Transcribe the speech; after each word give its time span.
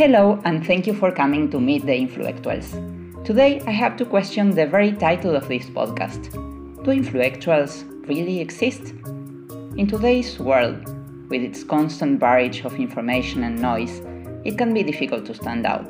Hello, 0.00 0.40
and 0.46 0.66
thank 0.66 0.86
you 0.86 0.94
for 0.94 1.12
coming 1.12 1.50
to 1.50 1.60
meet 1.60 1.84
the 1.84 1.92
Influectuals. 1.92 2.72
Today, 3.22 3.60
I 3.66 3.70
have 3.70 3.98
to 3.98 4.06
question 4.06 4.48
the 4.48 4.66
very 4.66 4.92
title 4.92 5.36
of 5.36 5.46
this 5.46 5.66
podcast 5.66 6.32
Do 6.84 6.90
Influectuals 6.90 7.84
really 8.08 8.40
exist? 8.40 8.94
In 9.76 9.86
today's 9.86 10.38
world, 10.38 10.82
with 11.28 11.42
its 11.42 11.62
constant 11.62 12.18
barrage 12.18 12.64
of 12.64 12.80
information 12.80 13.44
and 13.44 13.60
noise, 13.60 14.00
it 14.42 14.56
can 14.56 14.72
be 14.72 14.82
difficult 14.82 15.26
to 15.26 15.34
stand 15.34 15.66
out. 15.66 15.84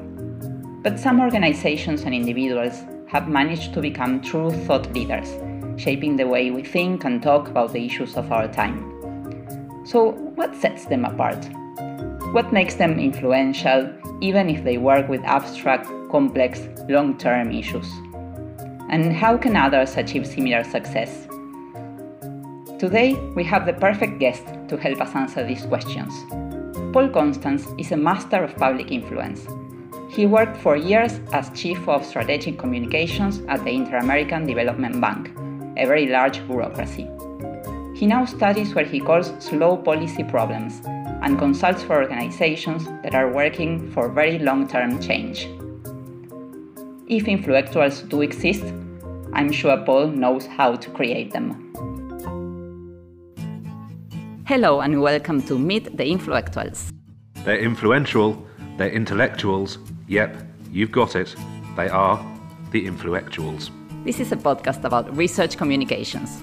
But 0.83 0.99
some 0.99 1.21
organizations 1.21 2.03
and 2.03 2.13
individuals 2.13 2.83
have 3.07 3.29
managed 3.29 3.75
to 3.75 3.81
become 3.81 4.23
true 4.23 4.51
thought 4.67 4.93
leaders, 4.93 5.31
shaping 5.81 6.17
the 6.17 6.27
way 6.27 6.51
we 6.51 6.65
think 6.65 7.05
and 7.05 7.23
talk 7.23 7.47
about 7.47 7.73
the 7.73 7.87
issues 7.87 8.17
of 8.17 8.33
our 8.33 8.49
time. 8.49 9.87
So, 9.87 10.11
what 10.35 10.57
sets 10.57 10.87
them 10.87 11.05
apart? 11.05 11.49
What 12.33 12.53
makes 12.53 12.75
them 12.75 12.99
influential, 12.99 13.93
even 14.21 14.49
if 14.49 14.65
they 14.65 14.79
work 14.79 15.09
with 15.09 15.21
abstract, 15.25 15.87
complex, 16.11 16.69
long 16.89 17.19
term 17.19 17.51
issues? 17.51 17.91
And 18.89 19.13
how 19.13 19.37
can 19.37 19.57
others 19.57 19.97
achieve 19.97 20.27
similar 20.27 20.65
success? 20.65 21.27
Today, 22.79 23.15
we 23.37 23.45
have 23.45 23.67
the 23.67 23.75
perfect 23.75 24.19
guest 24.19 24.45
to 24.69 24.77
help 24.77 25.01
us 25.01 25.15
answer 25.15 25.47
these 25.47 25.67
questions. 25.67 26.13
Paul 26.93 27.09
Constance 27.09 27.67
is 27.79 27.93
a 27.93 27.97
master 27.97 28.43
of 28.43 28.57
public 28.57 28.91
influence 28.91 29.47
he 30.11 30.27
worked 30.27 30.57
for 30.57 30.77
years 30.77 31.21
as 31.33 31.51
Chief 31.51 31.89
of 31.89 32.05
Strategic 32.05 32.59
Communications 32.59 33.43
at 33.49 33.63
the 33.63 33.71
Inter 33.71 33.99
American 33.99 34.45
Development 34.45 35.01
Bank, 35.01 35.31
a 35.79 35.87
very 35.87 36.07
large 36.09 36.45
bureaucracy. 36.49 37.09
He 38.01 38.07
now 38.07 38.25
studies 38.25 38.75
what 38.75 38.87
he 38.87 38.99
calls 38.99 39.31
slow 39.41 39.77
policy 39.77 40.25
problems 40.25 40.81
and 40.87 41.39
consults 41.39 41.83
for 41.83 41.97
organizations 41.97 42.87
that 43.03 43.15
are 43.15 43.31
working 43.31 43.93
for 43.93 44.09
very 44.09 44.39
long 44.39 44.67
term 44.67 44.99
change. 45.03 45.41
If 47.07 47.27
influectuals 47.27 48.09
do 48.09 48.23
exist, 48.23 48.65
I'm 49.35 49.53
sure 49.53 49.77
Paul 49.85 50.07
knows 50.07 50.47
how 50.47 50.77
to 50.77 50.91
create 50.93 51.31
them. 51.31 51.51
Hello 54.47 54.81
and 54.81 55.03
welcome 55.03 55.43
to 55.43 55.59
Meet 55.59 55.99
the 55.99 56.05
Influectuals. 56.05 56.91
They're 57.45 57.61
influential, 57.61 58.43
they're 58.79 58.89
intellectuals, 58.89 59.77
Yep, 60.09 60.43
you've 60.73 60.91
got 60.91 61.17
it. 61.17 61.37
They 61.77 61.91
are 61.91 62.17
the 62.71 62.87
Influectuals. 62.87 63.69
This 64.07 64.21
is 64.21 64.33
a 64.33 64.37
podcast 64.37 64.85
about 64.85 65.15
research 65.15 65.59
communications. 65.59 66.41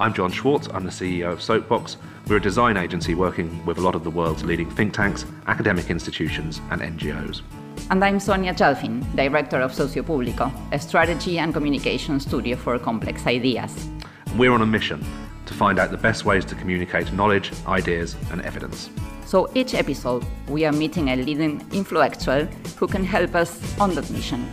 I'm 0.00 0.12
John 0.12 0.32
Schwartz, 0.32 0.68
I'm 0.74 0.82
the 0.82 0.90
CEO 0.90 1.30
of 1.30 1.40
Soapbox. 1.40 1.98
We're 2.26 2.38
a 2.38 2.40
design 2.40 2.76
agency 2.76 3.14
working 3.14 3.64
with 3.64 3.78
a 3.78 3.80
lot 3.80 3.94
of 3.94 4.02
the 4.02 4.10
world's 4.10 4.42
leading 4.42 4.68
think 4.68 4.92
tanks, 4.92 5.24
academic 5.46 5.88
institutions, 5.88 6.60
and 6.72 6.80
NGOs. 6.80 7.42
And 7.90 8.04
I'm 8.04 8.18
Sonia 8.18 8.52
Jalfin, 8.54 9.04
Director 9.14 9.60
of 9.60 9.70
Sociopublico, 9.70 10.50
a 10.72 10.80
strategy 10.80 11.38
and 11.38 11.54
communication 11.54 12.18
studio 12.18 12.56
for 12.56 12.76
complex 12.76 13.24
ideas. 13.28 13.88
We're 14.36 14.50
on 14.50 14.62
a 14.62 14.66
mission 14.66 15.06
to 15.46 15.54
find 15.54 15.78
out 15.78 15.92
the 15.92 15.96
best 15.96 16.24
ways 16.24 16.44
to 16.46 16.56
communicate 16.56 17.12
knowledge, 17.12 17.52
ideas, 17.68 18.16
and 18.32 18.42
evidence. 18.42 18.90
So 19.26 19.48
each 19.54 19.74
episode, 19.74 20.26
we 20.48 20.64
are 20.64 20.72
meeting 20.72 21.10
a 21.10 21.16
leading 21.16 21.64
influential 21.72 22.46
who 22.78 22.88
can 22.88 23.04
help 23.04 23.36
us 23.36 23.78
on 23.78 23.94
that 23.94 24.10
mission. 24.10 24.44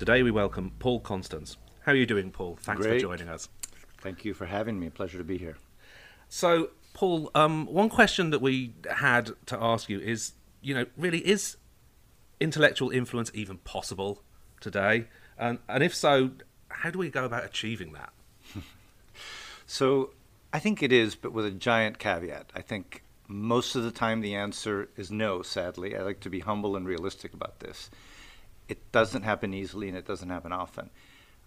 Today 0.00 0.24
we 0.24 0.32
welcome 0.32 0.72
Paul 0.80 0.98
Constance. 0.98 1.56
How 1.82 1.92
are 1.92 1.94
you 1.96 2.04
doing, 2.04 2.32
Paul? 2.32 2.58
Thanks 2.60 2.82
Great. 2.82 2.94
for 2.94 3.16
joining 3.16 3.28
us. 3.28 3.48
Thank 4.06 4.24
you 4.24 4.34
for 4.34 4.46
having 4.46 4.78
me. 4.78 4.88
Pleasure 4.88 5.18
to 5.18 5.24
be 5.24 5.36
here. 5.36 5.56
So, 6.28 6.70
Paul, 6.94 7.28
um, 7.34 7.66
one 7.66 7.88
question 7.88 8.30
that 8.30 8.40
we 8.40 8.72
had 8.88 9.32
to 9.46 9.60
ask 9.60 9.88
you 9.88 9.98
is, 9.98 10.30
you 10.62 10.76
know, 10.76 10.86
really 10.96 11.18
is 11.18 11.56
intellectual 12.38 12.90
influence 12.90 13.32
even 13.34 13.58
possible 13.58 14.22
today? 14.60 15.08
And, 15.36 15.58
and 15.68 15.82
if 15.82 15.92
so, 15.92 16.30
how 16.68 16.90
do 16.90 17.00
we 17.00 17.10
go 17.10 17.24
about 17.24 17.44
achieving 17.44 17.94
that? 17.94 18.12
so, 19.66 20.10
I 20.52 20.60
think 20.60 20.84
it 20.84 20.92
is, 20.92 21.16
but 21.16 21.32
with 21.32 21.44
a 21.44 21.50
giant 21.50 21.98
caveat. 21.98 22.52
I 22.54 22.60
think 22.60 23.02
most 23.26 23.74
of 23.74 23.82
the 23.82 23.90
time, 23.90 24.20
the 24.20 24.36
answer 24.36 24.88
is 24.96 25.10
no, 25.10 25.42
sadly. 25.42 25.96
I 25.96 26.02
like 26.02 26.20
to 26.20 26.30
be 26.30 26.38
humble 26.38 26.76
and 26.76 26.86
realistic 26.86 27.34
about 27.34 27.58
this. 27.58 27.90
It 28.68 28.92
doesn't 28.92 29.22
happen 29.22 29.52
easily 29.52 29.88
and 29.88 29.98
it 29.98 30.06
doesn't 30.06 30.30
happen 30.30 30.52
often. 30.52 30.90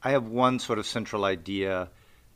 I 0.03 0.11
have 0.11 0.27
one 0.27 0.59
sort 0.59 0.77
of 0.77 0.85
central 0.85 1.23
idea 1.23 1.87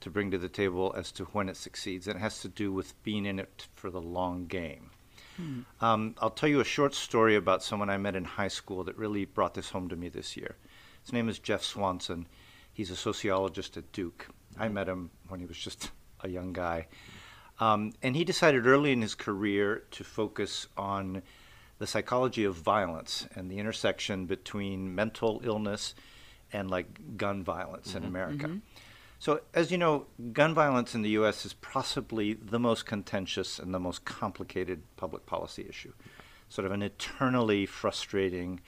to 0.03 0.09
bring 0.09 0.31
to 0.31 0.37
the 0.37 0.49
table 0.49 0.93
as 0.97 1.11
to 1.13 1.23
when 1.25 1.49
it 1.49 1.57
succeeds, 1.57 2.07
and 2.07 2.17
it 2.17 2.19
has 2.19 2.41
to 2.41 2.47
do 2.47 2.71
with 2.71 3.01
being 3.03 3.25
in 3.25 3.39
it 3.39 3.67
for 3.73 3.89
the 3.89 4.01
long 4.01 4.45
game. 4.45 4.91
Hmm. 5.37 5.61
Um, 5.81 6.15
I'll 6.19 6.29
tell 6.29 6.49
you 6.49 6.59
a 6.59 6.65
short 6.65 6.93
story 6.93 7.35
about 7.35 7.63
someone 7.63 7.89
I 7.89 7.97
met 7.97 8.15
in 8.15 8.25
high 8.25 8.49
school 8.49 8.83
that 8.83 8.97
really 8.97 9.25
brought 9.25 9.53
this 9.53 9.69
home 9.69 9.89
to 9.89 9.95
me 9.95 10.09
this 10.09 10.37
year. 10.37 10.55
His 11.03 11.13
name 11.13 11.29
is 11.29 11.39
Jeff 11.39 11.63
Swanson. 11.63 12.27
He's 12.73 12.91
a 12.91 12.95
sociologist 12.95 13.77
at 13.77 13.91
Duke. 13.91 14.27
I 14.59 14.67
met 14.67 14.87
him 14.87 15.09
when 15.29 15.39
he 15.39 15.45
was 15.45 15.57
just 15.57 15.91
a 16.21 16.29
young 16.29 16.53
guy. 16.53 16.87
Um, 17.59 17.93
and 18.01 18.15
he 18.15 18.23
decided 18.23 18.67
early 18.67 18.91
in 18.91 19.01
his 19.01 19.15
career 19.15 19.83
to 19.91 20.03
focus 20.03 20.67
on 20.75 21.21
the 21.79 21.87
psychology 21.87 22.43
of 22.43 22.55
violence 22.55 23.27
and 23.35 23.49
the 23.49 23.57
intersection 23.57 24.25
between 24.25 24.93
mental 24.95 25.41
illness 25.43 25.95
and 26.51 26.69
like 26.69 27.17
gun 27.17 27.43
violence 27.43 27.89
mm-hmm. 27.89 27.97
in 27.97 28.03
America. 28.03 28.47
Mm-hmm. 28.47 28.57
So, 29.23 29.39
as 29.53 29.71
you 29.71 29.77
know, 29.77 30.07
gun 30.33 30.53
violence 30.53 30.93
in 30.93 31.01
the 31.01 31.11
U.S. 31.11 31.45
is 31.45 31.53
possibly 31.53 32.33
the 32.33 32.59
most 32.59 32.85
contentious 32.85 33.57
and 33.57 33.73
the 33.73 33.79
most 33.79 34.03
complicated 34.03 34.81
public 34.97 35.25
policy 35.25 35.65
issue. 35.69 35.93
Sort 36.49 36.65
of 36.65 36.73
an 36.73 36.81
eternally 36.81 37.65
frustrating 37.65 38.59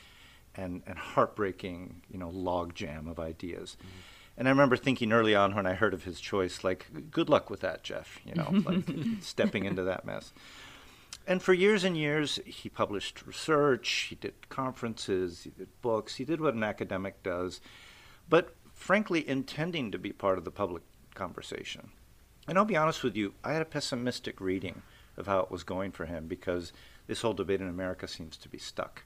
and, 0.55 0.81
and 0.87 0.97
heartbreaking, 0.97 2.03
you 2.09 2.17
know, 2.17 2.29
logjam 2.29 3.11
of 3.11 3.19
ideas. 3.19 3.75
Mm-hmm. 3.77 3.89
And 4.37 4.47
I 4.47 4.51
remember 4.51 4.77
thinking 4.77 5.11
early 5.11 5.35
on 5.35 5.55
when 5.55 5.65
I 5.65 5.73
heard 5.73 5.93
of 5.93 6.05
his 6.05 6.21
choice, 6.21 6.63
like, 6.63 6.87
good 7.11 7.27
luck 7.27 7.49
with 7.49 7.59
that, 7.59 7.83
Jeff, 7.83 8.21
you 8.23 8.35
know, 8.35 8.49
like 8.65 8.85
stepping 9.19 9.65
into 9.65 9.83
that 9.83 10.05
mess. 10.05 10.31
And 11.27 11.43
for 11.43 11.51
years 11.53 11.83
and 11.83 11.97
years, 11.97 12.39
he 12.45 12.69
published 12.69 13.27
research, 13.27 14.07
he 14.07 14.15
did 14.15 14.47
conferences, 14.47 15.43
he 15.43 15.49
did 15.49 15.67
books, 15.81 16.15
he 16.15 16.23
did 16.23 16.39
what 16.39 16.53
an 16.53 16.63
academic 16.63 17.23
does, 17.23 17.59
but 18.29 18.55
frankly, 18.75 19.27
intending 19.27 19.89
to 19.91 19.97
be 19.97 20.11
part 20.11 20.37
of 20.37 20.45
the 20.45 20.51
public 20.51 20.83
conversation. 21.15 21.89
And 22.47 22.57
I'll 22.57 22.65
be 22.65 22.75
honest 22.75 23.03
with 23.03 23.15
you, 23.15 23.33
I 23.43 23.53
had 23.53 23.63
a 23.63 23.65
pessimistic 23.65 24.39
reading 24.39 24.83
of 25.17 25.25
how 25.25 25.39
it 25.39 25.49
was 25.49 25.63
going 25.63 25.91
for 25.91 26.05
him 26.05 26.27
because 26.27 26.73
this 27.07 27.21
whole 27.21 27.33
debate 27.33 27.61
in 27.61 27.69
America 27.69 28.07
seems 28.07 28.37
to 28.37 28.49
be 28.49 28.59
stuck. 28.59 29.03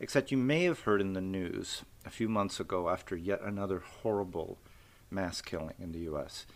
Except 0.00 0.30
you 0.30 0.38
may 0.38 0.64
have 0.64 0.80
heard 0.80 1.00
in 1.00 1.12
the 1.12 1.20
news 1.20 1.82
a 2.06 2.10
few 2.10 2.28
months 2.28 2.58
ago 2.58 2.88
after 2.88 3.14
yet 3.14 3.42
another 3.42 3.82
horrible 4.02 4.58
mass 5.10 5.42
killing 5.42 5.74
in 5.78 5.92
the 5.92 6.00
U.S. 6.00 6.46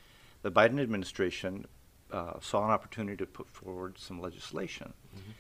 The 0.43 0.51
Biden 0.51 0.81
administration 0.81 1.67
uh, 2.11 2.35
saw 2.41 2.65
an 2.65 2.71
opportunity 2.71 3.17
to 3.19 3.27
put 3.27 3.51
forward 3.51 3.99
some 3.99 4.21
legislation. 4.21 4.95
Mm-hmm. 5.15 5.31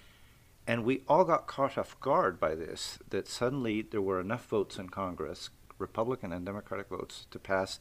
And 0.66 0.84
we 0.84 1.02
all 1.08 1.24
got 1.24 1.46
caught 1.46 1.78
off 1.78 1.98
guard 2.00 2.40
by 2.40 2.54
this 2.54 2.98
that 3.08 3.28
suddenly 3.28 3.82
there 3.82 4.02
were 4.02 4.20
enough 4.20 4.46
votes 4.46 4.78
in 4.78 4.88
Congress, 4.88 5.50
Republican 5.78 6.32
and 6.32 6.44
Democratic 6.44 6.88
votes, 6.88 7.26
to 7.30 7.38
pass 7.38 7.78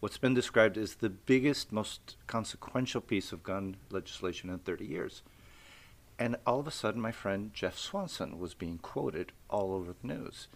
what's 0.00 0.18
been 0.18 0.34
described 0.34 0.78
as 0.78 0.96
the 0.96 1.10
biggest, 1.10 1.72
most 1.72 2.16
consequential 2.26 3.00
piece 3.00 3.32
of 3.32 3.42
gun 3.42 3.76
legislation 3.90 4.50
in 4.50 4.58
30 4.58 4.84
years. 4.84 5.22
And 6.18 6.36
all 6.46 6.60
of 6.60 6.66
a 6.66 6.72
sudden, 6.72 7.00
my 7.00 7.12
friend 7.12 7.52
Jeff 7.54 7.78
Swanson 7.78 8.38
was 8.38 8.54
being 8.54 8.78
quoted 8.78 9.32
all 9.48 9.72
over 9.72 9.92
the 9.92 10.06
news, 10.06 10.48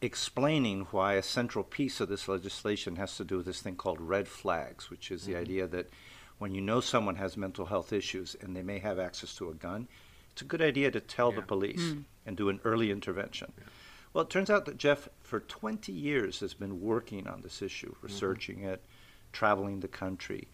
explaining 0.00 0.86
why 0.90 1.14
a 1.14 1.22
central 1.22 1.64
piece 1.64 2.00
of 2.00 2.08
this 2.08 2.28
legislation 2.28 2.96
has 2.96 3.16
to 3.16 3.24
do 3.24 3.38
with 3.38 3.46
this 3.46 3.60
thing 3.60 3.76
called 3.76 4.00
red 4.00 4.28
flags, 4.28 4.90
which 4.90 5.10
is 5.10 5.22
mm-hmm. 5.22 5.32
the 5.32 5.38
idea 5.38 5.66
that 5.66 5.90
when 6.38 6.54
you 6.54 6.60
know 6.60 6.80
someone 6.80 7.16
has 7.16 7.36
mental 7.36 7.66
health 7.66 7.92
issues 7.92 8.36
and 8.40 8.56
they 8.56 8.62
may 8.62 8.78
have 8.78 8.98
access 8.98 9.34
to 9.34 9.50
a 9.50 9.54
gun, 9.54 9.88
it's 10.32 10.42
a 10.42 10.44
good 10.44 10.62
idea 10.62 10.90
to 10.90 11.00
tell 11.00 11.30
yeah. 11.30 11.36
the 11.36 11.42
police 11.42 11.82
mm. 11.82 12.04
and 12.24 12.36
do 12.36 12.48
an 12.48 12.60
early 12.64 12.90
intervention. 12.90 13.52
Yeah. 13.58 13.64
Well, 14.12 14.24
it 14.24 14.30
turns 14.30 14.50
out 14.50 14.64
that 14.64 14.76
Jeff, 14.76 15.08
for 15.20 15.40
20 15.40 15.92
years, 15.92 16.40
has 16.40 16.54
been 16.54 16.80
working 16.80 17.28
on 17.28 17.42
this 17.42 17.62
issue, 17.62 17.92
mm-hmm. 17.92 18.06
researching 18.06 18.56
mm-hmm. 18.58 18.70
it, 18.70 18.84
traveling 19.32 19.80
the 19.80 19.88
country, 19.88 20.48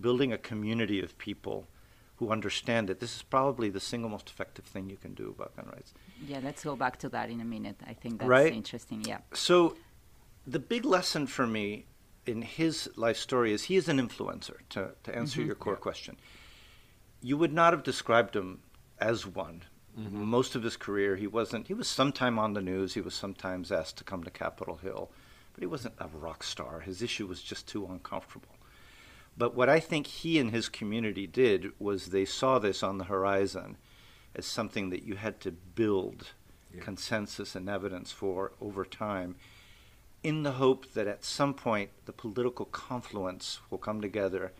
building 0.00 0.32
a 0.32 0.38
community 0.38 1.00
of 1.02 1.18
people 1.18 1.66
who 2.16 2.30
understand 2.30 2.88
that 2.88 3.00
this 3.00 3.16
is 3.16 3.22
probably 3.22 3.68
the 3.68 3.80
single 3.80 4.08
most 4.08 4.28
effective 4.28 4.64
thing 4.64 4.88
you 4.88 4.96
can 4.96 5.14
do 5.14 5.34
about 5.36 5.56
gun 5.56 5.66
rights. 5.72 5.92
Yeah, 6.24 6.38
let's 6.42 6.62
go 6.62 6.76
back 6.76 6.98
to 7.00 7.08
that 7.08 7.30
in 7.30 7.40
a 7.40 7.44
minute. 7.44 7.80
I 7.84 7.94
think 7.94 8.20
that's 8.20 8.28
right? 8.28 8.52
interesting. 8.52 9.04
Yeah. 9.04 9.18
So, 9.32 9.76
the 10.46 10.60
big 10.60 10.84
lesson 10.84 11.26
for 11.26 11.46
me 11.46 11.86
in 12.26 12.42
his 12.42 12.88
life 12.96 13.16
story 13.16 13.52
is 13.52 13.64
he 13.64 13.76
is 13.76 13.88
an 13.88 13.98
influencer, 13.98 14.58
to, 14.70 14.92
to 15.02 15.16
answer 15.16 15.40
mm-hmm. 15.40 15.48
your 15.48 15.56
core 15.56 15.74
yeah. 15.74 15.80
question. 15.80 16.16
You 17.20 17.36
would 17.36 17.52
not 17.52 17.72
have 17.72 17.82
described 17.82 18.36
him 18.36 18.60
as 19.00 19.26
one. 19.26 19.64
Mm-hmm. 19.98 20.24
Most 20.24 20.54
of 20.54 20.62
his 20.62 20.76
career, 20.76 21.16
he 21.16 21.26
wasn't, 21.26 21.66
he 21.68 21.74
was 21.74 21.86
sometime 21.88 22.38
on 22.38 22.54
the 22.54 22.62
news, 22.62 22.94
he 22.94 23.00
was 23.00 23.14
sometimes 23.14 23.70
asked 23.70 23.98
to 23.98 24.04
come 24.04 24.24
to 24.24 24.30
Capitol 24.30 24.76
Hill, 24.76 25.10
but 25.52 25.60
he 25.60 25.66
wasn't 25.66 25.94
a 25.98 26.08
rock 26.08 26.42
star. 26.42 26.80
His 26.80 27.02
issue 27.02 27.26
was 27.26 27.42
just 27.42 27.68
too 27.68 27.86
uncomfortable. 27.86 28.48
But 29.36 29.54
what 29.54 29.68
I 29.68 29.80
think 29.80 30.06
he 30.06 30.38
and 30.38 30.50
his 30.50 30.68
community 30.68 31.26
did 31.26 31.72
was 31.78 32.06
they 32.06 32.24
saw 32.24 32.58
this 32.58 32.82
on 32.82 32.98
the 32.98 33.04
horizon 33.04 33.76
as 34.34 34.46
something 34.46 34.90
that 34.90 35.02
you 35.04 35.16
had 35.16 35.40
to 35.40 35.50
build 35.50 36.28
Yeah. 36.74 36.82
consensus 36.82 37.54
and 37.54 37.68
evidence 37.68 38.12
for 38.12 38.52
over 38.60 38.84
time 38.86 39.34
in 40.22 40.42
the 40.42 40.52
hope 40.52 40.92
that 40.94 41.06
at 41.06 41.22
some 41.24 41.52
point 41.52 41.90
the 42.06 42.12
political 42.12 42.64
confluence 42.64 43.60
will 43.68 43.76
come 43.78 44.00
together 44.00 44.52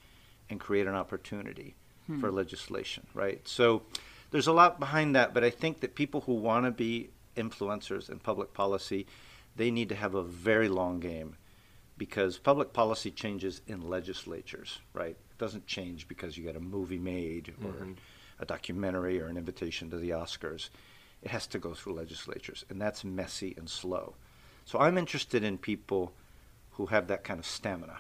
and 0.50 0.61
create 0.61 0.87
an 0.87 0.94
opportunity 0.94 1.75
for 2.20 2.31
legislation, 2.31 3.06
right? 3.14 3.49
So 3.49 3.82
there's 4.32 4.49
a 4.49 4.52
lot 4.52 4.81
behind 4.81 5.14
that, 5.14 5.32
but 5.32 5.44
I 5.44 5.50
think 5.50 5.81
that 5.81 5.94
people 5.94 6.23
who 6.23 6.34
want 6.34 6.64
to 6.64 6.70
be 6.70 7.11
influencers 7.37 8.11
in 8.11 8.19
public 8.19 8.52
policy, 8.52 9.06
they 9.56 9.70
need 9.70 9.90
to 9.90 9.94
have 9.94 10.14
a 10.14 10.23
very 10.23 10.69
long 10.69 10.99
game 11.00 11.37
because 11.99 12.38
public 12.38 12.73
policy 12.73 13.11
changes 13.11 13.61
in 13.67 13.88
legislatures, 13.88 14.81
right? 14.94 15.11
It 15.11 15.38
doesn't 15.38 15.67
change 15.67 16.08
because 16.08 16.37
you 16.37 16.44
get 16.44 16.56
a 16.56 16.61
movie 16.61 16.99
made 16.99 17.55
or 17.64 17.87
a 18.40 18.46
documentary 18.46 19.20
or 19.20 19.26
an 19.26 19.37
invitation 19.37 19.90
to 19.90 19.99
the 19.99 20.11
Oscars. 20.11 20.70
It 21.23 21.31
has 21.31 21.46
to 21.49 21.58
go 21.58 21.75
through 21.75 21.94
legislatures, 21.94 22.64
and 22.69 22.81
that's 22.81 23.05
messy 23.05 23.55
and 23.56 23.69
slow. 23.69 24.14
So 24.64 24.81
I'm 24.81 24.99
interested 24.99 25.44
in 25.44 25.58
people 25.58 26.12
who 26.73 26.87
have 26.87 27.06
that 27.08 27.23
kind 27.23 27.38
of 27.38 27.46
stamina 27.46 27.99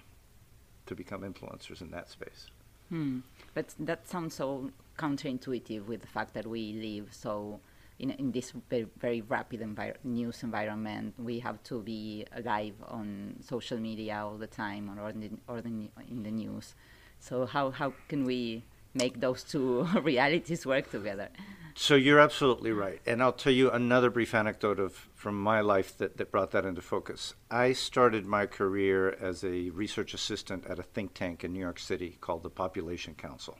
to 0.86 0.94
become 0.94 1.20
influencers 1.22 1.80
in 1.80 1.90
that 1.90 2.10
space. 2.10 2.48
Hmm. 2.88 3.20
But 3.54 3.74
that 3.78 4.08
sounds 4.08 4.34
so 4.34 4.70
counterintuitive 4.98 5.86
with 5.86 6.00
the 6.00 6.06
fact 6.06 6.34
that 6.34 6.46
we 6.46 6.72
live 6.72 7.08
so 7.10 7.60
in, 7.98 8.10
in 8.10 8.32
this 8.32 8.52
very, 8.68 8.86
very 8.98 9.20
rapid 9.22 9.60
envir- 9.60 9.96
news 10.04 10.42
environment. 10.42 11.14
We 11.18 11.38
have 11.40 11.62
to 11.64 11.80
be 11.80 12.26
alive 12.36 12.74
on 12.88 13.36
social 13.40 13.78
media 13.78 14.22
all 14.24 14.36
the 14.36 14.46
time 14.46 14.90
or, 14.98 15.10
in 15.10 15.20
the, 15.20 15.30
or 15.48 15.60
the, 15.60 15.68
in 16.10 16.22
the 16.22 16.30
news. 16.30 16.74
So 17.20 17.46
how, 17.46 17.70
how 17.70 17.94
can 18.08 18.24
we 18.24 18.64
make 18.94 19.20
those 19.20 19.44
two 19.44 19.84
realities 20.02 20.66
work 20.66 20.90
together? 20.90 21.28
So 21.74 21.94
you're 21.94 22.18
absolutely 22.18 22.72
right. 22.72 23.00
And 23.06 23.22
I'll 23.22 23.32
tell 23.32 23.52
you 23.52 23.70
another 23.70 24.10
brief 24.10 24.34
anecdote 24.34 24.78
of 24.78 24.92
from 25.14 25.40
my 25.40 25.60
life 25.60 25.96
that, 25.98 26.16
that 26.18 26.30
brought 26.30 26.50
that 26.50 26.64
into 26.64 26.82
focus. 26.82 27.34
I 27.50 27.72
started 27.72 28.26
my 28.26 28.46
career 28.46 29.16
as 29.20 29.42
a 29.44 29.70
research 29.70 30.14
assistant 30.14 30.66
at 30.66 30.78
a 30.78 30.82
think 30.82 31.14
tank 31.14 31.44
in 31.44 31.52
New 31.52 31.60
York 31.60 31.78
City 31.78 32.18
called 32.20 32.42
the 32.42 32.50
Population 32.50 33.14
Council. 33.14 33.58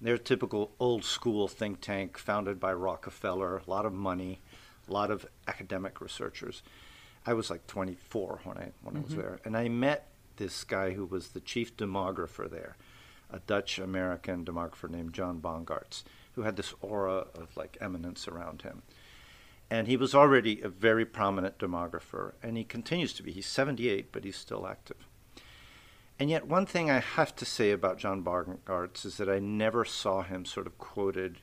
They're 0.00 0.14
a 0.14 0.18
typical 0.18 0.72
old 0.78 1.04
school 1.04 1.48
think 1.48 1.80
tank 1.80 2.18
founded 2.18 2.60
by 2.60 2.72
Rockefeller, 2.72 3.58
a 3.58 3.70
lot 3.70 3.84
of 3.86 3.92
money, 3.92 4.40
a 4.88 4.92
lot 4.92 5.10
of 5.10 5.26
academic 5.46 6.00
researchers. 6.00 6.62
I 7.26 7.34
was 7.34 7.50
like 7.50 7.66
24 7.66 8.40
when 8.44 8.58
I 8.58 8.72
when 8.82 8.96
I 8.96 9.00
was 9.00 9.10
mm-hmm. 9.10 9.20
there, 9.20 9.40
and 9.44 9.56
I 9.56 9.68
met 9.68 10.08
this 10.36 10.64
guy 10.64 10.92
who 10.92 11.04
was 11.04 11.28
the 11.28 11.40
chief 11.40 11.76
demographer 11.76 12.48
there, 12.48 12.76
a 13.30 13.40
Dutch 13.40 13.78
American 13.78 14.44
demographer 14.44 14.88
named 14.88 15.12
John 15.12 15.40
Bongaarts, 15.40 16.04
who 16.38 16.44
had 16.44 16.54
this 16.54 16.72
aura 16.80 17.26
of 17.34 17.56
like 17.56 17.76
eminence 17.80 18.28
around 18.28 18.62
him. 18.62 18.82
And 19.68 19.88
he 19.88 19.96
was 19.96 20.14
already 20.14 20.60
a 20.60 20.68
very 20.68 21.04
prominent 21.04 21.58
demographer, 21.58 22.34
and 22.44 22.56
he 22.56 22.62
continues 22.62 23.12
to 23.14 23.24
be. 23.24 23.32
He's 23.32 23.48
78, 23.48 24.12
but 24.12 24.22
he's 24.22 24.36
still 24.36 24.64
active. 24.64 25.08
And 26.16 26.30
yet, 26.30 26.46
one 26.46 26.64
thing 26.64 26.92
I 26.92 27.00
have 27.00 27.34
to 27.36 27.44
say 27.44 27.72
about 27.72 27.98
John 27.98 28.22
Bongaarts 28.22 29.04
is 29.04 29.16
that 29.16 29.28
I 29.28 29.40
never 29.40 29.84
saw 29.84 30.22
him 30.22 30.44
sort 30.44 30.68
of 30.68 30.78
quoted 30.78 31.38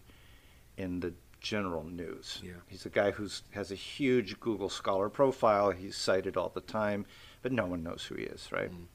in 0.77 1.01
the 1.01 1.13
general 1.41 1.83
news. 1.83 2.41
Yeah. 2.41 2.53
He's 2.67 2.85
a 2.85 2.89
guy 2.89 3.11
who 3.11 3.27
has 3.51 3.71
a 3.71 3.75
huge 3.75 4.39
Google 4.39 4.69
Scholar 4.69 5.09
profile. 5.09 5.71
He's 5.71 5.97
cited 5.97 6.37
all 6.37 6.53
the 6.55 6.61
time, 6.61 7.05
but 7.41 7.51
no 7.51 7.65
one 7.65 7.83
knows 7.83 8.05
who 8.05 8.15
he 8.15 8.23
is, 8.23 8.49
right? 8.49 8.71
Mm. 8.71 8.85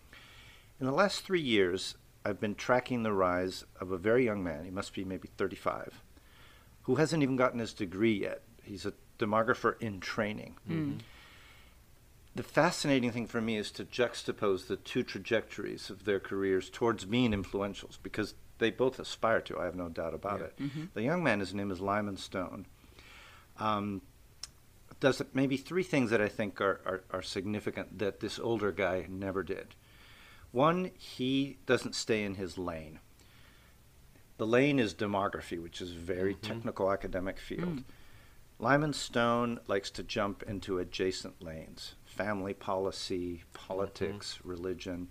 In 0.81 0.87
the 0.87 0.93
last 0.93 1.27
three 1.27 1.43
years, 1.43 1.95
I've 2.25 2.41
been 2.41 2.55
tracking 2.55 3.03
the 3.03 3.13
rise 3.13 3.65
of 3.81 3.91
a 3.93 3.99
very 3.99 4.25
young 4.25 4.43
man, 4.43 4.65
he 4.65 4.71
must 4.71 4.95
be 4.95 5.05
maybe 5.05 5.29
35, 5.37 6.03
who 6.83 6.97
hasn't 6.97 7.23
even 7.23 7.37
gotten 7.37 7.59
his 7.61 7.73
degree 7.73 8.13
yet. 8.21 8.43
He's 8.63 8.85
a 8.87 8.93
demographer 9.19 9.81
in 9.81 10.01
training. 10.01 10.57
Hmm. 10.67 10.73
Mm-hmm. 10.73 10.99
The 12.37 12.43
fascinating 12.45 13.11
thing 13.11 13.27
for 13.27 13.41
me 13.41 13.57
is 13.57 13.71
to 13.73 13.85
juxtapose 13.85 14.67
the 14.69 14.77
two 14.77 15.03
trajectories 15.03 15.91
of 15.91 16.05
their 16.05 16.21
careers 16.21 16.71
towards 16.71 17.05
being 17.05 17.33
influentials 17.33 17.99
because 18.03 18.35
they 18.59 18.71
both 18.71 19.01
aspire 19.01 19.41
to, 19.41 19.59
I 19.59 19.65
have 19.65 19.75
no 19.75 19.89
doubt 19.89 20.15
about 20.15 20.39
Yeah. 20.41 20.47
it. 20.47 20.59
Mm-hmm. 20.61 20.85
The 20.95 21.03
young 21.03 21.25
man, 21.25 21.41
his 21.41 21.53
name 21.55 21.71
is 21.71 21.81
Lyman 21.81 22.19
Stone, 22.19 22.67
um, 23.59 24.03
does 25.01 25.23
maybe 25.33 25.57
three 25.57 25.83
things 25.83 26.11
that 26.11 26.21
I 26.21 26.29
think 26.29 26.61
are, 26.61 26.81
are, 26.87 27.01
are 27.11 27.23
significant 27.23 27.99
that 27.99 28.21
this 28.21 28.39
older 28.39 28.71
guy 28.71 29.07
never 29.09 29.43
did. 29.43 29.75
One, 30.53 30.91
he 30.99 31.59
doesn't 31.67 31.95
stay 31.95 32.25
in 32.25 32.35
his 32.35 32.59
lane. 32.59 32.99
The 34.39 34.47
lane 34.47 34.79
is 34.79 34.95
demography, 34.95 35.63
which 35.63 35.81
is 35.81 35.93
a 35.93 35.99
very 35.99 36.35
mm-hmm. 36.35 36.47
technical 36.47 36.91
academic 36.91 37.39
field. 37.39 37.77
Mm. 37.77 37.85
Lyman 38.59 38.93
Stone 38.93 39.61
likes 39.69 39.91
to 39.91 40.03
jump 40.03 40.43
into 40.43 40.79
adjacent 40.79 41.43
lanes 41.43 41.95
family 42.05 42.53
policy, 42.53 43.45
politics, 43.55 44.39
mm-hmm. 44.39 44.49
religion, 44.49 45.09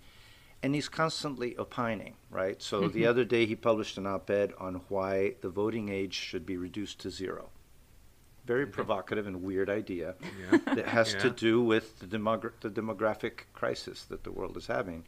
and 0.62 0.74
he's 0.74 0.88
constantly 0.88 1.56
opining, 1.56 2.14
right? 2.30 2.62
So 2.62 2.80
the 2.80 2.86
mm-hmm. 3.00 3.08
other 3.08 3.24
day 3.24 3.46
he 3.46 3.56
published 3.56 3.98
an 3.98 4.06
op 4.06 4.28
ed 4.30 4.52
on 4.58 4.82
why 4.88 5.34
the 5.40 5.48
voting 5.48 5.88
age 5.88 6.14
should 6.14 6.44
be 6.44 6.56
reduced 6.56 7.00
to 7.00 7.10
zero. 7.10 7.50
Very 8.46 8.66
provocative 8.66 9.26
and 9.26 9.42
weird 9.42 9.70
idea 9.70 10.14
Yeah. 10.22 10.58
that 10.74 10.86
has 10.86 11.14
to 11.14 11.30
do 11.30 11.62
with 11.62 11.98
the, 11.98 12.06
demogra- 12.06 12.52
the 12.60 12.70
demographic 12.70 13.44
crisis 13.52 14.04
that 14.04 14.24
the 14.24 14.32
world 14.32 14.56
is 14.56 14.66
having 14.66 15.04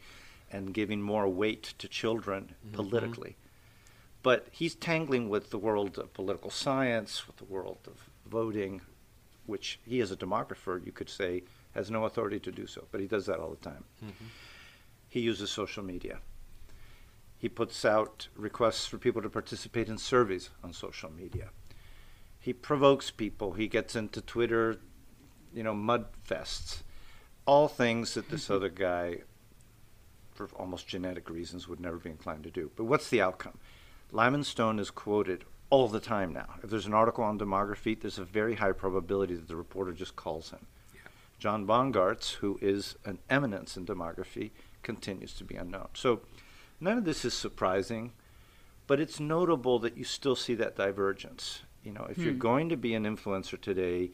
and 0.52 0.74
giving 0.74 1.00
more 1.00 1.28
weight 1.28 1.74
to 1.78 1.88
children 1.88 2.54
mm-hmm. 2.64 2.76
politically. 2.76 3.36
But 4.22 4.46
he's 4.52 4.74
tangling 4.74 5.28
with 5.28 5.50
the 5.50 5.58
world 5.58 5.98
of 5.98 6.14
political 6.14 6.50
science, 6.50 7.26
with 7.26 7.36
the 7.36 7.44
world 7.44 7.78
of 7.86 8.08
voting, 8.30 8.82
which 9.46 9.80
he, 9.84 10.00
as 10.00 10.12
a 10.12 10.16
demographer, 10.16 10.84
you 10.84 10.92
could 10.92 11.08
say, 11.08 11.42
has 11.74 11.90
no 11.90 12.04
authority 12.04 12.38
to 12.40 12.52
do 12.52 12.66
so. 12.66 12.84
But 12.92 13.00
he 13.00 13.06
does 13.06 13.26
that 13.26 13.40
all 13.40 13.50
the 13.50 13.70
time. 13.70 13.84
Mm-hmm. 14.04 14.24
He 15.08 15.20
uses 15.20 15.50
social 15.50 15.82
media. 15.82 16.18
He 17.36 17.48
puts 17.48 17.84
out 17.84 18.28
requests 18.36 18.86
for 18.86 18.98
people 18.98 19.20
to 19.22 19.28
participate 19.28 19.88
in 19.88 19.98
surveys 19.98 20.50
on 20.62 20.72
social 20.72 21.10
media. 21.10 21.48
He 22.38 22.52
provokes 22.52 23.10
people. 23.10 23.52
He 23.52 23.66
gets 23.66 23.96
into 23.96 24.20
Twitter, 24.20 24.78
you 25.52 25.62
know, 25.62 25.74
mud 25.74 26.06
fests. 26.28 26.82
All 27.44 27.66
things 27.66 28.14
that 28.14 28.30
this 28.30 28.48
other 28.56 28.68
guy, 28.68 29.18
for 30.34 30.48
almost 30.56 30.88
genetic 30.88 31.28
reasons, 31.30 31.68
would 31.68 31.80
never 31.80 31.96
be 31.96 32.10
inclined 32.10 32.44
to 32.44 32.50
do. 32.50 32.70
But 32.76 32.84
what's 32.84 33.10
the 33.10 33.20
outcome? 33.20 33.58
Lyman 34.10 34.44
Stone 34.44 34.78
is 34.78 34.90
quoted 34.90 35.44
all 35.70 35.88
the 35.88 36.00
time 36.00 36.32
now. 36.32 36.54
If 36.62 36.70
there's 36.70 36.86
an 36.86 36.94
article 36.94 37.24
on 37.24 37.38
demography, 37.38 37.98
there's 37.98 38.18
a 38.18 38.24
very 38.24 38.56
high 38.56 38.72
probability 38.72 39.34
that 39.34 39.48
the 39.48 39.56
reporter 39.56 39.92
just 39.92 40.16
calls 40.16 40.50
him. 40.50 40.66
John 41.38 41.66
Bongaarts, 41.66 42.34
who 42.34 42.56
is 42.62 42.94
an 43.04 43.18
eminence 43.28 43.76
in 43.76 43.84
demography, 43.84 44.50
continues 44.84 45.32
to 45.34 45.44
be 45.44 45.56
unknown. 45.56 45.88
So 45.94 46.20
none 46.80 46.98
of 46.98 47.04
this 47.04 47.24
is 47.24 47.34
surprising, 47.34 48.12
but 48.86 49.00
it's 49.00 49.18
notable 49.18 49.80
that 49.80 49.96
you 49.96 50.04
still 50.04 50.36
see 50.36 50.54
that 50.54 50.76
divergence. 50.76 51.62
You 51.82 51.94
know, 51.94 52.06
if 52.08 52.18
you're 52.18 52.32
hmm. 52.32 52.38
going 52.38 52.68
to 52.68 52.76
be 52.76 52.94
an 52.94 53.04
influencer 53.04 53.60
today, 53.60 54.12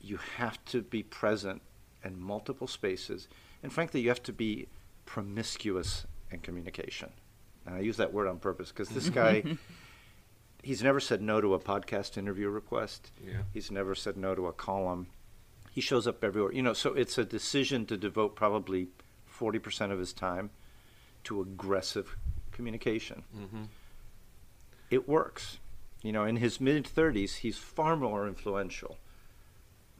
you 0.00 0.18
have 0.36 0.64
to 0.64 0.82
be 0.82 1.04
present 1.04 1.62
in 2.02 2.20
multiple 2.20 2.66
spaces, 2.66 3.28
and 3.62 3.72
frankly, 3.72 4.00
you 4.00 4.08
have 4.08 4.22
to 4.24 4.32
be 4.32 4.66
promiscuous 5.08 6.06
in 6.30 6.38
communication. 6.40 7.10
And 7.64 7.74
I 7.74 7.80
use 7.80 7.96
that 7.96 8.12
word 8.12 8.28
on 8.28 8.38
purpose 8.38 8.68
because 8.68 8.90
this 8.90 9.08
guy, 9.08 9.42
he's 10.62 10.82
never 10.82 11.00
said 11.00 11.22
no 11.22 11.40
to 11.40 11.54
a 11.54 11.58
podcast 11.58 12.18
interview 12.18 12.50
request. 12.50 13.10
Yeah. 13.26 13.38
He's 13.54 13.70
never 13.70 13.94
said 13.94 14.18
no 14.18 14.34
to 14.34 14.48
a 14.48 14.52
column. 14.52 15.06
He 15.70 15.80
shows 15.80 16.06
up 16.06 16.22
everywhere. 16.22 16.52
You 16.52 16.62
know, 16.62 16.74
so 16.74 16.92
it's 16.92 17.16
a 17.16 17.24
decision 17.24 17.86
to 17.86 17.96
devote 17.96 18.36
probably 18.36 18.88
40% 19.34 19.92
of 19.92 19.98
his 19.98 20.12
time 20.12 20.50
to 21.24 21.40
aggressive 21.40 22.14
communication. 22.52 23.22
Mm-hmm. 23.34 23.62
It 24.90 25.08
works. 25.08 25.58
You 26.02 26.12
know, 26.12 26.24
in 26.24 26.36
his 26.36 26.60
mid 26.60 26.84
30s, 26.84 27.36
he's 27.36 27.56
far 27.56 27.96
more 27.96 28.28
influential 28.28 28.98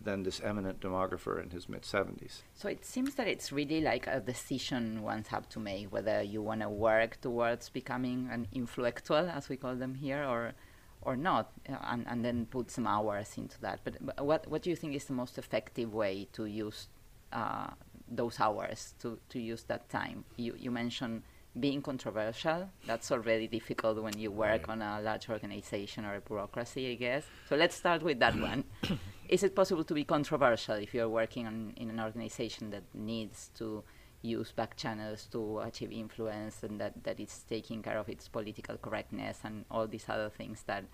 than 0.03 0.23
this 0.23 0.41
eminent 0.41 0.81
demographer 0.81 1.43
in 1.43 1.51
his 1.51 1.69
mid 1.69 1.83
70s. 1.83 2.43
So 2.55 2.69
it 2.69 2.85
seems 2.85 3.15
that 3.17 3.27
it's 3.27 3.53
really 3.53 3.81
like 3.81 4.07
a 4.07 4.21
decision 4.21 5.03
ones 5.03 5.29
have 5.29 5.49
to 5.51 5.59
make 5.59 5.93
whether 5.93 6.23
you 6.23 6.43
want 6.43 6.61
to 6.63 6.69
work 6.69 7.21
towards 7.21 7.69
becoming 7.69 8.29
an 8.31 8.47
influential, 8.53 9.17
as 9.17 9.49
we 9.49 9.57
call 9.57 9.75
them 9.75 9.95
here, 9.95 10.25
or 10.25 10.55
or 11.03 11.17
not, 11.17 11.53
uh, 11.69 11.77
and, 11.85 12.07
and 12.09 12.25
then 12.25 12.47
put 12.47 12.71
some 12.71 12.87
hours 12.87 13.35
into 13.37 13.61
that. 13.61 13.81
But, 13.85 13.95
but 14.05 14.25
what 14.25 14.47
what 14.49 14.63
do 14.63 14.71
you 14.71 14.77
think 14.77 14.95
is 14.95 15.05
the 15.05 15.13
most 15.13 15.39
effective 15.39 15.95
way 15.95 16.29
to 16.33 16.47
use 16.47 16.89
uh, 17.33 17.71
those 18.09 18.41
hours 18.41 18.95
to, 19.01 19.19
to 19.29 19.39
use 19.39 19.65
that 19.65 19.89
time? 19.89 20.25
You 20.37 20.55
you 20.59 20.71
mentioned 20.71 21.23
being 21.59 21.83
controversial. 21.83 22.71
That's 22.87 23.11
already 23.11 23.49
difficult 23.49 24.03
when 24.03 24.19
you 24.19 24.31
work 24.31 24.69
on 24.69 24.83
a 24.83 25.01
large 25.01 25.29
organization 25.29 26.05
or 26.05 26.17
a 26.17 26.21
bureaucracy, 26.21 26.93
I 26.93 26.95
guess. 26.95 27.25
So 27.49 27.57
let's 27.57 27.77
start 27.77 28.03
with 28.03 28.19
that 28.21 28.39
one. 28.39 28.65
Is 29.29 29.43
it 29.43 29.55
possible 29.55 29.85
to 29.85 29.95
be 29.95 30.05
controversial 30.05 30.77
if 30.77 30.95
you're 30.95 31.09
working 31.09 31.47
on, 31.47 31.75
in 31.77 31.91
an 31.91 32.01
organization 32.01 32.71
that 32.71 32.85
needs 32.95 33.51
to 33.57 33.85
use 34.23 34.53
back 34.53 34.77
channels 34.77 35.29
to 35.31 35.61
achieve 35.61 35.93
influence 35.93 36.63
and 36.63 36.81
that, 36.81 37.05
that 37.05 37.21
it's 37.21 37.43
taking 37.43 37.83
care 37.83 37.99
of 37.99 38.09
its 38.09 38.27
political 38.29 38.77
correctness 38.77 39.41
and 39.45 39.65
all 39.71 39.87
these 39.87 40.07
other 40.09 40.31
things 40.31 40.63
that 40.67 40.85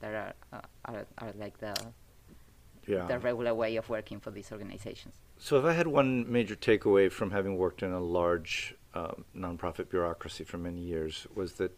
that 0.00 0.14
are, 0.14 0.34
uh, 0.52 0.60
are, 0.84 1.06
are 1.18 1.32
like 1.38 1.58
the, 1.58 1.74
Yeah. 2.86 3.06
the 3.06 3.18
regular 3.18 3.54
way 3.54 3.76
of 3.76 3.88
working 3.88 4.20
for 4.20 4.30
these 4.30 4.52
organizations. 4.52 5.14
So, 5.38 5.58
if 5.58 5.64
I 5.64 5.72
had 5.72 5.86
one 5.86 6.30
major 6.30 6.54
takeaway 6.54 7.10
from 7.10 7.30
having 7.30 7.56
worked 7.56 7.82
in 7.82 7.92
a 7.92 8.00
large 8.00 8.74
um, 8.94 9.24
nonprofit 9.36 9.88
bureaucracy 9.88 10.44
for 10.44 10.58
many 10.58 10.80
years, 10.80 11.26
was 11.34 11.54
that 11.54 11.76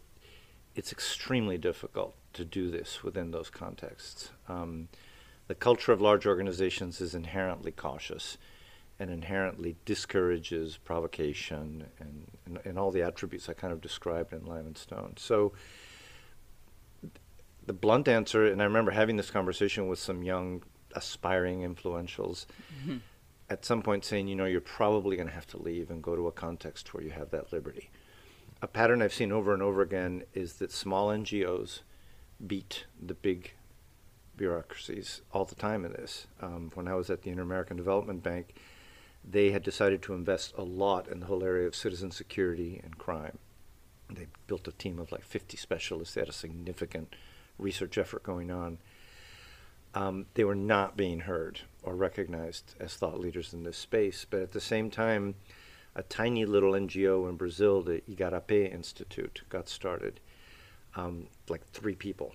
it's 0.74 0.92
extremely 0.92 1.56
difficult 1.58 2.14
to 2.34 2.44
do 2.44 2.70
this 2.70 3.02
within 3.02 3.30
those 3.30 3.50
contexts. 3.50 4.30
Um, 4.48 4.88
the 5.48 5.54
culture 5.54 5.92
of 5.92 6.00
large 6.00 6.26
organizations 6.26 7.00
is 7.00 7.14
inherently 7.14 7.72
cautious 7.72 8.36
and 8.98 9.10
inherently 9.10 9.76
discourages 9.84 10.78
provocation 10.78 11.86
and, 11.98 12.26
and, 12.46 12.58
and 12.64 12.78
all 12.78 12.90
the 12.90 13.02
attributes 13.02 13.48
I 13.48 13.52
kind 13.52 13.72
of 13.72 13.80
described 13.80 14.32
in 14.32 14.44
Lyman 14.44 14.76
Stone. 14.76 15.14
So, 15.16 15.52
the 17.66 17.72
blunt 17.72 18.06
answer, 18.06 18.46
and 18.46 18.62
I 18.62 18.64
remember 18.64 18.92
having 18.92 19.16
this 19.16 19.30
conversation 19.30 19.88
with 19.88 19.98
some 19.98 20.22
young 20.22 20.62
aspiring 20.94 21.60
influentials 21.60 22.46
at 23.48 23.64
some 23.64 23.82
point 23.82 24.04
saying, 24.04 24.28
you 24.28 24.36
know, 24.36 24.44
you're 24.44 24.60
probably 24.60 25.16
going 25.16 25.28
to 25.28 25.34
have 25.34 25.46
to 25.48 25.62
leave 25.62 25.90
and 25.90 26.02
go 26.02 26.16
to 26.16 26.26
a 26.26 26.32
context 26.32 26.92
where 26.92 27.02
you 27.02 27.10
have 27.10 27.30
that 27.30 27.52
liberty. 27.52 27.90
A 28.62 28.66
pattern 28.66 29.02
I've 29.02 29.14
seen 29.14 29.32
over 29.32 29.52
and 29.52 29.62
over 29.62 29.82
again 29.82 30.24
is 30.34 30.54
that 30.54 30.72
small 30.72 31.08
NGOs 31.08 31.80
beat 32.44 32.86
the 33.00 33.14
big 33.14 33.52
bureaucracies 34.36 35.22
all 35.32 35.44
the 35.44 35.54
time 35.54 35.84
in 35.84 35.92
this. 35.92 36.26
Um, 36.40 36.70
when 36.74 36.88
I 36.88 36.94
was 36.94 37.10
at 37.10 37.22
the 37.22 37.30
Inter 37.30 37.42
American 37.42 37.76
Development 37.76 38.22
Bank, 38.22 38.54
they 39.28 39.50
had 39.50 39.62
decided 39.62 40.02
to 40.02 40.14
invest 40.14 40.54
a 40.56 40.62
lot 40.62 41.08
in 41.08 41.20
the 41.20 41.26
whole 41.26 41.42
area 41.42 41.66
of 41.66 41.74
citizen 41.74 42.10
security 42.10 42.80
and 42.82 42.98
crime. 42.98 43.38
They 44.08 44.26
built 44.46 44.68
a 44.68 44.72
team 44.72 44.98
of 44.98 45.10
like 45.10 45.24
50 45.24 45.56
specialists. 45.56 46.14
They 46.14 46.20
had 46.20 46.28
a 46.28 46.32
significant 46.32 47.14
research 47.58 47.98
effort 47.98 48.22
going 48.22 48.50
on. 48.50 48.78
Um, 49.96 50.26
they 50.34 50.44
were 50.44 50.54
not 50.54 50.94
being 50.94 51.20
heard 51.20 51.60
or 51.82 51.96
recognized 51.96 52.74
as 52.78 52.94
thought 52.94 53.18
leaders 53.18 53.54
in 53.54 53.62
this 53.62 53.78
space. 53.78 54.26
But 54.28 54.42
at 54.42 54.52
the 54.52 54.60
same 54.60 54.90
time, 54.90 55.36
a 55.94 56.02
tiny 56.02 56.44
little 56.44 56.72
NGO 56.72 57.26
in 57.30 57.36
Brazil, 57.36 57.80
the 57.80 58.02
Igarapé 58.02 58.70
Institute, 58.72 59.42
got 59.48 59.70
started. 59.70 60.20
Um, 60.96 61.28
like 61.48 61.66
three 61.68 61.94
people. 61.94 62.34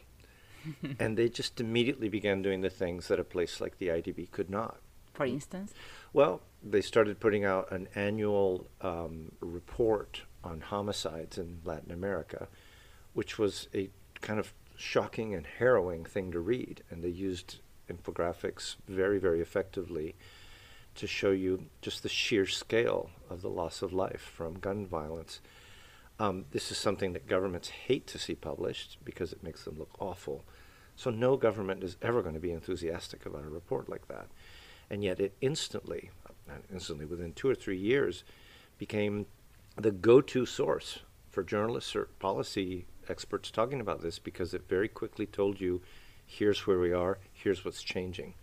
and 0.99 1.17
they 1.17 1.29
just 1.29 1.59
immediately 1.59 2.09
began 2.09 2.41
doing 2.41 2.61
the 2.61 2.69
things 2.69 3.07
that 3.07 3.19
a 3.19 3.23
place 3.23 3.61
like 3.61 3.77
the 3.77 3.89
IDB 3.89 4.31
could 4.31 4.49
not. 4.49 4.77
For 5.13 5.25
instance? 5.25 5.73
Well, 6.13 6.41
they 6.63 6.81
started 6.81 7.19
putting 7.19 7.45
out 7.45 7.71
an 7.71 7.87
annual 7.93 8.67
um, 8.81 9.33
report 9.39 10.23
on 10.43 10.61
homicides 10.61 11.37
in 11.37 11.59
Latin 11.63 11.91
America, 11.91 12.47
which 13.13 13.37
was 13.37 13.67
a 13.75 13.89
kind 14.21 14.39
of 14.39 14.53
shocking 14.81 15.33
and 15.33 15.45
harrowing 15.45 16.03
thing 16.05 16.31
to 16.31 16.39
read. 16.39 16.83
And 16.89 17.03
they 17.03 17.09
used 17.09 17.59
infographics 17.89 18.75
very, 18.88 19.19
very 19.19 19.41
effectively 19.41 20.15
to 20.95 21.07
show 21.07 21.31
you 21.31 21.65
just 21.81 22.03
the 22.03 22.09
sheer 22.09 22.45
scale 22.45 23.09
of 23.29 23.41
the 23.41 23.50
loss 23.50 23.81
of 23.81 23.93
life 23.93 24.21
from 24.21 24.59
gun 24.59 24.85
violence. 24.85 25.39
Um, 26.19 26.45
this 26.51 26.71
is 26.71 26.77
something 26.77 27.13
that 27.13 27.27
governments 27.27 27.69
hate 27.69 28.07
to 28.07 28.19
see 28.19 28.35
published 28.35 28.97
because 29.05 29.31
it 29.31 29.43
makes 29.43 29.63
them 29.63 29.77
look 29.79 29.95
awful. 30.00 30.43
So 30.95 31.09
no 31.09 31.38
government 31.38 31.83
is 31.83 31.95
ever 32.01 32.21
going 32.21 32.35
to 32.35 32.41
be 32.41 32.51
enthusiastic 32.51 33.25
about 33.25 33.45
a 33.45 33.50
report 33.50 33.89
like 33.89 34.07
that. 34.09 34.27
And 34.89 35.03
yet 35.03 35.19
it 35.19 35.33
instantly, 35.39 36.11
instantly, 36.71 37.05
within 37.05 37.33
two 37.33 37.50
or 37.50 37.55
three 37.55 37.77
years, 37.77 38.23
became 38.77 39.25
the 39.77 39.91
go-to 39.91 40.45
source 40.45 41.00
for 41.29 41.43
journalists 41.43 41.95
or 41.95 42.09
policy 42.19 42.85
experts 43.10 43.51
talking 43.51 43.81
about 43.81 44.01
this 44.01 44.20
because 44.20 44.53
it 44.53 44.67
very 44.67 44.88
quickly 44.88 45.25
told 45.25 45.60
you, 45.60 45.81
here's 46.25 46.65
where 46.67 46.79
we 46.79 46.93
are, 46.93 47.17
here's 47.34 47.65
what's 47.65 47.84
changing 47.84 48.34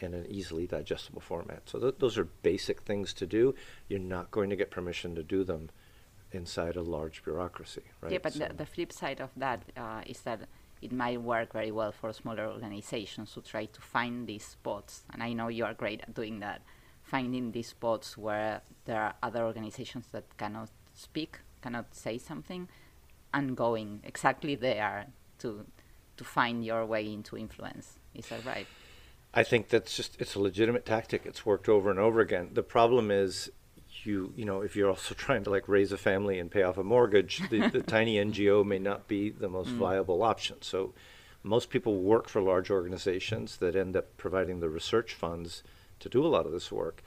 in 0.00 0.14
an 0.14 0.26
easily 0.28 0.66
digestible 0.66 1.20
format. 1.20 1.62
So 1.66 1.78
th- 1.78 1.94
those 1.98 2.16
are 2.16 2.24
basic 2.42 2.82
things 2.82 3.12
to 3.14 3.26
do. 3.26 3.54
You're 3.88 3.98
not 4.00 4.30
going 4.30 4.50
to 4.50 4.56
get 4.56 4.70
permission 4.70 5.14
to 5.14 5.22
do 5.22 5.44
them 5.44 5.70
inside 6.32 6.76
a 6.76 6.82
large 6.82 7.22
bureaucracy, 7.24 7.82
right? 8.00 8.12
Yeah, 8.12 8.18
but 8.22 8.32
So- 8.32 8.46
the, 8.48 8.54
the 8.54 8.66
flip 8.66 8.92
side 8.92 9.20
of 9.20 9.30
that 9.36 9.62
uh, 9.76 10.02
is 10.06 10.22
that 10.22 10.48
it 10.80 10.92
might 10.92 11.20
work 11.20 11.52
very 11.52 11.70
well 11.70 11.92
for 11.92 12.12
smaller 12.12 12.46
organizations 12.46 13.34
to 13.34 13.42
try 13.42 13.66
to 13.66 13.80
find 13.82 14.26
these 14.26 14.44
spots. 14.44 15.02
And 15.12 15.22
I 15.22 15.34
know 15.34 15.48
you 15.48 15.64
are 15.66 15.74
great 15.74 16.00
at 16.00 16.14
doing 16.14 16.40
that, 16.40 16.62
finding 17.02 17.52
these 17.52 17.68
spots 17.68 18.16
where 18.16 18.62
there 18.86 19.00
are 19.02 19.14
other 19.22 19.44
organizations 19.44 20.06
that 20.12 20.24
cannot 20.38 20.70
speak, 20.94 21.40
cannot 21.60 21.94
say 21.94 22.16
something, 22.16 22.68
and 23.32 23.56
going 23.56 24.00
exactly 24.04 24.54
there 24.54 25.06
to 25.38 25.66
to 26.16 26.24
find 26.24 26.64
your 26.64 26.84
way 26.84 27.10
into 27.12 27.36
influence. 27.36 27.98
Is 28.14 28.26
that 28.28 28.44
right? 28.44 28.66
I 29.32 29.42
think 29.42 29.68
that's 29.68 29.96
just 29.96 30.20
it's 30.20 30.34
a 30.34 30.40
legitimate 30.40 30.84
tactic. 30.84 31.22
It's 31.24 31.46
worked 31.46 31.68
over 31.68 31.90
and 31.90 31.98
over 31.98 32.20
again. 32.20 32.50
The 32.52 32.62
problem 32.62 33.10
is 33.10 33.50
you 34.04 34.32
you 34.36 34.44
know 34.44 34.60
if 34.60 34.76
you're 34.76 34.88
also 34.88 35.14
trying 35.26 35.44
to 35.44 35.50
like 35.50 35.68
raise 35.68 35.92
a 35.92 35.98
family 35.98 36.38
and 36.38 36.50
pay 36.50 36.62
off 36.62 36.78
a 36.78 36.84
mortgage, 36.84 37.48
the, 37.48 37.68
the 37.68 37.82
tiny 37.96 38.16
NGO 38.16 38.64
may 38.64 38.78
not 38.78 39.08
be 39.08 39.30
the 39.30 39.48
most 39.48 39.70
mm. 39.70 39.78
viable 39.78 40.22
option. 40.22 40.56
So 40.62 40.92
most 41.42 41.70
people 41.70 41.96
work 42.02 42.28
for 42.28 42.42
large 42.42 42.70
organizations 42.70 43.56
that 43.58 43.74
end 43.74 43.96
up 43.96 44.16
providing 44.16 44.60
the 44.60 44.68
research 44.68 45.14
funds 45.14 45.62
to 46.00 46.08
do 46.08 46.24
a 46.24 46.28
lot 46.28 46.46
of 46.46 46.52
this 46.52 46.70
work. 46.70 47.02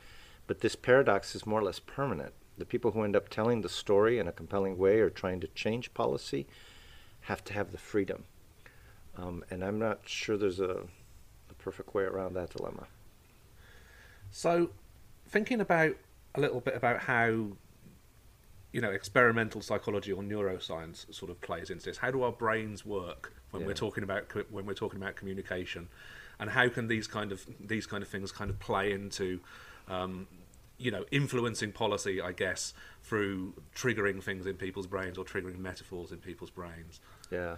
But 0.48 0.62
this 0.62 0.76
paradox 0.76 1.36
is 1.36 1.46
more 1.46 1.60
or 1.60 1.64
less 1.64 1.80
permanent. 1.80 2.34
The 2.58 2.66
people 2.66 2.92
who 2.92 3.04
end 3.04 3.16
up 3.16 3.30
telling 3.30 3.62
the 3.62 3.70
story 3.70 4.20
in 4.20 4.28
a 4.28 4.32
compelling 4.32 4.78
way 4.78 5.00
or 5.00 5.10
trying 5.10 5.40
to 5.42 5.48
change 5.48 5.94
policy 5.94 6.46
have 7.22 7.44
to 7.46 7.54
have 7.54 7.72
the 7.72 7.78
freedom. 7.78 8.26
Um, 9.18 9.44
and 9.50 9.64
I'm 9.64 9.80
not 9.80 10.02
sure 10.06 10.38
there's 10.38 10.60
a, 10.60 10.84
a 11.50 11.54
perfect 11.58 11.94
way 11.94 12.04
around 12.04 12.34
that 12.34 12.52
dilemma. 12.52 12.88
So, 14.32 14.72
thinking 15.28 15.62
about 15.62 15.96
a 16.36 16.42
little 16.42 16.60
bit 16.60 16.76
about 16.76 17.02
how 17.02 17.48
you 18.72 18.82
know 18.82 18.90
experimental 18.92 19.62
psychology 19.62 20.12
or 20.12 20.24
neuroscience 20.24 21.14
sort 21.14 21.30
of 21.30 21.40
plays 21.42 21.70
into 21.70 21.86
this. 21.86 21.98
How 21.98 22.10
do 22.12 22.24
our 22.24 22.32
brains 22.32 22.86
work 22.86 23.34
when 23.52 23.62
Yeah. 23.62 23.68
we're 23.68 23.74
talking 23.76 24.04
about 24.04 24.34
when 24.52 24.66
we're 24.66 24.74
talking 24.74 25.00
about 25.02 25.16
communication, 25.16 25.90
and 26.40 26.50
how 26.50 26.68
can 26.70 26.88
these 26.88 27.08
kind 27.08 27.32
of 27.32 27.46
these 27.60 27.86
kind 27.86 28.02
of 28.02 28.10
things 28.10 28.32
kind 28.32 28.50
of 28.50 28.60
play 28.60 28.92
into 28.92 29.40
um, 29.88 30.28
you 30.84 30.92
know 30.92 31.06
influencing 31.12 31.72
policy, 31.72 32.22
I 32.22 32.34
guess, 32.34 32.74
through 33.02 33.54
triggering 33.76 34.22
things 34.22 34.46
in 34.46 34.56
people's 34.56 34.88
brains 34.88 35.18
or 35.18 35.24
triggering 35.24 35.60
metaphors 35.60 36.12
in 36.12 36.18
people's 36.18 36.50
brains. 36.50 37.00
Yeah. 37.32 37.58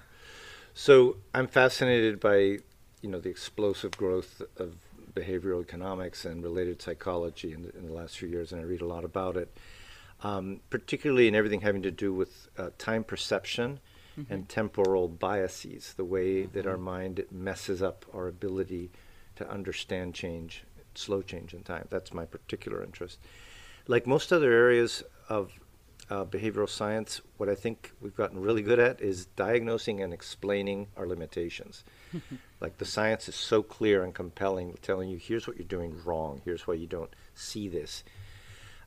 So 0.74 1.17
I'm 1.34 1.48
fascinated 1.48 2.20
by, 2.20 2.60
you 3.01 3.10
know, 3.10 3.20
the 3.20 3.29
explosive 3.29 3.91
growth 3.91 4.41
of 4.58 4.75
behavioral 5.13 5.62
economics 5.62 6.25
and 6.25 6.44
related 6.44 6.82
psychology 6.82 7.53
in 7.53 7.63
the, 7.63 7.77
in 7.77 7.88
the 7.88 7.94
last 7.94 8.17
few 8.17 8.27
years, 8.27 8.51
and 8.51 8.60
I 8.62 8.65
read 8.65 8.82
a 8.82 8.86
lot 8.86 9.05
about 9.05 9.38
it, 9.38 9.58
um, 10.22 10.60
particularly 10.70 11.27
in 11.27 11.36
everything 11.36 11.62
having 11.62 11.82
to 11.84 11.91
do 11.91 12.13
with 12.13 12.50
uh, 12.58 12.70
time 12.77 13.03
perception 13.03 13.79
and 14.29 14.48
temporal 14.48 15.10
biases, 15.10 15.94
the 15.98 16.05
way 16.05 16.46
that 16.46 16.65
our 16.65 16.77
mind 16.77 17.25
messes 17.32 17.82
up 17.82 18.05
our 18.13 18.27
ability 18.27 18.89
to 19.36 19.50
understand 19.50 20.13
change, 20.13 20.63
slow 20.98 21.22
change 21.22 21.54
in 21.54 21.64
time. 21.64 21.88
That's 21.90 22.14
my 22.14 22.25
particular 22.25 22.84
interest. 22.84 23.20
Like 23.88 24.08
most 24.08 24.34
other 24.34 24.52
areas 24.52 25.04
of 25.30 25.52
uh, 26.10 26.25
behavioral 26.25 26.70
science, 26.70 27.22
what 27.38 27.50
I 27.50 27.56
think 27.56 27.92
we've 28.00 28.16
gotten 28.16 28.40
really 28.40 28.62
good 28.62 28.80
at 28.80 29.02
is 29.02 29.25
diagnosing 29.25 30.02
and 30.02 30.14
explaining 30.14 30.88
our 30.96 31.08
limitations. 31.08 31.84
like 32.60 32.78
the 32.78 32.86
science 32.86 33.28
is 33.28 33.36
so 33.36 33.64
clear 33.64 34.04
and 34.04 34.14
compelling, 34.14 34.78
telling 34.82 35.10
you 35.10 35.18
here's 35.18 35.48
what 35.48 35.58
you're 35.58 35.68
doing 35.68 35.96
wrong, 36.04 36.42
here's 36.46 36.68
why 36.68 36.75
you 36.75 36.88
don't 36.88 37.14
see 37.34 37.68
this. 37.68 38.04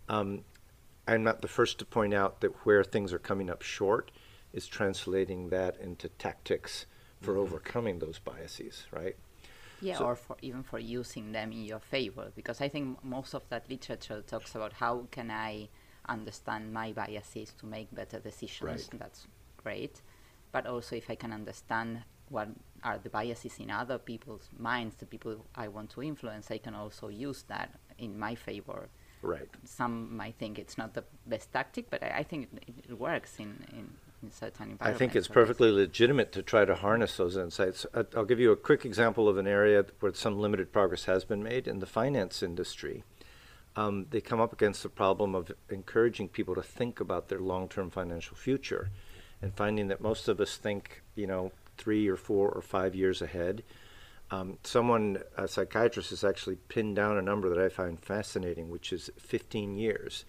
Um, 0.09 0.45
I'm 1.07 1.25
not 1.25 1.43
the 1.43 1.49
first 1.49 1.79
to 1.79 1.85
point 1.85 2.15
out 2.15 2.41
that 2.41 2.67
where 2.67 2.85
things 2.85 3.13
are 3.13 3.19
coming 3.19 3.51
up 3.51 3.63
short 3.63 4.11
is 4.53 4.67
translating 4.67 5.49
that 5.49 5.77
into 5.81 6.09
tactics 6.09 6.87
for 7.21 7.37
overcoming 7.37 7.99
those 7.99 8.19
biases, 8.19 8.87
right? 8.91 9.17
Yeah, 9.81 9.99
So- 9.99 10.07
or 10.07 10.17
for 10.17 10.37
even 10.43 10.63
for 10.63 10.79
using 10.79 11.33
them 11.33 11.53
in 11.53 11.65
your 11.65 11.81
favor, 11.81 12.33
because 12.35 12.61
I 12.61 12.69
think 12.69 13.03
most 13.05 13.35
of 13.35 13.49
that 13.49 13.69
literature 13.69 14.23
talks 14.23 14.55
about 14.55 14.73
how 14.75 15.07
can 15.11 15.31
I 15.31 15.69
understand 16.09 16.73
my 16.73 16.93
biases 16.93 17.53
to 17.59 17.67
make 17.67 17.95
better 17.95 18.19
decisions. 18.19 18.89
Right. 18.91 19.01
That's 19.01 19.27
great, 19.57 20.03
but 20.53 20.67
also 20.67 20.97
if 20.97 21.11
I 21.11 21.15
can 21.15 21.33
understand 21.33 22.03
what 22.29 22.49
are 22.83 22.99
the 22.99 23.11
biases 23.11 23.59
in 23.59 23.71
other 23.71 23.99
people's 23.99 24.51
minds, 24.59 24.97
the 24.97 25.07
people 25.07 25.47
I 25.55 25.69
want 25.69 25.91
to 25.91 26.03
influence, 26.03 26.51
I 26.51 26.59
can 26.59 26.75
also 26.75 27.09
use 27.09 27.43
that 27.45 27.79
in 27.99 28.19
my 28.19 28.35
favor. 28.35 28.89
Right. 29.23 29.49
Some 29.65 30.17
might 30.17 30.37
think 30.39 30.59
it's 30.59 30.79
not 30.79 30.95
the 30.95 31.05
best 31.27 31.53
tactic, 31.53 31.91
but 31.91 32.03
I, 32.03 32.19
I 32.19 32.23
think 32.23 32.49
it, 32.67 32.91
it 32.91 32.99
works 32.99 33.39
in, 33.39 33.65
in, 33.73 33.91
I 34.81 34.93
think 34.93 35.15
it's 35.15 35.29
so 35.29 35.35
perfectly 35.35 35.71
legitimate 35.71 36.33
to 36.33 36.43
try 36.43 36.65
to 36.65 36.75
harness 36.75 37.17
those 37.17 37.37
insights. 37.37 37.87
I- 37.95 38.07
I'll 38.17 38.25
give 38.25 38.41
you 38.41 38.51
a 38.51 38.57
quick 38.57 38.85
example 38.85 39.29
of 39.29 39.39
an 39.39 39.47
area 39.47 39.85
where 40.01 40.13
some 40.15 40.39
limited 40.39 40.73
progress 40.73 41.05
has 41.05 41.25
been 41.25 41.43
made 41.43 41.69
in 41.69 41.79
the 41.79 41.87
finance 41.87 42.43
industry. 42.43 43.05
Um, 43.77 44.07
they 44.11 44.21
come 44.21 44.41
up 44.41 44.53
against 44.53 44.83
the 44.83 44.89
problem 44.89 45.35
of 45.37 45.53
encouraging 45.69 46.31
people 46.31 46.55
to 46.57 46.63
think 46.63 46.99
about 46.99 47.29
their 47.29 47.39
long-term 47.39 47.91
financial 47.91 48.37
future, 48.37 48.91
and 49.41 49.55
finding 49.55 49.87
that 49.89 50.01
most 50.01 50.27
of 50.27 50.41
us 50.41 50.57
think, 50.57 51.03
you 51.15 51.27
know, 51.29 51.53
three 51.77 52.09
or 52.09 52.17
four 52.17 52.51
or 52.51 52.61
five 52.61 52.97
years 52.97 53.23
ahead. 53.23 53.63
Um, 54.33 54.59
someone, 54.65 55.23
a 55.37 55.47
psychiatrist, 55.47 56.11
has 56.11 56.25
actually 56.25 56.57
pinned 56.57 56.97
down 56.97 57.17
a 57.17 57.23
number 57.23 57.49
that 57.49 57.59
I 57.59 57.69
find 57.69 57.99
fascinating, 57.99 58.69
which 58.69 58.93
is 58.93 59.11
15 59.17 59.77
years. 59.77 60.25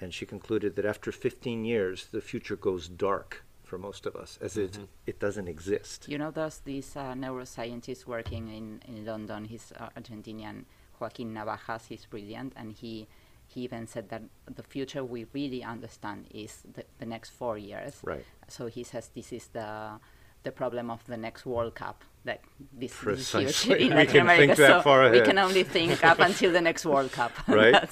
And 0.00 0.12
she 0.12 0.26
concluded 0.26 0.76
that 0.76 0.84
after 0.84 1.10
15 1.10 1.64
years, 1.64 2.08
the 2.12 2.20
future 2.20 2.56
goes 2.56 2.88
dark 2.88 3.44
for 3.62 3.78
most 3.78 4.06
of 4.06 4.14
us, 4.14 4.38
as 4.40 4.54
mm-hmm. 4.54 4.82
it, 4.82 4.88
it 5.06 5.20
doesn't 5.20 5.48
exist. 5.48 6.06
You 6.08 6.18
know, 6.18 6.30
there's 6.30 6.58
this 6.58 6.96
uh, 6.96 7.14
neuroscientist 7.14 8.06
working 8.06 8.48
in, 8.48 8.80
in 8.86 9.04
London, 9.04 9.44
he's 9.44 9.72
uh, 9.78 9.88
Argentinian, 9.96 10.64
Joaquin 11.00 11.34
Navajas, 11.34 11.86
he's 11.88 12.06
brilliant, 12.06 12.52
and 12.56 12.72
he 12.72 13.08
he 13.48 13.60
even 13.60 13.86
said 13.86 14.08
that 14.08 14.22
the 14.52 14.62
future 14.62 15.04
we 15.04 15.26
really 15.32 15.62
understand 15.62 16.26
is 16.30 16.62
the, 16.74 16.84
the 16.98 17.06
next 17.06 17.30
four 17.30 17.56
years. 17.56 18.00
Right. 18.02 18.24
So 18.48 18.66
he 18.66 18.82
says 18.82 19.10
this 19.14 19.32
is 19.32 19.48
the 19.48 20.00
the 20.42 20.52
problem 20.52 20.90
of 20.90 21.04
the 21.06 21.16
next 21.16 21.44
World 21.46 21.74
Cup. 21.74 22.04
That 22.26 22.40
this, 22.72 22.92
Precisely. 22.92 23.44
this 23.46 23.62
huge 23.66 23.80
in 23.80 23.88
we 23.88 23.94
Latin 23.94 24.12
can 24.12 24.20
America. 24.22 24.46
Think 24.46 24.58
that 24.58 24.66
so 24.78 24.82
far 24.82 25.02
ahead. 25.04 25.20
we 25.20 25.26
can 25.26 25.38
only 25.38 25.62
think 25.62 26.04
up 26.10 26.18
until 26.18 26.52
the 26.52 26.60
next 26.60 26.84
World 26.84 27.10
Cup. 27.12 27.32
Right. 27.48 27.88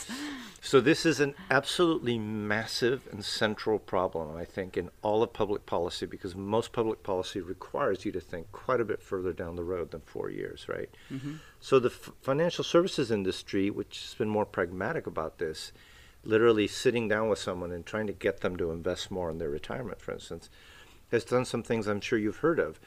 So 0.60 0.80
this 0.80 1.04
is 1.04 1.20
an 1.20 1.34
absolutely 1.50 2.18
massive 2.18 3.06
and 3.12 3.22
central 3.22 3.78
problem, 3.78 4.34
I 4.34 4.46
think, 4.46 4.78
in 4.78 4.88
all 5.02 5.22
of 5.22 5.34
public 5.34 5.66
policy 5.66 6.06
because 6.06 6.34
most 6.34 6.72
public 6.72 7.02
policy 7.02 7.40
requires 7.40 8.06
you 8.06 8.12
to 8.12 8.20
think 8.20 8.50
quite 8.50 8.80
a 8.80 8.84
bit 8.84 9.02
further 9.02 9.34
down 9.34 9.56
the 9.56 9.62
road 9.62 9.90
than 9.90 10.00
four 10.06 10.30
years, 10.30 10.66
right? 10.66 10.88
Mm-hmm. 11.12 11.34
So 11.60 11.78
the 11.78 11.90
f- 11.90 12.12
financial 12.22 12.64
services 12.64 13.10
industry, 13.10 13.68
which 13.70 14.00
has 14.04 14.14
been 14.14 14.30
more 14.30 14.46
pragmatic 14.46 15.06
about 15.06 15.36
this, 15.38 15.70
literally 16.24 16.66
sitting 16.66 17.08
down 17.08 17.28
with 17.28 17.38
someone 17.38 17.70
and 17.70 17.84
trying 17.84 18.06
to 18.06 18.14
get 18.14 18.40
them 18.40 18.56
to 18.56 18.70
invest 18.70 19.10
more 19.10 19.30
in 19.30 19.36
their 19.36 19.50
retirement, 19.50 20.00
for 20.00 20.12
instance, 20.12 20.48
has 21.10 21.24
done 21.24 21.44
some 21.44 21.62
things 21.62 21.86
I'm 21.86 22.00
sure 22.00 22.18
you've 22.18 22.38
heard 22.38 22.58
of, 22.58 22.80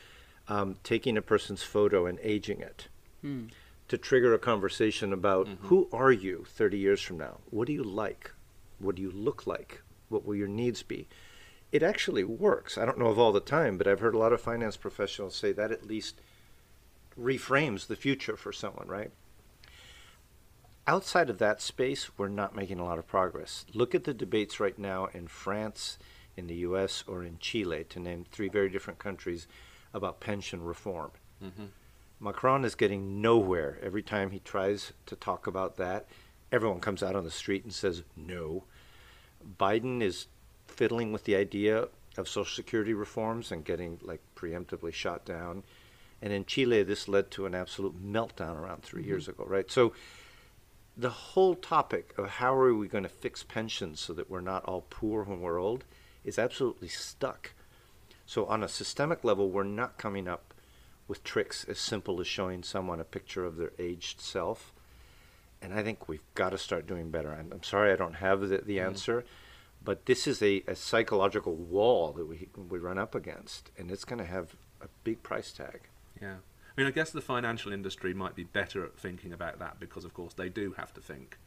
um, 0.47 0.77
taking 0.83 1.17
a 1.17 1.21
person's 1.21 1.63
photo 1.63 2.05
and 2.05 2.19
aging 2.21 2.61
it. 2.61 2.87
Mm 3.23 3.49
to 3.87 3.97
trigger 3.97 4.33
a 4.33 4.39
conversation 4.39 5.13
about 5.13 5.47
mm-hmm. 5.47 5.67
who 5.67 5.87
are 5.91 6.11
you 6.11 6.45
30 6.49 6.77
years 6.77 7.01
from 7.01 7.17
now? 7.17 7.37
What 7.49 7.67
do 7.67 7.73
you 7.73 7.83
like? 7.83 8.31
What 8.79 8.95
do 8.95 9.01
you 9.01 9.11
look 9.11 9.47
like? 9.47 9.81
What 10.09 10.25
will 10.25 10.35
your 10.35 10.47
needs 10.47 10.83
be? 10.83 11.07
It 11.71 11.83
actually 11.83 12.23
works. 12.23 12.77
I 12.77 12.85
don't 12.85 12.99
know 12.99 13.07
of 13.07 13.19
all 13.19 13.31
the 13.31 13.39
time, 13.39 13.77
but 13.77 13.87
I've 13.87 13.99
heard 13.99 14.15
a 14.15 14.19
lot 14.19 14.33
of 14.33 14.41
finance 14.41 14.77
professionals 14.77 15.35
say 15.35 15.51
that 15.53 15.71
at 15.71 15.85
least 15.85 16.21
reframes 17.19 17.87
the 17.87 17.95
future 17.95 18.37
for 18.37 18.53
someone, 18.53 18.87
right? 18.87 19.11
Outside 20.85 21.29
of 21.29 21.39
that 21.39 21.61
space, 21.61 22.17
we're 22.17 22.29
not 22.29 22.55
making 22.55 22.79
a 22.79 22.85
lot 22.85 22.99
of 22.99 23.07
progress. 23.07 23.65
Look 23.73 23.93
at 23.93 24.05
the 24.05 24.13
debates 24.13 24.59
right 24.59 24.77
now 24.77 25.07
in 25.13 25.27
France, 25.27 25.97
in 26.37 26.47
the 26.47 26.55
US, 26.55 27.03
or 27.07 27.23
in 27.23 27.39
Chile, 27.39 27.85
to 27.89 27.99
name 27.99 28.25
three 28.31 28.47
very 28.47 28.69
different 28.69 28.99
countries, 28.99 29.47
about 29.97 30.21
pension 30.21 30.63
reform. 30.63 31.11
Mm-hmm 31.43 31.65
Macron 32.19 32.65
is 32.65 32.75
getting 32.75 33.21
nowhere. 33.21 33.77
Every 33.81 34.01
time 34.01 34.31
he 34.31 34.39
tries 34.39 34.93
to 35.05 35.15
talk 35.15 35.45
about 35.45 35.77
that, 35.77 36.07
everyone 36.51 36.79
comes 36.79 37.03
out 37.03 37.15
on 37.15 37.23
the 37.23 37.31
street 37.31 37.63
and 37.63 37.73
says 37.73 38.03
no. 38.15 38.63
Biden 39.59 40.01
is 40.01 40.27
fiddling 40.67 41.13
with 41.13 41.25
the 41.25 41.35
idea 41.35 41.87
of 42.17 42.27
Social 42.27 42.55
Security 42.55 42.93
reforms 42.93 43.51
and 43.51 43.63
getting 43.63 43.99
like 44.01 44.21
preemptively 44.35 44.91
shot 44.91 45.25
down. 45.25 45.63
And 46.21 46.33
in 46.33 46.45
Chile, 46.45 46.81
this 46.81 47.07
led 47.07 47.29
to 47.31 47.45
an 47.45 47.53
absolute 47.53 48.03
meltdown 48.03 48.55
around 48.55 48.81
3 48.81 49.01
mm-hmm. 49.01 49.09
years 49.09 49.27
ago, 49.27 49.45
right? 49.47 49.69
So 49.69 49.93
the 50.95 51.11
whole 51.11 51.53
topic 51.53 52.15
of 52.17 52.27
how 52.27 52.55
are 52.55 52.73
we 52.73 52.87
going 52.87 53.03
to 53.03 53.09
fix 53.09 53.43
pensions 53.43 53.99
so 53.99 54.13
that 54.13 54.31
we're 54.31 54.41
not 54.41 54.65
all 54.65 54.85
poor 54.89 55.23
when 55.23 55.41
we're 55.41 55.61
old 55.61 55.85
is 56.23 56.39
absolutely 56.39 56.87
stuck. 56.87 57.51
So 58.27 58.45
on 58.45 58.61
a 58.61 58.67
systemic 58.67 59.23
level, 59.23 59.49
we're 59.49 59.63
not 59.63 59.97
coming 59.97 60.27
up 60.27 60.53
with 61.07 61.23
tricks 61.23 61.63
as 61.63 61.79
simple 61.79 62.19
as 62.19 62.27
showing 62.27 62.61
someone 62.61 62.99
a 62.99 63.05
picture 63.05 63.45
of 63.45 63.55
their 63.55 63.71
aged 63.79 64.19
self. 64.19 64.73
And 65.61 65.73
I 65.73 65.81
think 65.81 66.09
we've 66.09 66.19
got 66.35 66.49
to 66.49 66.57
start 66.57 66.85
doing 66.85 67.09
better. 67.09 67.31
I'm, 67.31 67.51
I'm 67.53 67.63
sorry 67.63 67.91
I 67.91 67.95
don't 67.95 68.15
have 68.15 68.41
the, 68.41 68.57
the 68.59 68.77
mm 68.77 68.85
answer, 68.85 69.23
but 69.83 70.05
this 70.05 70.27
is 70.27 70.43
a, 70.43 70.61
a 70.67 70.75
psychological 70.75 71.55
wall 71.55 72.11
that 72.11 72.25
we, 72.25 72.49
we 72.69 72.77
run 72.77 72.97
up 72.97 73.15
against, 73.15 73.71
and 73.77 73.89
it's 73.89 74.03
going 74.03 74.19
to 74.19 74.25
have 74.25 74.57
a 74.81 74.87
big 75.05 75.23
price 75.23 75.53
tag. 75.53 75.81
Yeah. 76.21 76.35
I 76.35 76.81
mean, 76.81 76.87
I 76.87 76.91
guess 76.91 77.11
the 77.11 77.21
financial 77.21 77.71
industry 77.71 78.13
might 78.13 78.35
be 78.35 78.43
better 78.43 78.83
at 78.83 78.97
thinking 78.97 79.31
about 79.31 79.57
that 79.59 79.79
because, 79.79 80.03
of 80.03 80.13
course, 80.13 80.33
they 80.33 80.49
do 80.49 80.73
have 80.73 80.93
to 80.95 81.01
think, 81.01 81.37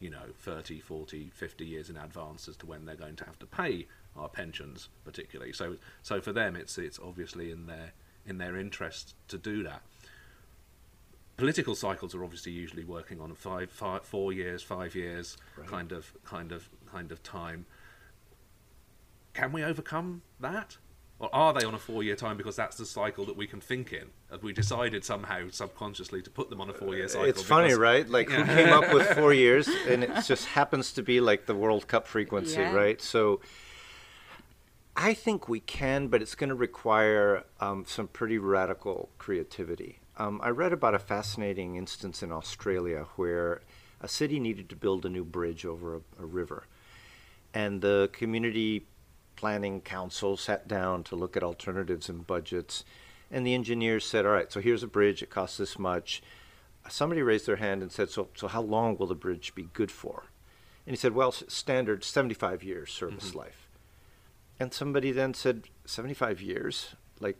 you 0.00 0.08
know, 0.08 0.24
30, 0.38 0.80
40, 0.80 1.30
50 1.34 1.64
years 1.66 1.90
in 1.90 1.98
advance 1.98 2.48
as 2.48 2.56
to 2.56 2.66
when 2.66 2.86
they're 2.86 2.96
going 2.96 3.16
to 3.16 3.24
have 3.26 3.38
to 3.40 3.46
pay 3.46 3.86
our 4.16 4.28
pensions, 4.28 4.88
particularly. 5.04 5.52
So, 5.52 5.76
so 6.02 6.20
for 6.20 6.32
them, 6.32 6.56
it's 6.56 6.78
it's 6.78 6.98
obviously 6.98 7.50
in 7.50 7.66
their 7.66 7.92
in 8.26 8.38
their 8.38 8.56
interest 8.56 9.14
to 9.28 9.38
do 9.38 9.62
that. 9.64 9.82
Political 11.36 11.74
cycles 11.74 12.14
are 12.14 12.22
obviously 12.22 12.52
usually 12.52 12.84
working 12.84 13.20
on 13.20 13.34
five, 13.34 13.70
five 13.70 14.02
four 14.02 14.32
years, 14.32 14.62
five 14.62 14.94
years 14.94 15.36
right. 15.56 15.66
kind 15.66 15.92
of 15.92 16.12
kind 16.24 16.52
of 16.52 16.68
kind 16.90 17.10
of 17.10 17.22
time. 17.22 17.66
Can 19.34 19.52
we 19.52 19.64
overcome 19.64 20.22
that? 20.40 20.76
Or 21.22 21.32
are 21.32 21.52
they 21.52 21.64
on 21.64 21.72
a 21.72 21.78
four 21.78 22.02
year 22.02 22.16
time 22.16 22.36
because 22.36 22.56
that's 22.56 22.76
the 22.76 22.84
cycle 22.84 23.24
that 23.26 23.36
we 23.36 23.46
can 23.46 23.60
think 23.60 23.92
in? 23.92 24.08
Have 24.32 24.42
we 24.42 24.52
decided 24.52 25.04
somehow 25.04 25.48
subconsciously 25.50 26.20
to 26.20 26.30
put 26.30 26.50
them 26.50 26.60
on 26.60 26.68
a 26.68 26.72
four 26.72 26.96
year 26.96 27.04
uh, 27.04 27.08
cycle? 27.08 27.26
It's 27.26 27.42
funny, 27.42 27.74
right? 27.74 28.08
Like 28.08 28.28
yeah. 28.28 28.44
who 28.44 28.54
came 28.54 28.72
up 28.72 28.92
with 28.92 29.06
four 29.16 29.32
years 29.32 29.68
and 29.88 30.02
it 30.02 30.10
just 30.26 30.46
happens 30.46 30.92
to 30.94 31.02
be 31.02 31.20
like 31.20 31.46
the 31.46 31.54
World 31.54 31.86
Cup 31.86 32.08
frequency, 32.08 32.58
yeah. 32.58 32.72
right? 32.72 33.00
So 33.00 33.40
I 34.96 35.14
think 35.14 35.48
we 35.48 35.60
can, 35.60 36.08
but 36.08 36.20
it's 36.20 36.34
going 36.34 36.50
to 36.50 36.54
require 36.54 37.44
um, 37.60 37.84
some 37.86 38.08
pretty 38.08 38.38
radical 38.38 39.08
creativity. 39.18 40.00
Um, 40.18 40.40
I 40.42 40.50
read 40.50 40.72
about 40.72 40.94
a 40.94 40.98
fascinating 40.98 41.76
instance 41.76 42.22
in 42.22 42.30
Australia 42.30 43.06
where 43.16 43.62
a 44.00 44.08
city 44.08 44.38
needed 44.38 44.68
to 44.68 44.76
build 44.76 45.06
a 45.06 45.08
new 45.08 45.24
bridge 45.24 45.64
over 45.64 45.96
a, 45.96 46.00
a 46.20 46.26
river. 46.26 46.64
And 47.54 47.80
the 47.80 48.10
community 48.12 48.86
planning 49.36 49.80
council 49.80 50.36
sat 50.36 50.68
down 50.68 51.04
to 51.04 51.16
look 51.16 51.36
at 51.36 51.42
alternatives 51.42 52.08
and 52.08 52.26
budgets. 52.26 52.84
And 53.30 53.46
the 53.46 53.54
engineers 53.54 54.04
said, 54.04 54.26
All 54.26 54.32
right, 54.32 54.52
so 54.52 54.60
here's 54.60 54.82
a 54.82 54.88
bridge, 54.88 55.22
it 55.22 55.30
costs 55.30 55.56
this 55.56 55.78
much. 55.78 56.22
Somebody 56.88 57.22
raised 57.22 57.46
their 57.46 57.56
hand 57.56 57.80
and 57.82 57.90
said, 57.90 58.10
So, 58.10 58.28
so 58.34 58.48
how 58.48 58.60
long 58.60 58.96
will 58.98 59.06
the 59.06 59.14
bridge 59.14 59.54
be 59.54 59.68
good 59.72 59.90
for? 59.90 60.24
And 60.86 60.92
he 60.92 60.98
said, 60.98 61.14
Well, 61.14 61.32
standard 61.32 62.04
75 62.04 62.62
years 62.62 62.92
service 62.92 63.30
mm-hmm. 63.30 63.38
life. 63.38 63.61
And 64.62 64.72
somebody 64.72 65.10
then 65.10 65.34
said, 65.34 65.64
75 65.86 66.40
years? 66.40 66.94
Like, 67.18 67.36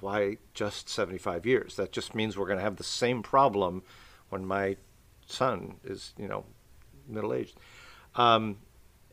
why 0.00 0.38
just 0.54 0.88
75 0.88 1.44
years? 1.44 1.76
That 1.76 1.92
just 1.92 2.14
means 2.14 2.38
we're 2.38 2.46
going 2.46 2.58
to 2.58 2.64
have 2.64 2.76
the 2.76 2.84
same 2.84 3.22
problem 3.22 3.82
when 4.30 4.46
my 4.46 4.78
son 5.26 5.74
is, 5.84 6.14
you 6.16 6.26
know, 6.26 6.46
middle 7.06 7.34
aged. 7.34 7.58
Um, 8.14 8.60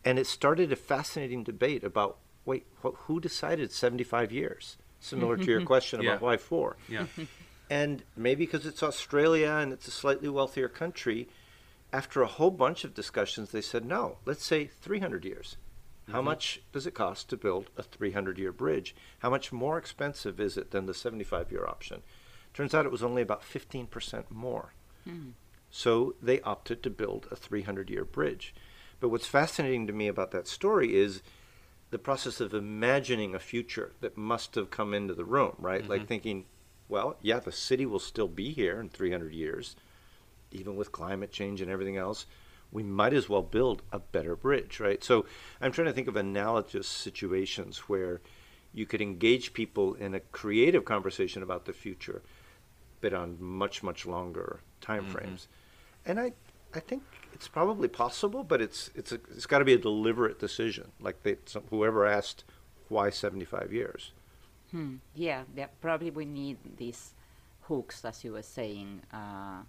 and 0.06 0.18
it 0.18 0.28
started 0.28 0.72
a 0.72 0.78
fascinating 0.78 1.44
debate 1.44 1.84
about 1.84 2.20
wait, 2.46 2.66
wh- 2.84 2.96
who 3.00 3.20
decided 3.20 3.74
75 3.74 4.32
years? 4.32 4.78
Similar 5.02 5.36
to 5.36 5.44
your 5.44 5.66
question 5.74 6.00
about 6.00 6.22
yeah. 6.22 6.26
why 6.26 6.38
four. 6.38 6.78
Yeah. 6.88 7.08
and 7.70 8.02
maybe 8.16 8.46
because 8.46 8.66
it's 8.66 8.82
Australia 8.82 9.58
and 9.60 9.74
it's 9.74 9.90
a 9.90 9.92
slightly 9.92 10.30
wealthier 10.30 10.70
country, 10.70 11.28
after 11.92 12.22
a 12.22 12.28
whole 12.28 12.52
bunch 12.52 12.86
of 12.86 12.94
discussions, 12.94 13.52
they 13.52 13.60
said, 13.60 13.84
no, 13.84 14.20
let's 14.24 14.46
say 14.46 14.68
300 14.68 15.26
years. 15.26 15.58
Mm-hmm. 16.10 16.16
How 16.16 16.24
much 16.24 16.62
does 16.72 16.88
it 16.88 16.96
cost 16.96 17.30
to 17.30 17.38
build 17.38 17.70
a 17.78 17.84
300 17.84 18.40
year 18.40 18.52
bridge? 18.52 18.96
How 19.20 19.30
much 19.30 19.52
more 19.52 19.78
expensive 19.78 20.40
is 20.40 20.58
it 20.58 20.72
than 20.72 20.88
the 20.88 20.94
75 20.96 21.52
year 21.52 21.68
option? 21.68 22.02
Turns 22.52 22.74
out 22.74 22.88
it 22.88 22.92
was 22.92 23.04
only 23.04 23.22
about 23.22 23.44
15% 23.44 24.32
more. 24.32 24.74
Mm. 25.08 25.34
So 25.70 26.16
they 26.20 26.42
opted 26.42 26.82
to 26.82 26.90
build 26.90 27.28
a 27.30 27.36
300 27.36 27.92
year 27.92 28.04
bridge. 28.04 28.56
But 29.00 29.10
what's 29.10 29.28
fascinating 29.28 29.86
to 29.86 29.94
me 29.94 30.08
about 30.08 30.32
that 30.32 30.48
story 30.48 30.96
is 30.96 31.22
the 31.92 32.00
process 32.00 32.42
of 32.42 32.56
imagining 32.56 33.36
a 33.36 33.40
future 33.40 33.92
that 34.02 34.18
must 34.18 34.56
have 34.56 34.72
come 34.72 34.96
into 34.96 35.14
the 35.14 35.26
room, 35.26 35.54
right? 35.60 35.82
Mm-hmm. 35.84 35.92
Like 35.92 36.08
thinking, 36.08 36.46
well, 36.88 37.18
yeah, 37.22 37.40
the 37.40 37.52
city 37.52 37.86
will 37.86 38.00
still 38.00 38.28
be 38.28 38.52
here 38.52 38.80
in 38.80 38.90
300 38.90 39.32
years, 39.32 39.76
even 40.52 40.76
with 40.76 40.92
climate 40.92 41.32
change 41.32 41.62
and 41.62 41.70
everything 41.70 41.98
else 41.98 42.26
we 42.72 42.84
might 42.84 43.14
as 43.14 43.28
well 43.28 43.42
build 43.42 43.82
a 43.92 44.00
better 44.00 44.36
bridge, 44.36 44.80
right? 44.80 45.04
So 45.04 45.26
I'm 45.60 45.72
trying 45.72 45.88
to 45.88 45.94
think 45.94 46.08
of 46.08 46.16
analogous 46.16 46.88
situations 46.88 47.80
where 47.90 48.22
you 48.74 48.86
could 48.86 49.02
engage 49.02 49.54
people 49.54 49.96
in 49.96 50.14
a 50.14 50.20
creative 50.20 50.86
conversation 50.86 51.42
about 51.42 51.66
the 51.66 51.74
future, 51.74 52.22
but 53.02 53.14
on 53.14 53.38
much 53.40 53.82
much 53.82 54.06
longer 54.06 54.60
time 54.82 55.04
mm-hmm. 55.04 55.12
frames. 55.12 55.48
And 56.06 56.20
I 56.20 56.34
I 56.74 56.80
think 56.80 57.04
it's 57.34 57.48
probably 57.48 57.88
possible, 57.88 58.44
but 58.44 58.62
it's 58.62 58.92
it's 58.94 59.12
a, 59.12 59.20
it's 59.32 59.48
got 59.48 59.60
to 59.60 59.66
be 59.66 59.74
a 59.74 59.78
deliberate 59.78 60.40
decision. 60.40 60.92
Like 61.00 61.24
they, 61.24 61.38
some, 61.46 61.64
whoever 61.70 62.06
asked 62.06 62.44
why 62.90 63.10
75 63.10 63.74
years. 63.74 64.12
Hmm. 64.72 64.96
Yeah, 65.16 65.44
yeah, 65.56 65.68
probably 65.82 66.12
we 66.12 66.26
need 66.26 66.58
these 66.78 67.14
hooks, 67.62 68.06
as 68.06 68.24
you 68.24 68.34
were 68.34 68.44
saying, 68.44 69.02
uh, 69.12 69.62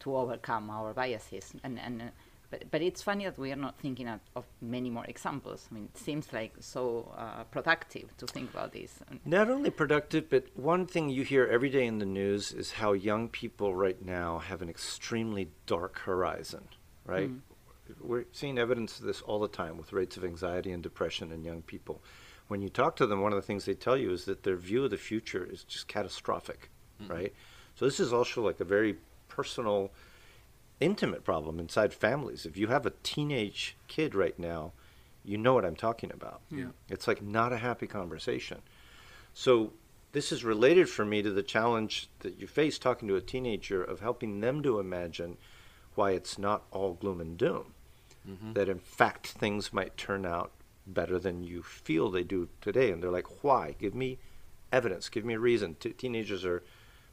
to 0.00 0.16
overcome 0.16 0.70
our 0.70 0.92
biases 0.92 1.52
and 1.64 1.80
and 1.80 2.12
but, 2.50 2.70
but 2.70 2.82
it's 2.82 3.02
funny 3.02 3.24
that 3.24 3.38
we 3.38 3.52
are 3.52 3.56
not 3.56 3.78
thinking 3.78 4.08
of, 4.08 4.20
of 4.34 4.44
many 4.60 4.90
more 4.90 5.04
examples. 5.06 5.68
I 5.70 5.74
mean, 5.74 5.88
it 5.92 5.98
seems 5.98 6.32
like 6.32 6.54
so 6.60 7.12
uh, 7.16 7.44
productive 7.44 8.16
to 8.18 8.26
think 8.26 8.50
about 8.50 8.72
this. 8.72 8.98
Not 9.24 9.50
only 9.50 9.70
productive, 9.70 10.30
but 10.30 10.46
one 10.54 10.86
thing 10.86 11.08
you 11.08 11.22
hear 11.22 11.46
every 11.46 11.70
day 11.70 11.86
in 11.86 11.98
the 11.98 12.06
news 12.06 12.52
is 12.52 12.72
how 12.72 12.92
young 12.92 13.28
people 13.28 13.74
right 13.74 14.04
now 14.04 14.38
have 14.38 14.62
an 14.62 14.68
extremely 14.68 15.48
dark 15.66 15.98
horizon, 15.98 16.68
right? 17.04 17.30
Mm. 17.30 17.40
We're 18.00 18.24
seeing 18.32 18.58
evidence 18.58 18.98
of 18.98 19.06
this 19.06 19.22
all 19.22 19.40
the 19.40 19.48
time 19.48 19.76
with 19.76 19.92
rates 19.92 20.16
of 20.16 20.24
anxiety 20.24 20.72
and 20.72 20.82
depression 20.82 21.32
in 21.32 21.44
young 21.44 21.62
people. 21.62 22.02
When 22.48 22.62
you 22.62 22.68
talk 22.68 22.96
to 22.96 23.06
them, 23.06 23.20
one 23.20 23.32
of 23.32 23.36
the 23.36 23.46
things 23.46 23.64
they 23.64 23.74
tell 23.74 23.96
you 23.96 24.12
is 24.12 24.24
that 24.26 24.44
their 24.44 24.56
view 24.56 24.84
of 24.84 24.90
the 24.90 24.96
future 24.96 25.44
is 25.44 25.64
just 25.64 25.88
catastrophic, 25.88 26.70
mm-hmm. 27.02 27.12
right? 27.12 27.34
So 27.74 27.84
this 27.84 28.00
is 28.00 28.12
also 28.12 28.44
like 28.44 28.60
a 28.60 28.64
very 28.64 28.96
personal 29.28 29.90
intimate 30.80 31.24
problem 31.24 31.58
inside 31.58 31.94
families. 31.94 32.46
If 32.46 32.56
you 32.56 32.68
have 32.68 32.86
a 32.86 32.92
teenage 33.02 33.76
kid 33.88 34.14
right 34.14 34.38
now, 34.38 34.72
you 35.24 35.38
know 35.38 35.54
what 35.54 35.64
I'm 35.64 35.76
talking 35.76 36.12
about. 36.12 36.40
Yeah. 36.50 36.66
It's 36.88 37.08
like 37.08 37.22
not 37.22 37.52
a 37.52 37.58
happy 37.58 37.86
conversation. 37.86 38.62
So 39.34 39.72
this 40.12 40.30
is 40.30 40.44
related 40.44 40.88
for 40.88 41.04
me 41.04 41.22
to 41.22 41.30
the 41.30 41.42
challenge 41.42 42.08
that 42.20 42.38
you 42.38 42.46
face 42.46 42.78
talking 42.78 43.08
to 43.08 43.16
a 43.16 43.20
teenager 43.20 43.82
of 43.82 44.00
helping 44.00 44.40
them 44.40 44.62
to 44.62 44.78
imagine 44.78 45.36
why 45.94 46.12
it's 46.12 46.38
not 46.38 46.64
all 46.70 46.94
gloom 46.94 47.20
and 47.20 47.36
doom. 47.36 47.72
Mm-hmm. 48.28 48.52
That 48.52 48.68
in 48.68 48.78
fact 48.78 49.28
things 49.28 49.72
might 49.72 49.96
turn 49.96 50.26
out 50.26 50.52
better 50.86 51.18
than 51.18 51.42
you 51.42 51.62
feel 51.62 52.10
they 52.10 52.22
do 52.22 52.48
today. 52.60 52.92
And 52.92 53.02
they're 53.02 53.10
like, 53.10 53.42
why? 53.42 53.74
Give 53.78 53.94
me 53.94 54.18
evidence. 54.72 55.08
Give 55.08 55.24
me 55.24 55.34
a 55.34 55.40
reason. 55.40 55.76
T- 55.80 55.90
teenagers 55.90 56.44
are 56.44 56.62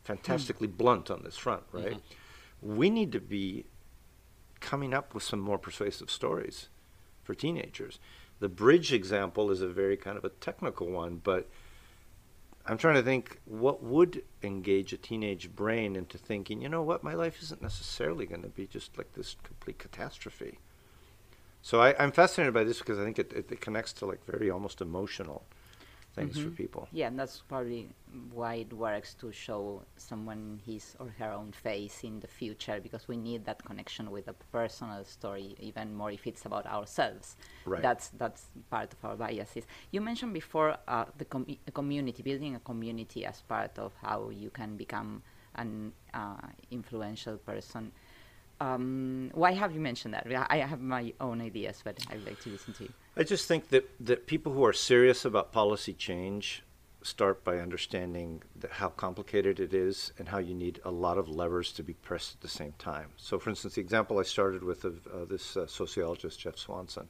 fantastically 0.04 0.68
mm. 0.68 0.78
blunt 0.78 1.10
on 1.10 1.24
this 1.24 1.38
front, 1.38 1.64
right? 1.72 1.94
Mm-hmm 1.94 2.14
we 2.64 2.90
need 2.90 3.12
to 3.12 3.20
be 3.20 3.66
coming 4.60 4.94
up 4.94 5.14
with 5.14 5.24
some 5.24 5.40
more 5.40 5.58
persuasive 5.58 6.10
stories 6.10 6.70
for 7.24 7.36
teenagers. 7.36 8.00
The 8.40 8.50
bridge 8.50 8.94
example 8.94 9.52
is 9.52 9.62
a 9.62 9.68
very 9.68 9.98
kind 9.98 10.18
of 10.18 10.24
a 10.24 10.30
technical 10.30 10.88
one, 10.88 11.22
but 11.24 11.50
I'm 12.66 12.78
trying 12.78 12.96
to 12.96 13.04
think 13.04 13.40
what 13.46 13.84
would 13.84 14.24
engage 14.42 14.94
a 14.94 14.98
teenage 14.98 15.54
brain 15.54 15.96
into 15.96 16.18
thinking, 16.18 16.62
you 16.62 16.70
know 16.70 16.82
what, 16.82 17.04
my 17.04 17.14
life 17.14 17.42
isn't 17.44 17.62
necessarily 17.62 18.26
going 18.26 18.42
to 18.42 18.48
be 18.48 18.66
just 18.66 18.98
like 18.98 19.14
this 19.14 19.36
complete 19.44 19.80
catastrophe. 19.80 20.60
So 21.62 21.82
I, 21.82 21.92
am 22.02 22.12
fascinated 22.12 22.54
by 22.54 22.64
this 22.64 22.80
because 22.80 23.00
I 23.00 23.04
think 23.04 23.20
it, 23.20 23.32
it, 23.34 23.52
it 23.52 23.62
connects 23.62 23.94
to 23.94 24.06
like 24.06 24.26
very 24.26 24.50
almost 24.50 24.82
emotional 24.82 25.44
things 26.14 26.38
mm-hmm. 26.38 26.50
for 26.50 26.56
people. 26.56 26.88
Yeah, 26.92 27.08
and 27.08 27.20
that's 27.20 27.42
probably 27.48 27.90
why 28.32 28.56
it 28.56 28.74
works 28.74 29.14
to 29.16 29.32
show 29.32 29.82
someone 29.98 30.62
his 30.66 30.96
or 31.00 31.10
her 31.20 31.32
own 31.32 31.52
face 31.52 32.04
in 32.04 32.20
the 32.20 32.28
future 32.28 32.80
because 32.82 33.08
we 33.08 33.18
need 33.18 33.46
that 33.46 33.64
connection 33.66 34.12
with 34.12 34.28
a 34.28 34.34
personal 34.52 35.04
story, 35.04 35.56
even 35.60 35.94
more 35.96 36.12
if 36.12 36.28
it's 36.28 36.46
about 36.46 36.66
ourselves. 36.66 37.36
Right. 37.66 37.82
That's 37.82 38.10
that's 38.10 38.46
part 38.70 38.94
of 38.94 39.04
our 39.04 39.16
biases. 39.16 39.66
You 39.92 40.02
mentioned 40.02 40.34
before 40.34 40.78
uh, 40.88 41.06
the, 41.18 41.26
com- 41.26 41.58
community, 41.74 42.24
building 42.24 42.56
a 42.56 42.60
community 42.60 43.26
as 43.26 43.42
part 43.42 43.78
of 43.80 43.94
how 44.02 44.30
you 44.30 44.50
can 44.50 44.78
become 44.78 45.24
an 45.56 45.94
uh, 46.14 46.48
influential 46.72 47.38
person. 47.38 47.92
Um, 48.60 49.32
why 49.34 49.52
have 49.52 49.74
you 49.74 49.80
mentioned 49.80 50.14
that? 50.14 50.28
I 50.50 50.58
have 50.58 50.80
my 50.80 51.14
own 51.20 51.42
ideas, 51.42 51.82
but 51.84 51.98
I'd 52.10 52.26
like 52.26 52.40
to 52.42 52.50
listen 52.50 52.74
to 52.76 52.84
you. 52.84 52.94
I 53.18 53.24
just 53.24 53.48
think 53.48 53.70
that, 53.70 53.90
that 54.00 54.26
people 54.28 54.54
who 54.54 54.64
are 54.66 54.74
serious 54.74 55.26
about 55.26 55.52
policy 55.52 55.94
change 55.94 56.64
start 57.02 57.44
by 57.44 57.58
understanding 57.60 58.42
how 58.72 58.90
complicated 58.90 59.60
it 59.60 59.74
is 59.74 60.14
and 60.18 60.30
how 60.30 60.38
you 60.38 60.54
need 60.54 60.80
a 60.86 60.92
lot 60.92 61.18
of 61.18 61.28
levers 61.28 61.72
to 61.74 61.84
be 61.84 61.94
pressed 61.94 62.36
at 62.36 62.42
the 62.42 62.48
same 62.48 62.74
time. 62.80 63.10
So, 63.18 63.38
for 63.38 63.50
instance, 63.50 63.76
the 63.76 63.82
example 63.82 64.20
I 64.20 64.24
started 64.24 64.64
with 64.64 64.86
of 64.86 65.06
uh, 65.08 65.26
this 65.26 65.58
uh, 65.58 65.68
sociologist, 65.68 66.40
Jeff 66.40 66.58
Swanson, 66.58 67.10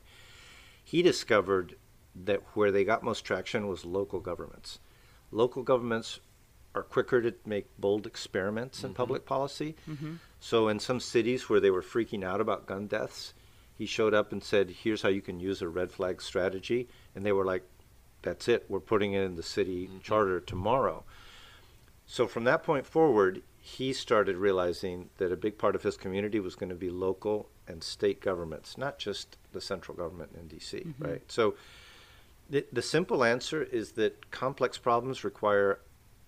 he 0.84 1.02
discovered 1.02 1.76
that 2.16 2.42
where 2.54 2.72
they 2.72 2.84
got 2.84 3.04
most 3.04 3.24
traction 3.24 3.68
was 3.68 3.86
local 3.86 4.20
governments. 4.20 4.80
Local 5.32 5.64
governments 5.64 6.20
are 6.76 6.84
quicker 6.84 7.22
to 7.22 7.34
make 7.46 7.68
bold 7.78 8.08
experiments 8.08 8.80
mm-hmm. 8.80 8.88
in 8.88 8.94
public 8.94 9.26
policy. 9.26 9.76
Mm-hmm. 9.90 10.16
So, 10.40 10.68
in 10.68 10.80
some 10.80 11.00
cities 11.00 11.50
where 11.50 11.60
they 11.60 11.72
were 11.72 11.82
freaking 11.82 12.24
out 12.24 12.42
about 12.42 12.66
gun 12.66 12.88
deaths, 12.88 13.34
he 13.78 13.86
showed 13.86 14.14
up 14.14 14.32
and 14.32 14.44
said, 14.44 14.70
"Here's 14.70 15.02
how 15.02 15.10
you 15.10 15.22
can 15.22 15.40
use 15.40 15.62
a 15.62 15.68
red 15.68 15.92
flag 15.92 16.22
strategy," 16.22 16.88
and 17.16 17.26
they 17.26 17.32
were 17.32 17.46
like, 17.46 17.64
"That's 18.22 18.48
it. 18.48 18.66
We're 18.68 18.80
putting 18.80 19.14
it 19.14 19.22
in 19.22 19.36
the 19.36 19.44
city 19.44 19.88
mm-hmm. 19.88 20.00
charter 20.00 20.40
tomorrow." 20.40 21.04
So 22.06 22.28
from 22.28 22.44
that 22.44 22.64
point 22.64 22.86
forward, 22.86 23.44
he 23.60 23.94
started 23.94 24.36
realizing 24.36 25.10
that 25.18 25.32
a 25.32 25.38
big 25.38 25.58
part 25.58 25.76
of 25.76 25.84
his 25.84 25.96
community 25.96 26.40
was 26.40 26.56
going 26.56 26.70
to 26.70 26.76
be 26.76 26.90
local 26.90 27.50
and 27.66 27.82
state 27.82 28.20
governments, 28.20 28.78
not 28.78 29.00
just 29.00 29.38
the 29.54 29.62
central 29.62 29.96
government 29.96 30.32
in 30.38 30.48
D.C. 30.48 30.80
Mm-hmm. 30.80 31.04
Right. 31.04 31.22
So 31.32 31.56
the, 32.50 32.66
the 32.74 32.82
simple 32.82 33.24
answer 33.24 33.64
is 33.64 33.94
that 33.94 34.32
complex 34.32 34.78
problems 34.78 35.24
require 35.24 35.80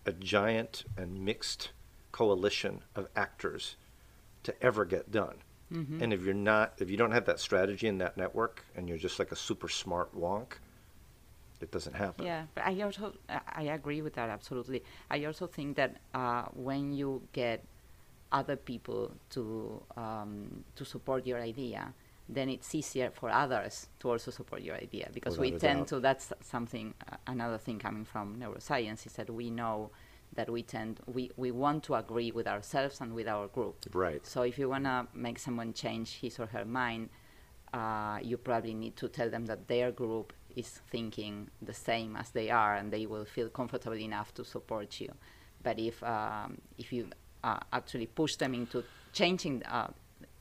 a 0.05 0.11
giant 0.11 0.83
and 0.97 1.23
mixed 1.23 1.71
coalition 2.11 2.81
of 2.95 3.07
actors 3.15 3.75
to 4.43 4.53
ever 4.63 4.85
get 4.85 5.11
done. 5.11 5.35
Mm-hmm. 5.73 6.03
And 6.03 6.13
if 6.13 6.23
you're 6.23 6.33
not, 6.33 6.73
if 6.77 6.89
you 6.89 6.97
don't 6.97 7.11
have 7.11 7.25
that 7.25 7.39
strategy 7.39 7.87
in 7.87 7.97
that 7.97 8.17
network, 8.17 8.63
and 8.75 8.87
you're 8.87 8.97
just 8.97 9.17
like 9.17 9.31
a 9.31 9.35
super 9.35 9.67
smart 9.67 10.15
wonk, 10.15 10.53
it 11.59 11.71
doesn't 11.71 11.95
happen. 11.95 12.25
Yeah, 12.25 12.43
but 12.53 12.65
I 12.65 12.81
also 12.81 13.13
I 13.29 13.63
agree 13.63 14.01
with 14.01 14.13
that 14.13 14.29
absolutely. 14.29 14.83
I 15.09 15.25
also 15.25 15.47
think 15.47 15.75
that 15.77 15.97
uh, 16.13 16.43
when 16.53 16.93
you 16.93 17.21
get 17.33 17.63
other 18.31 18.55
people 18.55 19.11
to 19.31 19.81
um, 19.97 20.63
to 20.75 20.85
support 20.85 21.25
your 21.25 21.39
idea, 21.39 21.93
then 22.27 22.49
it's 22.49 22.73
easier 22.73 23.11
for 23.11 23.29
others 23.29 23.87
to 23.99 24.09
also 24.09 24.31
support 24.31 24.61
your 24.61 24.75
idea 24.75 25.09
because 25.13 25.37
Without 25.37 25.53
we 25.53 25.59
tend 25.59 25.87
to. 25.87 25.99
That's 25.99 26.33
something. 26.41 26.93
Uh, 27.11 27.17
another 27.27 27.57
thing 27.57 27.77
coming 27.79 28.05
from 28.05 28.37
neuroscience 28.37 29.05
is 29.05 29.13
that 29.13 29.29
we 29.29 29.49
know 29.51 29.91
that 30.33 30.49
we 30.49 30.63
tend 30.63 30.99
we, 31.05 31.31
we 31.37 31.51
want 31.51 31.83
to 31.83 31.95
agree 31.95 32.31
with 32.31 32.47
ourselves 32.47 32.99
and 32.99 33.13
with 33.13 33.27
our 33.27 33.47
group. 33.47 33.85
Right. 33.93 34.25
So 34.25 34.41
if 34.41 34.57
you 34.57 34.69
want 34.69 34.85
to 34.85 35.07
make 35.13 35.37
someone 35.39 35.73
change 35.73 36.19
his 36.19 36.39
or 36.39 36.47
her 36.47 36.65
mind, 36.65 37.09
uh, 37.73 38.19
you 38.21 38.37
probably 38.37 38.73
need 38.73 38.95
to 38.97 39.07
tell 39.07 39.29
them 39.29 39.45
that 39.45 39.67
their 39.67 39.91
group 39.91 40.33
is 40.55 40.81
thinking 40.89 41.49
the 41.61 41.73
same 41.73 42.15
as 42.15 42.31
they 42.31 42.49
are, 42.49 42.75
and 42.75 42.91
they 42.91 43.05
will 43.05 43.25
feel 43.25 43.49
comfortable 43.49 43.97
enough 43.97 44.33
to 44.33 44.43
support 44.43 44.99
you. 44.99 45.13
But 45.61 45.77
if 45.77 46.01
um, 46.01 46.57
if 46.77 46.91
you 46.91 47.09
uh, 47.43 47.59
actually 47.71 48.07
push 48.07 48.35
them 48.35 48.55
into 48.55 48.83
changing 49.13 49.63
uh, 49.63 49.89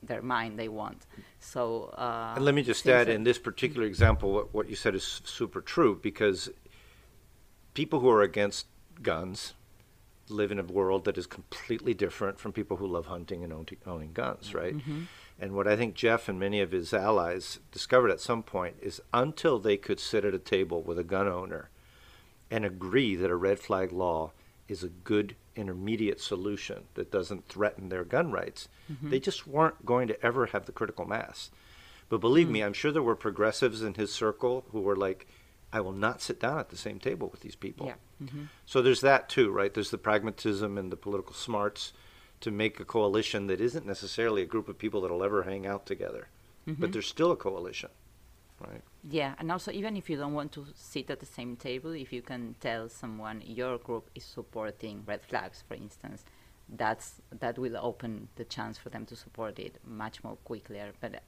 their 0.07 0.21
mind, 0.21 0.57
they 0.57 0.67
want. 0.67 1.05
So. 1.39 1.93
Uh, 1.97 2.33
and 2.35 2.45
let 2.45 2.55
me 2.55 2.63
just 2.63 2.87
add, 2.87 3.09
in 3.09 3.23
this 3.23 3.37
particular 3.37 3.85
example, 3.85 4.31
what, 4.31 4.53
what 4.53 4.69
you 4.69 4.75
said 4.75 4.95
is 4.95 5.21
super 5.23 5.61
true 5.61 5.99
because 6.01 6.49
people 7.73 7.99
who 7.99 8.09
are 8.09 8.21
against 8.21 8.67
guns 9.01 9.53
live 10.29 10.51
in 10.51 10.59
a 10.59 10.63
world 10.63 11.05
that 11.05 11.17
is 11.17 11.27
completely 11.27 11.93
different 11.93 12.39
from 12.39 12.51
people 12.51 12.77
who 12.77 12.87
love 12.87 13.05
hunting 13.05 13.43
and 13.43 13.53
own, 13.53 13.65
owning 13.85 14.11
guns, 14.13 14.53
right? 14.55 14.75
Mm-hmm. 14.75 15.03
And 15.39 15.53
what 15.53 15.67
I 15.67 15.75
think 15.75 15.95
Jeff 15.95 16.29
and 16.29 16.39
many 16.39 16.61
of 16.61 16.71
his 16.71 16.93
allies 16.93 17.59
discovered 17.71 18.09
at 18.09 18.21
some 18.21 18.41
point 18.41 18.77
is 18.81 19.01
until 19.13 19.59
they 19.59 19.77
could 19.77 19.99
sit 19.99 20.25
at 20.25 20.33
a 20.33 20.39
table 20.39 20.81
with 20.81 20.97
a 20.97 21.03
gun 21.03 21.27
owner 21.27 21.69
and 22.49 22.63
agree 22.63 23.15
that 23.15 23.29
a 23.29 23.35
red 23.35 23.59
flag 23.59 23.91
law 23.91 24.31
is 24.67 24.83
a 24.83 24.89
good 24.89 25.35
intermediate 25.55 26.19
solution 26.19 26.83
that 26.95 27.11
doesn't 27.11 27.47
threaten 27.47 27.89
their 27.89 28.03
gun 28.03 28.31
rights, 28.31 28.67
mm-hmm. 28.91 29.09
they 29.09 29.19
just 29.19 29.47
weren't 29.47 29.85
going 29.85 30.07
to 30.07 30.25
ever 30.25 30.47
have 30.47 30.65
the 30.65 30.71
critical 30.71 31.05
mass. 31.05 31.51
But 32.09 32.21
believe 32.21 32.47
mm-hmm. 32.47 32.53
me, 32.53 32.63
I'm 32.63 32.73
sure 32.73 32.91
there 32.91 33.01
were 33.01 33.15
progressives 33.15 33.81
in 33.81 33.95
his 33.95 34.13
circle 34.13 34.65
who 34.71 34.81
were 34.81 34.95
like, 34.95 35.27
I 35.73 35.81
will 35.81 35.91
not 35.91 36.21
sit 36.21 36.39
down 36.39 36.59
at 36.59 36.69
the 36.69 36.77
same 36.77 36.99
table 36.99 37.29
with 37.29 37.41
these 37.41 37.55
people. 37.55 37.87
Yeah. 37.87 37.95
Mm-hmm. 38.23 38.43
So 38.65 38.81
there's 38.81 39.01
that 39.01 39.27
too, 39.27 39.51
right? 39.51 39.73
There's 39.73 39.91
the 39.91 39.97
pragmatism 39.97 40.77
and 40.77 40.91
the 40.91 40.95
political 40.95 41.33
smarts 41.33 41.93
to 42.41 42.51
make 42.51 42.79
a 42.79 42.85
coalition 42.85 43.47
that 43.47 43.61
isn't 43.61 43.85
necessarily 43.85 44.41
a 44.41 44.45
group 44.45 44.69
of 44.69 44.77
people 44.77 45.01
that'll 45.01 45.23
ever 45.23 45.43
hang 45.43 45.65
out 45.65 45.85
together, 45.85 46.27
mm-hmm. 46.67 46.79
but 46.79 46.91
there's 46.91 47.07
still 47.07 47.31
a 47.31 47.35
coalition, 47.35 47.89
right? 48.59 48.81
Yeah, 49.09 49.35
and 49.39 49.51
also 49.51 49.71
even 49.71 49.95
if 49.97 50.09
you 50.09 50.17
don't 50.17 50.33
want 50.33 50.51
to 50.53 50.65
sit 50.75 51.09
at 51.09 51.19
the 51.19 51.25
same 51.25 51.55
table, 51.55 51.91
if 51.91 52.11
you 52.11 52.21
can 52.21 52.55
tell 52.59 52.89
someone 52.89 53.43
your 53.45 53.77
group 53.77 54.09
is 54.15 54.23
supporting 54.23 55.03
red 55.05 55.21
flags, 55.21 55.63
for 55.67 55.75
instance, 55.75 56.25
that's 56.67 57.21
that 57.39 57.59
will 57.59 57.77
open 57.77 58.29
the 58.35 58.45
chance 58.45 58.77
for 58.77 58.89
them 58.89 59.05
to 59.05 59.15
support 59.15 59.59
it 59.59 59.77
much 59.85 60.23
more 60.23 60.37
quickly. 60.37 60.81
But 60.99 61.15
uh, 61.15 61.19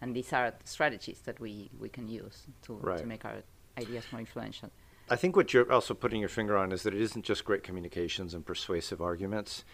and 0.00 0.14
these 0.14 0.32
are 0.32 0.54
strategies 0.64 1.20
that 1.20 1.38
we, 1.40 1.70
we 1.78 1.88
can 1.88 2.08
use 2.08 2.46
to, 2.62 2.74
right. 2.74 2.98
to 2.98 3.06
make 3.06 3.24
our 3.24 3.42
ideas 3.78 4.04
more 4.10 4.20
influential. 4.20 4.70
I 5.10 5.16
think 5.16 5.36
what 5.36 5.52
you're 5.52 5.70
also 5.70 5.92
putting 5.94 6.20
your 6.20 6.28
finger 6.28 6.56
on 6.56 6.72
is 6.72 6.84
that 6.84 6.94
it 6.94 7.00
isn't 7.00 7.24
just 7.24 7.44
great 7.44 7.62
communications 7.62 8.32
and 8.32 8.46
persuasive 8.46 9.02
arguments. 9.02 9.64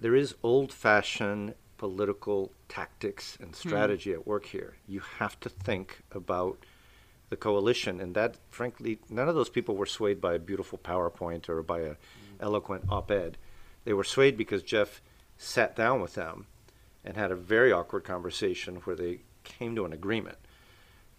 There 0.00 0.14
is 0.14 0.34
old 0.42 0.72
fashioned 0.72 1.54
political 1.78 2.52
tactics 2.68 3.36
and 3.40 3.48
hmm. 3.48 3.68
strategy 3.68 4.10
mm. 4.10 4.14
at 4.14 4.26
work 4.26 4.46
here. 4.46 4.76
You 4.86 5.00
have 5.18 5.38
to 5.40 5.48
think 5.48 6.02
about 6.12 6.58
the 7.28 7.36
coalition, 7.36 8.00
and 8.00 8.14
that, 8.14 8.36
frankly, 8.50 9.00
none 9.10 9.28
of 9.28 9.34
those 9.34 9.48
people 9.48 9.76
were 9.76 9.86
swayed 9.86 10.20
by 10.20 10.34
a 10.34 10.38
beautiful 10.38 10.78
PowerPoint 10.78 11.48
or 11.48 11.62
by 11.62 11.80
an 11.80 11.96
mm. 11.96 11.96
eloquent 12.40 12.84
op 12.88 13.10
ed. 13.10 13.36
They 13.84 13.92
were 13.92 14.04
swayed 14.04 14.36
because 14.36 14.62
Jeff 14.62 15.02
sat 15.36 15.76
down 15.76 16.00
with 16.00 16.14
them 16.14 16.46
and 17.04 17.16
had 17.16 17.30
a 17.30 17.36
very 17.36 17.72
awkward 17.72 18.04
conversation 18.04 18.76
where 18.84 18.96
they 18.96 19.20
came 19.44 19.74
to 19.76 19.84
an 19.84 19.92
agreement. 19.92 20.38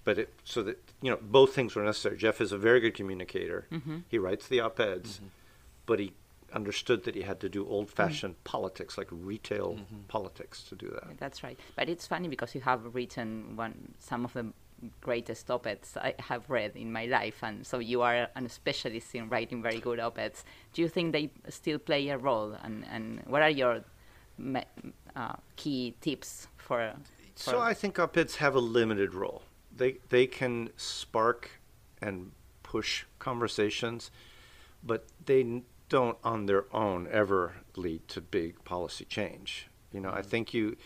But 0.03 0.19
it, 0.19 0.33
so 0.43 0.63
that, 0.63 0.81
you 1.01 1.11
know, 1.11 1.17
both 1.21 1.53
things 1.53 1.75
were 1.75 1.83
necessary. 1.83 2.17
Jeff 2.17 2.39
is 2.39 2.51
a 2.51 2.57
very 2.57 2.79
good 2.79 2.93
communicator. 2.93 3.67
He 4.09 4.17
writes 4.17 4.47
the 4.47 4.61
op 4.61 4.79
eds, 4.79 5.19
but 5.85 5.99
he 5.99 6.13
understood 6.53 7.03
that 7.03 7.15
he 7.15 7.21
had 7.21 7.39
to 7.41 7.49
do 7.49 7.67
old 7.67 7.89
fashioned 7.89 8.41
politics, 8.43 8.97
like 8.97 9.07
retail 9.11 9.79
politics, 10.07 10.63
to 10.63 10.75
do 10.75 10.89
that. 10.89 11.17
That's 11.17 11.43
right. 11.43 11.59
But 11.75 11.89
it's 11.89 12.07
funny 12.07 12.27
because 12.27 12.55
you 12.55 12.61
have 12.61 12.95
written 12.95 13.55
one 13.55 13.93
some 13.99 14.25
of 14.25 14.33
the 14.33 14.53
greatest 15.01 15.49
op-eds 15.49 15.97
I 15.97 16.13
have 16.19 16.49
read 16.49 16.75
in 16.75 16.91
my 16.91 17.05
life, 17.05 17.39
and 17.41 17.65
so 17.65 17.79
you 17.79 18.01
are 18.01 18.27
an 18.35 18.47
specialist 18.49 19.15
in 19.15 19.29
writing 19.29 19.61
very 19.61 19.79
good 19.79 19.99
op-eds. 19.99 20.43
Do 20.73 20.81
you 20.81 20.87
think 20.87 21.13
they 21.13 21.31
still 21.49 21.79
play 21.79 22.09
a 22.09 22.17
role, 22.17 22.55
and, 22.63 22.85
and 22.89 23.21
what 23.25 23.41
are 23.41 23.49
your 23.49 23.81
uh, 25.15 25.33
key 25.55 25.95
tips 26.01 26.47
for? 26.57 26.93
for 27.35 27.49
So 27.49 27.59
I 27.59 27.73
think 27.73 27.99
op-eds 27.99 28.35
have 28.35 28.55
a 28.55 28.59
limited 28.59 29.13
role. 29.13 29.43
They 29.75 29.97
they 30.09 30.27
can 30.27 30.69
spark 30.77 31.49
and 32.01 32.31
push 32.63 33.05
conversations, 33.19 34.11
but 34.83 35.05
they 35.25 35.61
don't 35.89 36.17
on 36.23 36.45
their 36.45 36.65
own 36.75 37.07
ever 37.11 37.55
lead 37.75 38.07
to 38.09 38.21
big 38.21 38.63
policy 38.63 39.05
change. 39.05 39.67
You 39.91 40.01
know, 40.01 40.09
I 40.09 40.19
mm-hmm. 40.19 40.29
think 40.29 40.53
you. 40.53 40.77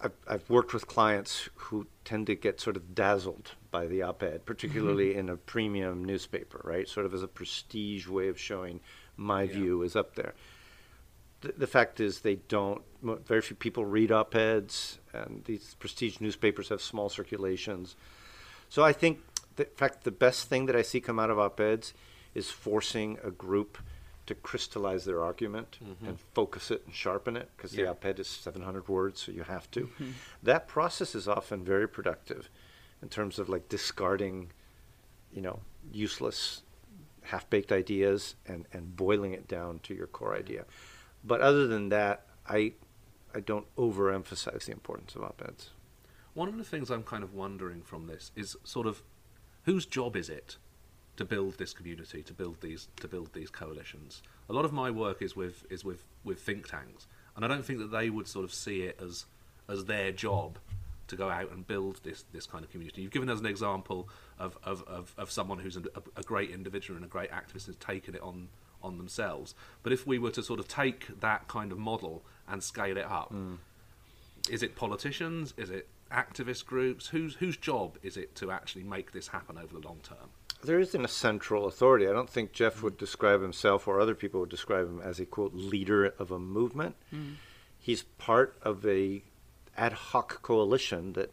I've, 0.00 0.12
I've 0.28 0.50
worked 0.50 0.74
with 0.74 0.86
clients 0.86 1.48
who 1.54 1.86
tend 2.04 2.26
to 2.26 2.34
get 2.34 2.60
sort 2.60 2.76
of 2.76 2.94
dazzled 2.94 3.52
by 3.70 3.86
the 3.86 4.02
op-ed, 4.02 4.26
mm-hmm. 4.26 4.44
particularly 4.44 5.14
in 5.14 5.30
a 5.30 5.36
premium 5.36 6.04
newspaper, 6.04 6.60
right? 6.62 6.86
Sort 6.86 7.06
of 7.06 7.14
as 7.14 7.22
a 7.22 7.28
prestige 7.28 8.06
way 8.06 8.28
of 8.28 8.38
showing 8.38 8.80
my 9.16 9.46
view 9.46 9.82
is 9.82 9.96
up 9.96 10.16
there 10.16 10.34
the, 11.44 11.52
the 11.58 11.66
fact 11.66 12.00
is 12.00 12.20
they 12.20 12.36
don't 12.48 12.82
very 13.02 13.42
few 13.42 13.54
people 13.54 13.84
read 13.84 14.10
op-eds 14.10 14.98
and 15.12 15.44
these 15.44 15.76
prestige 15.78 16.18
newspapers 16.20 16.70
have 16.70 16.80
small 16.80 17.08
circulations 17.08 17.94
so 18.68 18.82
i 18.82 18.92
think 18.92 19.20
that, 19.56 19.68
in 19.68 19.76
fact 19.76 20.04
the 20.04 20.10
best 20.10 20.48
thing 20.48 20.66
that 20.66 20.74
i 20.74 20.82
see 20.82 21.00
come 21.00 21.18
out 21.18 21.30
of 21.30 21.38
op-eds 21.38 21.92
is 22.34 22.50
forcing 22.50 23.18
a 23.22 23.30
group 23.30 23.78
to 24.26 24.34
crystallize 24.34 25.04
their 25.04 25.22
argument 25.22 25.78
mm-hmm. 25.84 26.06
and 26.06 26.18
focus 26.32 26.70
it 26.70 26.82
and 26.86 26.94
sharpen 26.94 27.36
it 27.36 27.50
because 27.56 27.72
the 27.72 27.86
op-ed 27.86 28.18
is 28.18 28.26
700 28.26 28.88
words 28.88 29.20
so 29.20 29.32
you 29.32 29.42
have 29.42 29.70
to. 29.72 29.82
Mm-hmm. 29.82 30.10
That 30.42 30.66
process 30.66 31.14
is 31.14 31.28
often 31.28 31.64
very 31.64 31.88
productive 31.88 32.48
in 33.02 33.08
terms 33.08 33.38
of 33.38 33.48
like 33.48 33.68
discarding 33.68 34.50
you 35.32 35.42
know 35.42 35.60
useless 35.92 36.62
half-baked 37.22 37.72
ideas 37.72 38.36
and, 38.46 38.66
and 38.72 38.96
boiling 38.96 39.32
it 39.32 39.48
down 39.48 39.80
to 39.80 39.94
your 39.94 40.06
core 40.06 40.34
idea. 40.36 40.64
But 41.24 41.40
other 41.40 41.66
than 41.66 41.88
that, 41.90 42.26
I 42.46 42.72
I 43.34 43.40
don't 43.40 43.66
overemphasize 43.76 44.66
the 44.66 44.72
importance 44.72 45.16
of 45.16 45.22
op-eds. 45.22 45.70
One 46.34 46.48
of 46.48 46.56
the 46.56 46.64
things 46.64 46.90
I'm 46.90 47.02
kind 47.02 47.22
of 47.22 47.34
wondering 47.34 47.82
from 47.82 48.06
this 48.06 48.30
is 48.34 48.56
sort 48.64 48.86
of 48.86 49.02
whose 49.64 49.86
job 49.86 50.16
is 50.16 50.28
it 50.28 50.56
to 51.16 51.24
build 51.24 51.58
this 51.58 51.72
community, 51.72 52.22
to 52.22 52.32
build 52.32 52.60
these 52.60 52.88
to 53.00 53.08
build 53.08 53.32
these 53.32 53.50
coalitions. 53.50 54.22
A 54.48 54.52
lot 54.52 54.64
of 54.64 54.72
my 54.72 54.90
work 54.90 55.22
is 55.22 55.36
with 55.36 55.64
is 55.70 55.84
with, 55.84 56.04
with 56.24 56.40
think 56.40 56.68
tanks, 56.68 57.06
and 57.36 57.44
I 57.44 57.48
don't 57.48 57.64
think 57.64 57.78
that 57.78 57.90
they 57.90 58.10
would 58.10 58.28
sort 58.28 58.44
of 58.44 58.52
see 58.52 58.82
it 58.82 58.98
as 59.02 59.26
as 59.68 59.84
their 59.84 60.12
job 60.12 60.58
to 61.06 61.16
go 61.16 61.28
out 61.28 61.50
and 61.50 61.66
build 61.66 62.00
this 62.02 62.24
this 62.32 62.46
kind 62.46 62.64
of 62.64 62.70
community. 62.70 63.02
You've 63.02 63.12
given 63.12 63.30
us 63.30 63.40
an 63.40 63.46
example 63.46 64.08
of 64.38 64.58
of, 64.64 64.82
of, 64.86 65.14
of 65.16 65.30
someone 65.30 65.58
who's 65.58 65.76
a, 65.76 65.82
a 66.16 66.22
great 66.22 66.50
individual 66.50 66.96
and 66.96 67.04
a 67.04 67.08
great 67.08 67.30
activist 67.30 67.66
and 67.66 67.76
has 67.76 67.76
taken 67.76 68.14
it 68.14 68.22
on 68.22 68.48
on 68.82 68.98
themselves. 68.98 69.54
But 69.82 69.92
if 69.92 70.06
we 70.06 70.18
were 70.18 70.30
to 70.32 70.42
sort 70.42 70.60
of 70.60 70.68
take 70.68 71.20
that 71.20 71.48
kind 71.48 71.72
of 71.72 71.78
model 71.78 72.22
and 72.46 72.62
scale 72.62 72.96
it 72.96 73.06
up, 73.06 73.30
hmm. 73.30 73.54
is 74.50 74.62
it 74.62 74.76
politicians? 74.76 75.54
Is 75.56 75.70
it 75.70 75.88
activist 76.10 76.66
groups? 76.66 77.08
Whose 77.08 77.36
whose 77.36 77.56
job 77.56 77.98
is 78.02 78.16
it 78.16 78.34
to 78.36 78.50
actually 78.50 78.84
make 78.84 79.12
this 79.12 79.28
happen 79.28 79.56
over 79.58 79.78
the 79.78 79.86
long 79.86 80.00
term? 80.02 80.30
There 80.64 80.80
isn't 80.80 81.04
a 81.04 81.08
central 81.08 81.66
authority. 81.66 82.08
I 82.08 82.12
don't 82.12 82.30
think 82.30 82.52
Jeff 82.52 82.82
would 82.82 82.94
mm. 82.94 82.98
describe 82.98 83.42
himself 83.42 83.86
or 83.86 84.00
other 84.00 84.14
people 84.14 84.40
would 84.40 84.48
describe 84.50 84.88
him 84.88 85.00
as 85.00 85.20
a 85.20 85.26
quote 85.26 85.54
leader 85.54 86.06
of 86.06 86.30
a 86.30 86.38
movement. 86.38 86.96
Mm. 87.12 87.34
He's 87.78 88.02
part 88.02 88.58
of 88.62 88.86
a 88.86 89.22
ad 89.76 89.92
hoc 89.92 90.42
coalition 90.42 91.12
that 91.14 91.32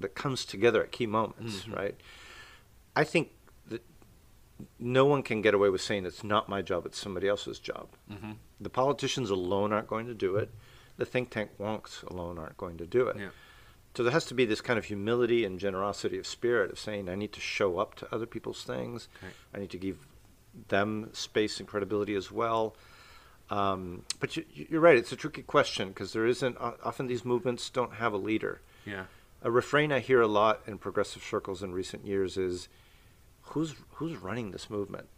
that 0.00 0.14
comes 0.14 0.44
together 0.44 0.82
at 0.82 0.92
key 0.92 1.06
moments, 1.06 1.60
mm-hmm. 1.60 1.74
right? 1.74 1.96
I 2.94 3.04
think 3.04 3.30
that 3.68 3.82
no 4.78 5.06
one 5.06 5.22
can 5.22 5.42
get 5.42 5.54
away 5.54 5.70
with 5.70 5.80
saying 5.80 6.04
it's 6.04 6.22
not 6.22 6.48
my 6.48 6.62
job; 6.62 6.86
it's 6.86 6.98
somebody 6.98 7.28
else's 7.28 7.58
job. 7.58 7.88
Mm-hmm. 8.10 8.32
The 8.60 8.70
politicians 8.70 9.30
alone 9.30 9.72
aren't 9.72 9.88
going 9.88 10.06
to 10.06 10.14
do 10.14 10.36
it. 10.36 10.50
The 10.98 11.06
think 11.06 11.30
tank 11.30 11.50
wonks 11.58 12.02
alone 12.04 12.38
aren't 12.38 12.56
going 12.56 12.76
to 12.78 12.86
do 12.86 13.08
it. 13.08 13.16
Yeah. 13.18 13.28
So 13.94 14.02
there 14.02 14.12
has 14.12 14.24
to 14.26 14.34
be 14.34 14.44
this 14.46 14.60
kind 14.62 14.78
of 14.78 14.86
humility 14.86 15.44
and 15.44 15.58
generosity 15.60 16.18
of 16.18 16.26
spirit 16.26 16.70
of 16.70 16.78
saying, 16.78 17.08
I 17.10 17.14
need 17.14 17.32
to 17.34 17.40
show 17.40 17.78
up 17.78 17.94
to 17.96 18.14
other 18.14 18.24
people's 18.26 18.64
things. 18.64 19.08
I 19.54 19.58
need 19.58 19.70
to 19.70 19.78
give 19.78 20.06
them 20.68 21.10
space 21.12 21.58
and 21.60 21.68
credibility 21.68 22.14
as 22.14 22.30
well. 22.32 22.74
Um, 23.50 24.04
but 24.18 24.36
you, 24.36 24.44
you're 24.54 24.80
right; 24.80 24.96
it's 24.96 25.12
a 25.12 25.16
tricky 25.16 25.42
question 25.42 25.88
because 25.88 26.12
there 26.14 26.26
isn't. 26.26 26.56
o- 26.58 26.76
Often 26.82 27.08
these 27.08 27.24
movements 27.24 27.68
don't 27.68 27.94
have 27.94 28.12
a 28.14 28.16
leader. 28.16 28.60
Yeah. 28.86 29.04
A 29.42 29.50
refrain 29.50 29.92
I 29.92 29.98
hear 29.98 30.22
a 30.22 30.26
lot 30.28 30.60
in 30.66 30.78
progressive 30.78 31.22
circles 31.22 31.62
in 31.62 31.72
recent 31.74 32.06
years 32.06 32.38
is, 32.38 32.68
"Who's 33.42 33.74
who's 33.94 34.16
running 34.16 34.52
this 34.52 34.70
movement?" 34.70 35.08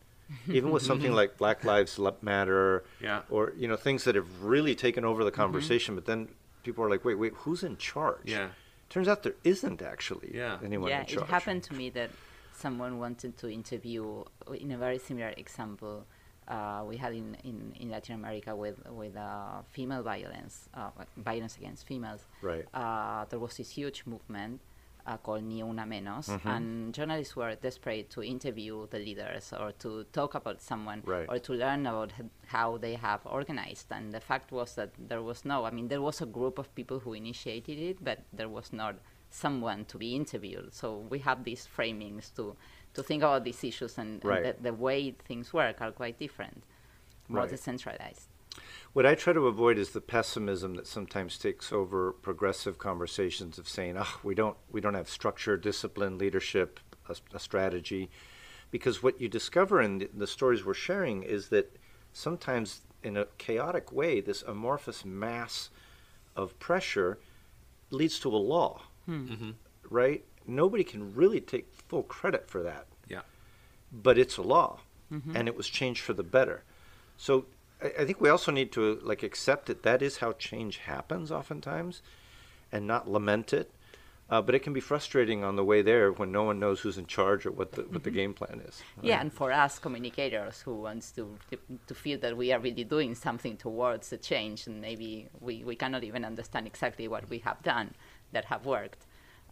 Even 0.48 0.70
with 0.72 0.82
something 0.82 1.12
like 1.20 1.36
Black 1.36 1.62
Lives 1.64 2.00
Matter, 2.22 2.82
Yeah. 3.00 3.22
or 3.30 3.52
you 3.56 3.68
know 3.68 3.76
things 3.76 4.02
that 4.04 4.14
have 4.16 4.42
really 4.42 4.74
taken 4.74 5.04
over 5.04 5.22
the 5.22 5.30
conversation, 5.30 5.94
but 5.94 6.06
then 6.06 6.28
people 6.64 6.82
are 6.84 6.90
like, 6.90 7.04
"Wait, 7.04 7.16
wait, 7.16 7.34
who's 7.38 7.62
in 7.62 7.76
charge?" 7.76 8.22
Yeah. 8.24 8.48
Turns 8.94 9.08
out 9.08 9.24
there 9.24 9.34
isn't 9.42 9.82
actually 9.82 10.30
Yeah. 10.32 10.58
anyone 10.62 10.88
yeah, 10.88 11.00
in 11.00 11.06
charge. 11.06 11.18
Yeah, 11.18 11.24
it 11.24 11.30
happened 11.30 11.62
to 11.64 11.74
me 11.74 11.90
that 11.90 12.10
someone 12.52 13.00
wanted 13.00 13.36
to 13.38 13.50
interview 13.50 14.22
in 14.56 14.70
a 14.70 14.78
very 14.78 14.98
similar 14.98 15.34
example 15.36 16.06
uh, 16.46 16.84
we 16.86 16.96
had 16.96 17.12
in, 17.12 17.36
in, 17.42 17.72
in 17.80 17.90
Latin 17.90 18.14
America 18.14 18.54
with 18.54 18.76
with 18.90 19.16
uh, 19.16 19.62
female 19.70 20.02
violence, 20.02 20.68
uh, 20.74 20.90
violence 21.16 21.56
against 21.56 21.86
females. 21.86 22.20
Right. 22.40 22.66
Uh, 22.72 23.24
there 23.30 23.40
was 23.40 23.56
this 23.56 23.70
huge 23.70 24.04
movement 24.06 24.60
uh, 25.06 25.16
called 25.18 25.42
Ni 25.44 25.62
Una 25.62 25.84
Menos, 25.84 26.28
Mm-hmm. 26.28 26.48
and 26.48 26.94
journalists 26.94 27.36
were 27.36 27.54
desperate 27.56 28.08
to 28.10 28.22
interview 28.22 28.86
the 28.88 28.98
leaders 28.98 29.52
or 29.52 29.72
to 29.78 30.04
talk 30.12 30.34
about 30.34 30.60
someone 30.62 31.02
Right. 31.04 31.26
or 31.28 31.38
to 31.38 31.52
learn 31.52 31.86
about 31.86 32.12
h- 32.18 32.26
how 32.46 32.78
they 32.78 32.94
have 32.94 33.20
organized. 33.26 33.86
And 33.90 34.12
the 34.12 34.20
fact 34.20 34.50
was 34.52 34.74
that 34.76 34.90
there 34.98 35.22
was 35.22 35.44
no, 35.44 35.64
I 35.64 35.70
mean, 35.70 35.88
there 35.88 36.00
was 36.02 36.20
a 36.22 36.26
group 36.26 36.58
of 36.58 36.74
people 36.74 36.98
who 37.00 37.12
initiated 37.12 37.78
it, 37.78 38.02
but 38.02 38.20
there 38.32 38.48
was 38.48 38.72
not 38.72 38.96
someone 39.30 39.84
to 39.86 39.98
be 39.98 40.14
interviewed. 40.14 40.72
So 40.72 40.98
we 41.10 41.18
have 41.20 41.44
these 41.44 41.68
framings 41.76 42.34
to, 42.36 42.56
to 42.94 43.02
think 43.02 43.22
about 43.22 43.44
these 43.44 43.62
issues, 43.64 43.98
and, 43.98 44.24
Right. 44.24 44.44
and 44.44 44.56
the, 44.58 44.62
the 44.70 44.74
way 44.74 45.10
things 45.28 45.52
work 45.52 45.80
are 45.82 45.92
quite 45.92 46.18
different, 46.18 46.62
more 47.28 47.42
Right. 47.42 47.50
decentralized. 47.50 48.28
What 48.94 49.04
I 49.04 49.14
try 49.16 49.32
to 49.32 49.48
avoid 49.48 49.76
is 49.76 49.90
the 49.90 50.00
pessimism 50.00 50.76
that 50.76 50.86
sometimes 50.86 51.36
takes 51.36 51.72
over 51.72 52.12
progressive 52.12 52.78
conversations 52.78 53.58
of 53.58 53.68
saying, 53.68 53.96
"Ah, 53.98 54.20
we 54.22 54.34
don't 54.34 54.56
we 54.70 54.80
don't 54.80 54.94
have 54.94 55.08
structure, 55.08 55.56
discipline, 55.56 56.16
leadership, 56.16 56.78
a, 57.08 57.16
a 57.34 57.38
strategy," 57.40 58.08
because 58.70 59.02
what 59.02 59.20
you 59.20 59.28
discover 59.28 59.82
in 59.82 59.98
the, 59.98 60.08
the 60.14 60.26
stories 60.28 60.64
we're 60.64 60.74
sharing 60.74 61.24
is 61.24 61.48
that 61.48 61.76
sometimes, 62.12 62.82
in 63.02 63.16
a 63.16 63.26
chaotic 63.36 63.90
way, 63.92 64.20
this 64.20 64.42
amorphous 64.42 65.04
mass 65.04 65.70
of 66.36 66.56
pressure 66.60 67.18
leads 67.90 68.18
to 68.20 68.28
a 68.28 68.38
law, 68.38 68.82
right? 69.90 70.24
Nobody 70.46 70.84
can 70.84 71.14
really 71.14 71.40
take 71.40 71.66
full 71.88 72.04
credit 72.04 72.48
for 72.48 72.62
that. 72.62 72.86
Yeah. 73.08 73.22
but 73.92 74.18
it's 74.18 74.36
a 74.36 74.42
law, 74.42 74.80
and 75.36 75.48
it 75.48 75.56
was 75.56 75.68
changed 75.68 76.00
for 76.02 76.12
the 76.12 76.22
better. 76.22 76.62
So 77.16 77.46
I, 77.84 77.92
I 78.00 78.04
think 78.04 78.20
we 78.20 78.28
also 78.28 78.50
need 78.50 78.72
to 78.72 78.98
like 79.02 79.22
accept 79.22 79.66
that 79.66 79.82
that 79.82 80.02
is 80.02 80.18
how 80.18 80.32
change 80.32 80.78
happens 80.78 81.30
oftentimes, 81.30 82.02
and 82.72 82.86
not 82.86 83.08
lament 83.08 83.52
it. 83.52 83.70
Uh, 84.30 84.40
but 84.40 84.54
it 84.54 84.60
can 84.60 84.72
be 84.72 84.80
frustrating 84.80 85.44
on 85.44 85.54
the 85.54 85.62
way 85.62 85.82
there 85.82 86.10
when 86.10 86.32
no 86.32 86.44
one 86.44 86.58
knows 86.58 86.80
who's 86.80 86.96
in 86.96 87.04
charge 87.04 87.44
or 87.44 87.50
what 87.50 87.72
the 87.72 87.82
what 87.82 88.04
the 88.04 88.10
game 88.10 88.32
plan 88.32 88.62
is. 88.66 88.82
Yeah, 89.02 89.20
and 89.20 89.30
for 89.30 89.52
us 89.52 89.78
communicators 89.78 90.62
who 90.62 90.74
wants 90.74 91.12
to 91.12 91.36
to 91.86 91.94
feel 91.94 92.18
that 92.20 92.34
we 92.34 92.50
are 92.50 92.58
really 92.58 92.84
doing 92.84 93.14
something 93.14 93.58
towards 93.58 94.08
the 94.08 94.16
change, 94.16 94.66
and 94.66 94.80
maybe 94.80 95.28
we, 95.40 95.62
we 95.62 95.76
cannot 95.76 96.04
even 96.04 96.24
understand 96.24 96.66
exactly 96.66 97.06
what 97.06 97.28
we 97.28 97.38
have 97.40 97.62
done 97.62 97.94
that 98.32 98.46
have 98.46 98.64
worked. 98.64 99.06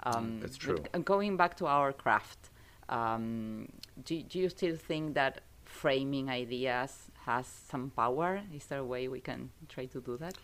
Um, 0.04 0.40
That's 0.40 0.56
true. 0.56 0.78
g- 0.78 1.02
going 1.02 1.36
back 1.36 1.54
to 1.58 1.66
our 1.66 1.92
craft, 1.92 2.50
um, 2.88 3.68
do, 4.04 4.22
do 4.22 4.38
you 4.38 4.48
still 4.48 4.76
think 4.76 5.14
that 5.14 5.42
framing 5.64 6.28
ideas 6.28 7.10
has 7.26 7.46
some 7.46 7.90
power? 7.90 8.42
Is 8.54 8.66
there 8.66 8.80
a 8.80 8.84
way 8.84 9.08
we 9.08 9.20
can 9.20 9.50
try 9.68 9.86
to 9.86 10.00
do 10.00 10.16
that? 10.18 10.34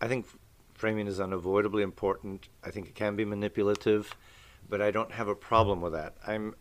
I 0.00 0.08
think 0.08 0.26
framing 0.74 1.06
is 1.06 1.20
unavoidably 1.20 1.82
important. 1.82 2.48
I 2.62 2.70
think 2.70 2.86
it 2.88 2.94
can 2.94 3.16
be 3.16 3.24
manipulative, 3.24 4.14
but 4.68 4.80
I 4.82 4.90
don't 4.90 5.12
have 5.12 5.28
a 5.28 5.34
problem 5.34 5.80
with 5.80 5.92
that. 5.92 6.16
I'm 6.26 6.54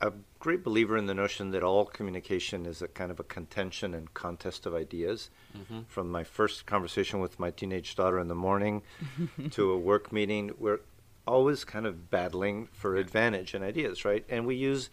a 0.00 0.12
great 0.38 0.62
believer 0.62 0.96
in 0.96 1.06
the 1.06 1.14
notion 1.14 1.50
that 1.50 1.62
all 1.62 1.86
communication 1.86 2.66
is 2.66 2.82
a 2.82 2.88
kind 2.88 3.10
of 3.10 3.18
a 3.18 3.24
contention 3.24 3.94
and 3.94 4.12
contest 4.12 4.66
of 4.66 4.74
ideas. 4.74 5.30
Mm-hmm. 5.56 5.80
From 5.88 6.10
my 6.10 6.22
first 6.24 6.66
conversation 6.66 7.20
with 7.20 7.40
my 7.40 7.50
teenage 7.50 7.96
daughter 7.96 8.18
in 8.18 8.28
the 8.28 8.34
morning 8.34 8.82
to 9.52 9.72
a 9.72 9.78
work 9.78 10.12
meeting, 10.12 10.52
we're 10.58 10.80
always 11.26 11.64
kind 11.64 11.86
of 11.86 12.10
battling 12.10 12.68
for 12.72 12.96
advantage 12.96 13.54
and 13.54 13.64
ideas, 13.64 14.04
right? 14.04 14.24
And 14.28 14.46
we 14.46 14.54
use 14.54 14.90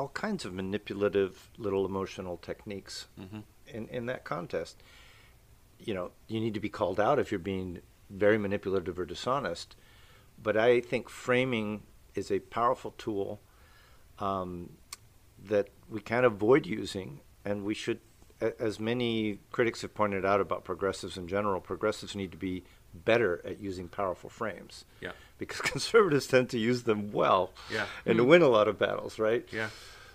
all 0.00 0.08
kinds 0.08 0.46
of 0.46 0.54
manipulative 0.54 1.50
little 1.58 1.84
emotional 1.84 2.38
techniques 2.38 3.06
mm-hmm. 3.20 3.40
in, 3.66 3.86
in 3.88 4.06
that 4.06 4.24
contest. 4.24 4.82
You 5.78 5.92
know, 5.92 6.10
you 6.26 6.40
need 6.40 6.54
to 6.54 6.60
be 6.60 6.70
called 6.70 6.98
out 6.98 7.18
if 7.18 7.30
you're 7.30 7.38
being 7.38 7.80
very 8.08 8.38
manipulative 8.38 8.98
or 8.98 9.04
dishonest. 9.04 9.76
But 10.42 10.56
I 10.56 10.80
think 10.80 11.10
framing 11.10 11.82
is 12.14 12.30
a 12.30 12.38
powerful 12.38 12.94
tool 12.96 13.40
um, 14.18 14.70
that 15.44 15.68
we 15.88 16.00
can't 16.00 16.24
avoid 16.24 16.64
using, 16.66 17.20
and 17.44 17.64
we 17.64 17.74
should, 17.74 18.00
as 18.58 18.80
many 18.80 19.40
critics 19.50 19.82
have 19.82 19.94
pointed 19.94 20.24
out 20.24 20.40
about 20.40 20.64
progressives 20.64 21.18
in 21.18 21.28
general, 21.28 21.60
progressives 21.60 22.16
need 22.16 22.32
to 22.32 22.38
be 22.38 22.64
better 22.94 23.40
at 23.44 23.60
using 23.60 23.88
powerful 23.88 24.30
frames. 24.30 24.84
Yeah. 25.00 25.12
Because 25.38 25.60
conservatives 25.72 26.26
tend 26.26 26.50
to 26.50 26.58
use 26.58 26.84
them 26.84 27.12
well. 27.12 27.52
Yeah. 27.72 27.86
And 28.06 28.16
to 28.18 28.24
hmm. 28.24 28.30
win 28.30 28.42
a 28.42 28.48
lot 28.48 28.68
of 28.68 28.78
battles, 28.78 29.18
right? 29.18 29.46
Yeah. 29.52 29.70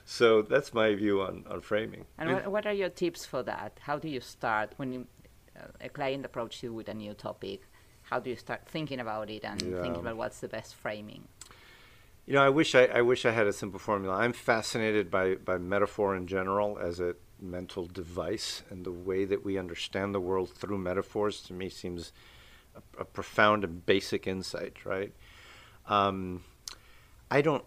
So 0.05 0.43
that's 0.43 0.73
my 0.73 0.93
view 0.93 1.21
on, 1.21 1.45
on 1.49 1.61
framing. 1.61 2.05
And 2.17 2.31
what, 2.31 2.47
what 2.47 2.67
are 2.67 2.73
your 2.73 2.89
tips 2.89 3.25
for 3.25 3.41
that? 3.43 3.79
How 3.81 3.97
do 3.97 4.07
you 4.07 4.21
start 4.21 4.73
when 4.77 4.93
you, 4.93 5.07
uh, 5.57 5.67
a 5.81 5.89
client 5.89 6.25
approaches 6.25 6.61
you 6.61 6.73
with 6.73 6.88
a 6.89 6.93
new 6.93 7.13
topic? 7.13 7.61
How 8.03 8.19
do 8.19 8.29
you 8.29 8.35
start 8.35 8.67
thinking 8.67 8.99
about 8.99 9.31
it 9.31 9.43
and 9.43 9.59
yeah. 9.61 9.81
thinking 9.81 10.01
about 10.01 10.17
what's 10.17 10.39
the 10.39 10.47
best 10.47 10.75
framing? 10.75 11.27
You 12.27 12.35
know, 12.35 12.43
I 12.43 12.49
wish 12.49 12.75
I, 12.75 12.85
I 12.85 13.01
wish 13.01 13.25
I 13.25 13.31
had 13.31 13.47
a 13.47 13.53
simple 13.53 13.79
formula. 13.79 14.15
I'm 14.15 14.33
fascinated 14.33 15.09
by, 15.09 15.35
by 15.35 15.57
metaphor 15.57 16.15
in 16.15 16.27
general 16.27 16.77
as 16.77 16.99
a 16.99 17.15
mental 17.39 17.85
device, 17.85 18.63
and 18.69 18.85
the 18.85 18.91
way 18.91 19.25
that 19.25 19.43
we 19.43 19.57
understand 19.57 20.13
the 20.13 20.19
world 20.19 20.51
through 20.51 20.77
metaphors 20.77 21.41
to 21.43 21.53
me 21.53 21.69
seems 21.69 22.11
a, 22.75 23.01
a 23.01 23.05
profound 23.05 23.63
and 23.63 23.85
basic 23.85 24.27
insight. 24.27 24.85
Right? 24.85 25.13
Um, 25.88 26.43
I 27.29 27.41
don't. 27.41 27.63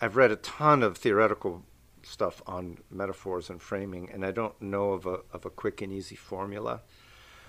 I've 0.00 0.16
read 0.16 0.30
a 0.30 0.36
ton 0.36 0.82
of 0.82 0.98
theoretical 0.98 1.64
stuff 2.02 2.42
on 2.46 2.78
metaphors 2.90 3.50
and 3.50 3.60
framing, 3.60 4.10
and 4.10 4.24
I 4.24 4.30
don't 4.30 4.60
know 4.60 4.92
of 4.92 5.06
a 5.06 5.20
of 5.32 5.44
a 5.44 5.50
quick 5.50 5.82
and 5.82 5.92
easy 5.92 6.16
formula. 6.16 6.82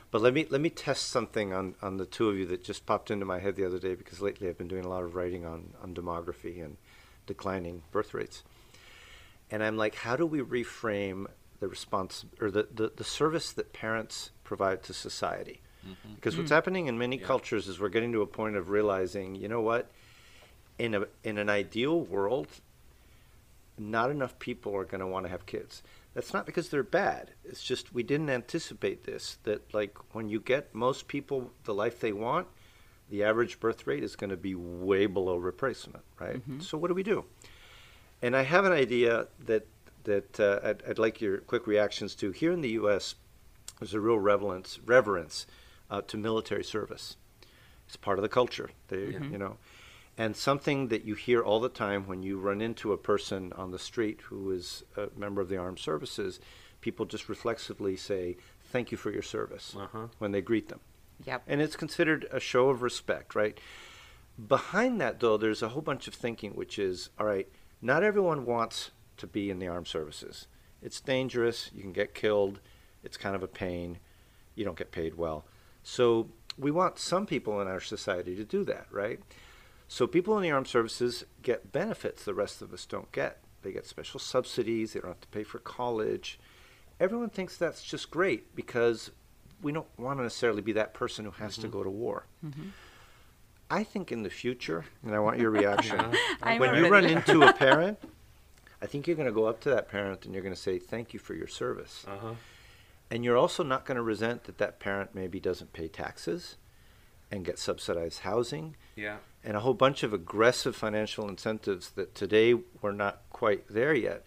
But 0.10 0.22
let 0.22 0.34
me 0.34 0.48
let 0.50 0.62
me 0.62 0.70
test 0.70 1.10
something 1.10 1.54
on, 1.54 1.76
on 1.82 1.98
the 1.98 2.06
two 2.06 2.30
of 2.30 2.38
you 2.38 2.46
that 2.48 2.64
just 2.64 2.86
popped 2.86 3.12
into 3.12 3.26
my 3.26 3.40
head 3.40 3.56
the 3.56 3.66
other 3.66 3.80
day 3.80 3.94
because 3.94 4.22
lately 4.22 4.48
I've 4.48 4.58
been 4.58 4.68
doing 4.68 4.86
a 4.86 4.90
lot 4.90 5.04
of 5.04 5.16
writing 5.16 5.46
on, 5.46 5.74
on 5.84 5.94
demography 5.94 6.64
and 6.64 6.78
declining 7.26 7.84
birth 7.92 8.14
rates. 8.14 8.44
And 9.52 9.64
I'm 9.64 9.78
like, 9.78 9.96
how 9.96 10.16
do 10.16 10.26
we 10.26 10.40
reframe 10.40 11.28
the 11.60 11.68
response 11.68 12.26
or 12.40 12.52
the, 12.52 12.68
the, 12.74 12.92
the 12.96 13.04
service 13.04 13.52
that 13.54 13.74
parents 13.74 14.32
provide 14.44 14.82
to 14.84 14.94
society? 14.94 15.62
Mm-hmm. 15.88 16.16
Because 16.16 16.38
what's 16.38 16.52
happening 16.52 16.88
in 16.88 16.98
many 16.98 17.18
yeah. 17.18 17.26
cultures 17.26 17.68
is 17.68 17.80
we're 17.80 17.90
getting 17.90 18.12
to 18.12 18.22
a 18.22 18.28
point 18.28 18.56
of 18.56 18.70
realizing, 18.70 19.36
you 19.36 19.48
know 19.48 19.62
what? 19.62 19.90
In 20.78 20.94
a 20.94 21.06
in 21.24 21.38
an 21.38 21.50
ideal 21.50 22.02
world, 22.02 22.48
not 23.78 24.12
enough 24.12 24.38
people 24.40 24.76
are 24.76 24.86
going 24.86 25.00
to 25.00 25.08
want 25.08 25.26
to 25.26 25.30
have 25.30 25.46
kids. 25.46 25.84
That's 26.14 26.34
not 26.34 26.46
because 26.46 26.70
they're 26.70 26.84
bad. 26.84 27.32
It's 27.46 27.64
just 27.64 27.94
we 27.94 28.04
didn't 28.04 28.30
anticipate 28.30 29.04
this. 29.04 29.38
That 29.44 29.74
like 29.74 29.98
when 30.14 30.30
you 30.30 30.40
get 30.40 30.74
most 30.74 31.08
people 31.08 31.52
the 31.64 31.74
life 31.74 32.00
they 32.00 32.12
want, 32.12 32.48
the 33.10 33.24
average 33.24 33.60
birth 33.60 33.88
rate 33.88 34.04
is 34.04 34.16
going 34.16 34.32
to 34.32 34.38
be 34.38 34.56
way 34.56 35.06
below 35.06 35.38
replacement, 35.38 36.04
right? 36.20 36.38
Mm-hmm. 36.38 36.60
So 36.60 36.78
what 36.78 36.90
do 36.90 36.94
we 36.94 37.04
do? 37.04 37.26
And 38.22 38.36
I 38.36 38.42
have 38.42 38.66
an 38.66 38.72
idea 38.72 39.28
that 39.46 39.68
that 40.04 40.40
uh, 40.40 40.60
I'd, 40.64 40.84
I'd, 40.90 41.00
like 41.00 41.20
your 41.22 41.40
quick 41.40 41.68
reactions 41.68 42.16
to. 42.16 42.32
Here 42.32 42.54
in 42.54 42.62
the 42.62 42.70
U.S., 42.70 43.16
there's 43.80 43.94
a 43.94 44.00
real 44.00 44.18
reverence 44.18 44.80
reverence 44.86 45.46
uh, 45.90 46.02
to 46.02 46.18
military 46.18 46.64
service. 46.64 47.18
It's 47.88 47.96
part 47.96 48.20
of 48.20 48.24
the 48.24 48.30
culture. 48.30 48.70
They, 48.90 48.98
mm-hmm. 48.98 49.32
you 49.32 49.38
know, 49.38 49.58
and 50.18 50.36
something 50.36 50.88
that 50.88 51.06
you 51.06 51.14
hear 51.14 51.42
all 51.42 51.60
the 51.60 51.70
time 51.70 52.08
when 52.08 52.24
you 52.24 52.40
run 52.40 52.60
into 52.60 52.92
a 52.92 52.98
person 52.98 53.54
on 53.56 53.72
the 53.72 53.80
street 53.80 54.22
who 54.26 54.52
is 54.52 54.84
a 54.96 55.08
member 55.16 55.42
of 55.42 55.50
the 55.50 55.58
armed 55.58 55.80
services, 55.80 56.40
people 56.82 57.06
just 57.06 57.30
reflexively 57.30 57.96
say, 57.96 58.38
Thank 58.70 58.92
you 58.92 58.98
for 58.98 59.12
your 59.12 59.22
service 59.22 59.76
uh-huh. 59.80 60.08
when 60.18 60.32
they 60.32 60.42
greet 60.42 60.68
them. 60.68 60.82
Yep. 61.26 61.44
And 61.48 61.62
it's 61.62 61.78
considered 61.78 62.28
a 62.32 62.40
show 62.40 62.70
of 62.70 62.82
respect, 62.82 63.34
right? 63.34 63.58
Behind 64.48 65.00
that, 65.00 65.20
though, 65.20 65.38
there's 65.38 65.64
a 65.64 65.70
whole 65.70 65.82
bunch 65.82 66.08
of 66.08 66.14
thinking, 66.14 66.52
which 66.52 66.78
is 66.78 67.10
all 67.18 67.26
right, 67.26 67.48
not 67.82 68.04
everyone 68.04 68.46
wants 68.46 68.92
to 69.18 69.28
be 69.28 69.50
in 69.50 69.60
the 69.60 69.68
armed 69.68 69.88
services. 69.88 70.48
It's 70.82 71.02
dangerous, 71.02 71.72
you 71.74 71.82
can 71.82 71.94
get 71.94 72.14
killed, 72.14 72.60
it's 73.04 73.18
kind 73.18 73.36
of 73.36 73.42
a 73.42 73.48
pain, 73.48 74.00
you 74.54 74.66
don't 74.66 74.78
get 74.78 74.92
paid 74.92 75.16
well. 75.16 75.46
So 75.90 76.28
we 76.58 76.70
want 76.70 77.00
some 77.00 77.26
people 77.26 77.62
in 77.62 77.68
our 77.70 77.80
society 77.80 78.36
to 78.36 78.44
do 78.44 78.66
that, 78.66 78.88
right? 78.92 79.22
So 79.88 80.06
people 80.06 80.36
in 80.36 80.44
the 80.44 80.52
armed 80.52 80.68
services 80.68 81.24
get 81.42 81.72
benefits 81.72 82.26
the 82.26 82.34
rest 82.34 82.62
of 82.62 82.74
us 82.74 82.86
don't 82.86 83.10
get. 83.14 83.40
They 83.62 83.72
get 83.72 83.86
special 83.86 84.20
subsidies, 84.20 84.92
they 84.92 85.00
don't 85.00 85.12
have 85.12 85.22
to 85.22 85.30
pay 85.30 85.44
for 85.44 85.60
college. 85.60 86.42
Everyone 87.00 87.30
thinks 87.30 87.56
that's 87.56 87.82
just 87.82 88.12
great 88.12 88.54
because 88.54 89.12
we 89.62 89.72
don't 89.72 89.88
want 89.98 90.20
to 90.20 90.24
necessarily 90.24 90.62
be 90.62 90.74
that 90.74 90.94
person 90.94 91.24
who 91.24 91.32
has 91.32 91.54
mm-hmm. 91.54 91.62
to 91.62 91.68
go 91.70 91.84
to 91.84 91.90
war. 91.90 92.26
Mm-hmm. 92.46 92.68
I 93.72 93.86
think 93.86 94.12
in 94.12 94.24
the 94.24 94.30
future, 94.30 94.84
and 95.06 95.16
I 95.16 95.20
want 95.20 95.40
your 95.40 95.52
reaction, 95.52 96.02
when 96.58 96.76
you 96.76 96.90
run 96.90 97.06
into 97.16 97.44
a 97.44 97.54
parent, 97.54 97.98
I 98.82 98.88
think 98.88 99.08
you're 99.08 99.16
going 99.16 99.28
to 99.28 99.34
go 99.34 99.46
up 99.46 99.62
to 99.62 99.70
that 99.70 99.88
parent 99.88 100.26
and 100.26 100.34
you're 100.34 100.44
going 100.44 100.54
to 100.54 100.60
say, 100.60 100.80
Thank 100.80 101.14
you 101.14 101.20
for 101.20 101.34
your 101.34 101.48
service. 101.48 102.04
Uh-huh. 102.06 102.34
And 103.10 103.24
you're 103.24 103.38
also 103.38 103.64
not 103.64 103.86
going 103.86 103.96
to 103.96 104.02
resent 104.02 104.44
that 104.46 104.58
that 104.58 104.80
parent 104.80 105.16
maybe 105.16 105.40
doesn't 105.40 105.74
pay 105.74 105.88
taxes 105.88 106.58
and 107.32 107.46
get 107.46 107.60
subsidized 107.60 108.20
housing. 108.20 108.76
Yeah 108.96 109.18
and 109.48 109.56
a 109.56 109.62
whole 109.62 109.74
bunch 109.74 110.04
of 110.04 110.12
aggressive 110.12 110.76
financial 110.76 111.30
incentives 111.30 111.92
that 111.92 112.14
today 112.14 112.54
we're 112.82 112.92
not 112.92 113.22
quite 113.30 113.66
there 113.70 113.94
yet. 113.94 114.26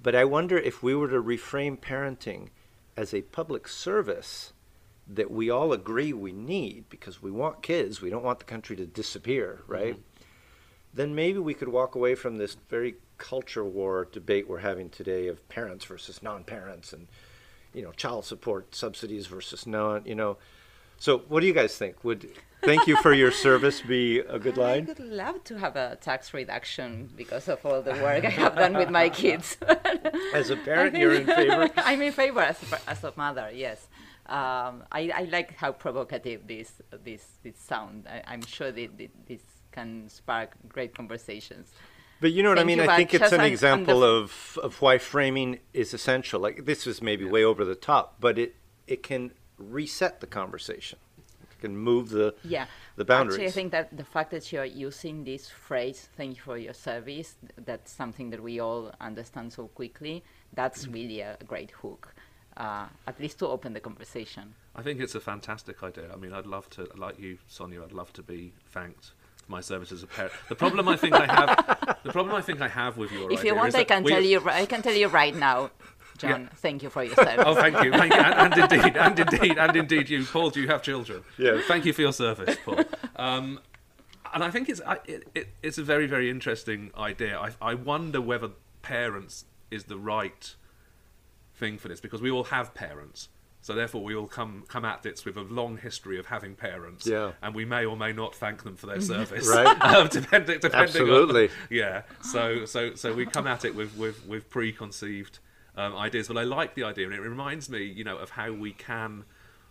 But 0.00 0.14
I 0.14 0.24
wonder 0.24 0.56
if 0.56 0.80
we 0.80 0.94
were 0.94 1.08
to 1.08 1.20
reframe 1.20 1.76
parenting 1.76 2.50
as 2.96 3.12
a 3.12 3.22
public 3.22 3.66
service 3.66 4.52
that 5.08 5.32
we 5.32 5.50
all 5.50 5.72
agree 5.72 6.12
we 6.12 6.30
need 6.30 6.88
because 6.88 7.20
we 7.20 7.32
want 7.32 7.64
kids, 7.64 8.00
we 8.00 8.10
don't 8.10 8.22
want 8.22 8.38
the 8.38 8.44
country 8.44 8.76
to 8.76 8.86
disappear, 8.86 9.62
right? 9.66 9.94
Mm-hmm. 9.94 10.22
Then 10.94 11.16
maybe 11.16 11.40
we 11.40 11.54
could 11.54 11.68
walk 11.68 11.96
away 11.96 12.14
from 12.14 12.36
this 12.36 12.56
very 12.70 12.94
culture 13.18 13.64
war 13.64 14.06
debate 14.12 14.48
we're 14.48 14.58
having 14.58 14.88
today 14.88 15.26
of 15.26 15.48
parents 15.48 15.84
versus 15.84 16.22
non-parents 16.22 16.92
and 16.92 17.08
you 17.74 17.82
know 17.82 17.92
child 17.92 18.24
support 18.24 18.74
subsidies 18.74 19.26
versus 19.26 19.66
non, 19.66 20.02
you 20.04 20.14
know. 20.14 20.36
So 20.98 21.18
what 21.28 21.40
do 21.40 21.46
you 21.46 21.52
guys 21.52 21.76
think? 21.76 22.04
Would 22.04 22.30
thank 22.62 22.86
you 22.86 22.96
for 22.96 23.12
your 23.12 23.32
service 23.32 23.80
be 23.80 24.20
a 24.20 24.38
good 24.38 24.56
line? 24.56 24.84
I 24.84 24.86
would 24.86 25.00
love 25.00 25.42
to 25.44 25.58
have 25.58 25.74
a 25.74 25.96
tax 26.00 26.32
reduction 26.32 27.10
because 27.16 27.48
of 27.48 27.64
all 27.66 27.82
the 27.82 27.94
work 27.94 28.24
I 28.24 28.30
have 28.30 28.54
done 28.54 28.76
with 28.76 28.90
my 28.90 29.08
kids. 29.08 29.56
as 30.34 30.50
a 30.50 30.56
parent, 30.56 30.96
you're 30.96 31.14
in 31.14 31.26
favor? 31.26 31.68
I'm 31.76 32.00
in 32.02 32.12
favor 32.12 32.40
as 32.40 32.58
a, 32.72 32.90
as 32.90 33.02
a 33.02 33.12
mother, 33.16 33.50
yes. 33.52 33.88
Um, 34.26 34.84
I, 34.92 35.10
I, 35.12 35.28
like 35.32 35.56
how 35.56 35.72
provocative 35.72 36.46
this 36.46 36.80
this 37.02 37.26
this 37.42 37.58
sound. 37.58 38.06
I, 38.08 38.34
am 38.34 38.42
sure 38.42 38.70
that 38.70 38.90
this 39.26 39.42
can 39.72 40.08
spark 40.08 40.52
great 40.68 40.94
conversations. 40.94 41.72
But 42.22 42.30
you 42.30 42.44
know 42.44 42.50
what 42.50 42.58
Thank 42.58 42.70
I 42.70 42.76
mean? 42.76 42.88
I 42.88 42.96
think 42.96 43.14
it's 43.14 43.32
an 43.32 43.40
example 43.40 44.04
of, 44.04 44.56
of 44.62 44.80
why 44.80 44.98
framing 44.98 45.58
is 45.74 45.92
essential. 45.92 46.40
Like 46.40 46.64
this 46.66 46.86
is 46.86 47.02
maybe 47.02 47.24
yeah. 47.24 47.32
way 47.32 47.42
over 47.42 47.64
the 47.64 47.74
top, 47.74 48.16
but 48.20 48.38
it 48.38 48.54
it 48.86 49.02
can 49.02 49.32
reset 49.58 50.20
the 50.20 50.26
conversation 50.26 50.98
It 51.50 51.58
can 51.60 51.76
move 51.76 52.10
the 52.10 52.34
yeah 52.44 52.66
the 52.94 53.04
boundaries. 53.04 53.34
Actually, 53.34 53.48
I 53.48 53.50
think 53.50 53.72
that 53.72 53.96
the 53.96 54.04
fact 54.04 54.30
that 54.30 54.52
you're 54.52 54.72
using 54.88 55.24
this 55.24 55.48
phrase 55.48 56.08
"thank 56.16 56.36
you 56.36 56.42
for 56.42 56.56
your 56.56 56.74
service" 56.74 57.34
that's 57.68 57.90
something 57.90 58.30
that 58.30 58.40
we 58.40 58.60
all 58.60 58.92
understand 59.00 59.52
so 59.52 59.66
quickly. 59.66 60.22
That's 60.52 60.86
mm. 60.86 60.94
really 60.94 61.20
a 61.20 61.36
great 61.52 61.72
hook, 61.72 62.14
uh, 62.56 62.86
at 63.06 63.18
least 63.18 63.40
to 63.40 63.48
open 63.48 63.72
the 63.72 63.80
conversation. 63.80 64.54
I 64.76 64.82
think 64.82 65.00
it's 65.00 65.16
a 65.16 65.20
fantastic 65.32 65.82
idea. 65.82 66.06
I 66.14 66.16
mean, 66.22 66.32
I'd 66.32 66.46
love 66.46 66.70
to, 66.76 66.88
like 66.96 67.18
you, 67.18 67.38
Sonia. 67.48 67.82
I'd 67.82 67.92
love 67.92 68.12
to 68.12 68.22
be 68.22 68.52
thanked 68.70 69.06
for 69.18 69.21
my 69.52 69.60
service 69.60 69.92
as 69.92 70.02
a 70.02 70.06
parent. 70.08 70.32
The 70.48 70.56
problem 70.56 70.88
I 70.88 70.96
think 70.96 71.14
I 71.14 71.26
have, 71.26 71.98
the 72.02 72.10
problem 72.10 72.34
I 72.34 72.40
think 72.40 72.60
I 72.60 72.68
have 72.68 72.96
with 72.96 73.12
your 73.12 73.30
if 73.30 73.44
you 73.44 73.54
want, 73.54 73.74
I 73.76 73.84
can 73.84 74.02
tell 74.04 74.22
you. 74.22 74.42
I 74.48 74.66
can 74.66 74.82
tell 74.82 74.94
you 74.94 75.08
right 75.08 75.34
now. 75.34 75.70
John, 76.18 76.42
yeah. 76.42 76.48
thank 76.56 76.82
you 76.82 76.90
for 76.90 77.02
your 77.04 77.14
service. 77.14 77.44
oh, 77.46 77.54
thank 77.54 77.82
you, 77.82 77.90
thank 77.90 78.12
you. 78.14 78.20
And, 78.20 78.54
and, 78.54 78.72
indeed, 78.72 78.96
and 78.96 79.18
indeed, 79.18 79.58
and 79.58 79.76
indeed, 79.76 80.10
you, 80.10 80.24
Paul. 80.24 80.50
Do 80.50 80.60
you 80.60 80.68
have 80.68 80.82
children? 80.82 81.24
Yeah. 81.38 81.60
Thank 81.66 81.84
you 81.84 81.92
for 81.92 82.02
your 82.02 82.12
service, 82.12 82.56
Paul. 82.64 82.82
Um, 83.16 83.60
and 84.34 84.42
I 84.42 84.50
think 84.50 84.68
it's 84.68 84.80
it, 85.06 85.28
it, 85.34 85.48
it's 85.62 85.78
a 85.78 85.82
very 85.82 86.06
very 86.06 86.30
interesting 86.30 86.90
idea. 86.96 87.38
I, 87.38 87.70
I 87.70 87.74
wonder 87.74 88.20
whether 88.20 88.50
parents 88.82 89.44
is 89.70 89.84
the 89.84 89.98
right 89.98 90.54
thing 91.54 91.78
for 91.78 91.88
this 91.88 92.00
because 92.00 92.20
we 92.20 92.30
all 92.30 92.44
have 92.44 92.74
parents 92.74 93.28
So 93.62 93.74
therefore, 93.74 94.02
we 94.02 94.14
all 94.16 94.26
come 94.26 94.64
come 94.68 94.84
at 94.84 95.02
this 95.02 95.24
with 95.24 95.36
a 95.36 95.42
long 95.42 95.78
history 95.78 96.18
of 96.18 96.26
having 96.26 96.54
parents, 96.56 97.06
Yeah. 97.06 97.32
and 97.40 97.54
we 97.54 97.64
may 97.64 97.84
or 97.86 97.96
may 97.96 98.12
not 98.12 98.34
thank 98.34 98.64
them 98.64 98.76
for 98.76 98.86
their 98.86 99.00
service, 99.12 99.48
Right. 99.48 99.80
um, 99.94 100.08
depending, 100.08 100.58
depending 100.58 100.88
Absolutely. 100.88 101.44
on 101.44 101.54
yeah. 101.70 102.02
So 102.22 102.64
so 102.64 102.94
so 102.94 103.14
we 103.14 103.24
come 103.24 103.46
at 103.46 103.64
it 103.64 103.74
with 103.74 103.96
with 103.96 104.26
with 104.26 104.50
preconceived 104.50 105.38
um, 105.76 105.96
ideas, 105.96 106.28
but 106.28 106.36
I 106.36 106.42
like 106.42 106.74
the 106.74 106.82
idea, 106.84 107.06
and 107.06 107.14
it 107.14 107.20
reminds 107.20 107.70
me, 107.70 107.84
you 107.84 108.04
know, 108.04 108.18
of 108.18 108.30
how 108.30 108.52
we 108.52 108.72
can 108.72 109.24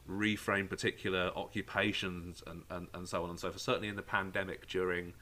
reframe 0.10 0.68
particular 0.68 1.32
occupations 1.36 2.42
and, 2.48 2.64
and, 2.70 2.88
and 2.94 3.08
so 3.08 3.24
on 3.24 3.30
and 3.30 3.40
so 3.40 3.50
forth. 3.50 3.62
Certainly 3.62 3.88
in 3.90 3.96
the 3.96 4.02
pandemic 4.02 4.68
during 4.68 5.14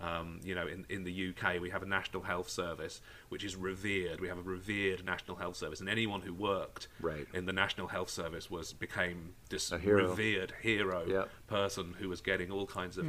um, 0.00 0.40
you 0.44 0.54
know, 0.54 0.66
in, 0.66 0.84
in 0.90 1.04
the 1.04 1.30
UK, 1.30 1.60
we 1.60 1.70
have 1.70 1.82
a 1.82 1.86
National 1.86 2.22
Health 2.22 2.48
Service 2.50 3.00
which 3.30 3.42
is 3.44 3.56
revered. 3.56 4.20
We 4.20 4.28
have 4.28 4.38
a 4.38 4.42
revered 4.42 5.04
National 5.04 5.36
Health 5.36 5.56
Service, 5.56 5.80
and 5.80 5.88
anyone 5.88 6.20
who 6.20 6.34
worked 6.34 6.88
Right. 7.00 7.26
in 7.32 7.46
the 7.46 7.52
National 7.52 7.86
Health 7.88 8.10
Service 8.10 8.50
was 8.50 8.72
became 8.72 9.34
this 9.48 9.72
A 9.72 9.78
hero. 9.78 10.08
revered 10.08 10.52
hero 10.60 11.04
Yep. 11.08 11.28
person 11.46 11.94
who 11.98 12.08
was 12.08 12.20
getting 12.20 12.50
all 12.50 12.66
kinds 12.66 12.98
of. 12.98 13.06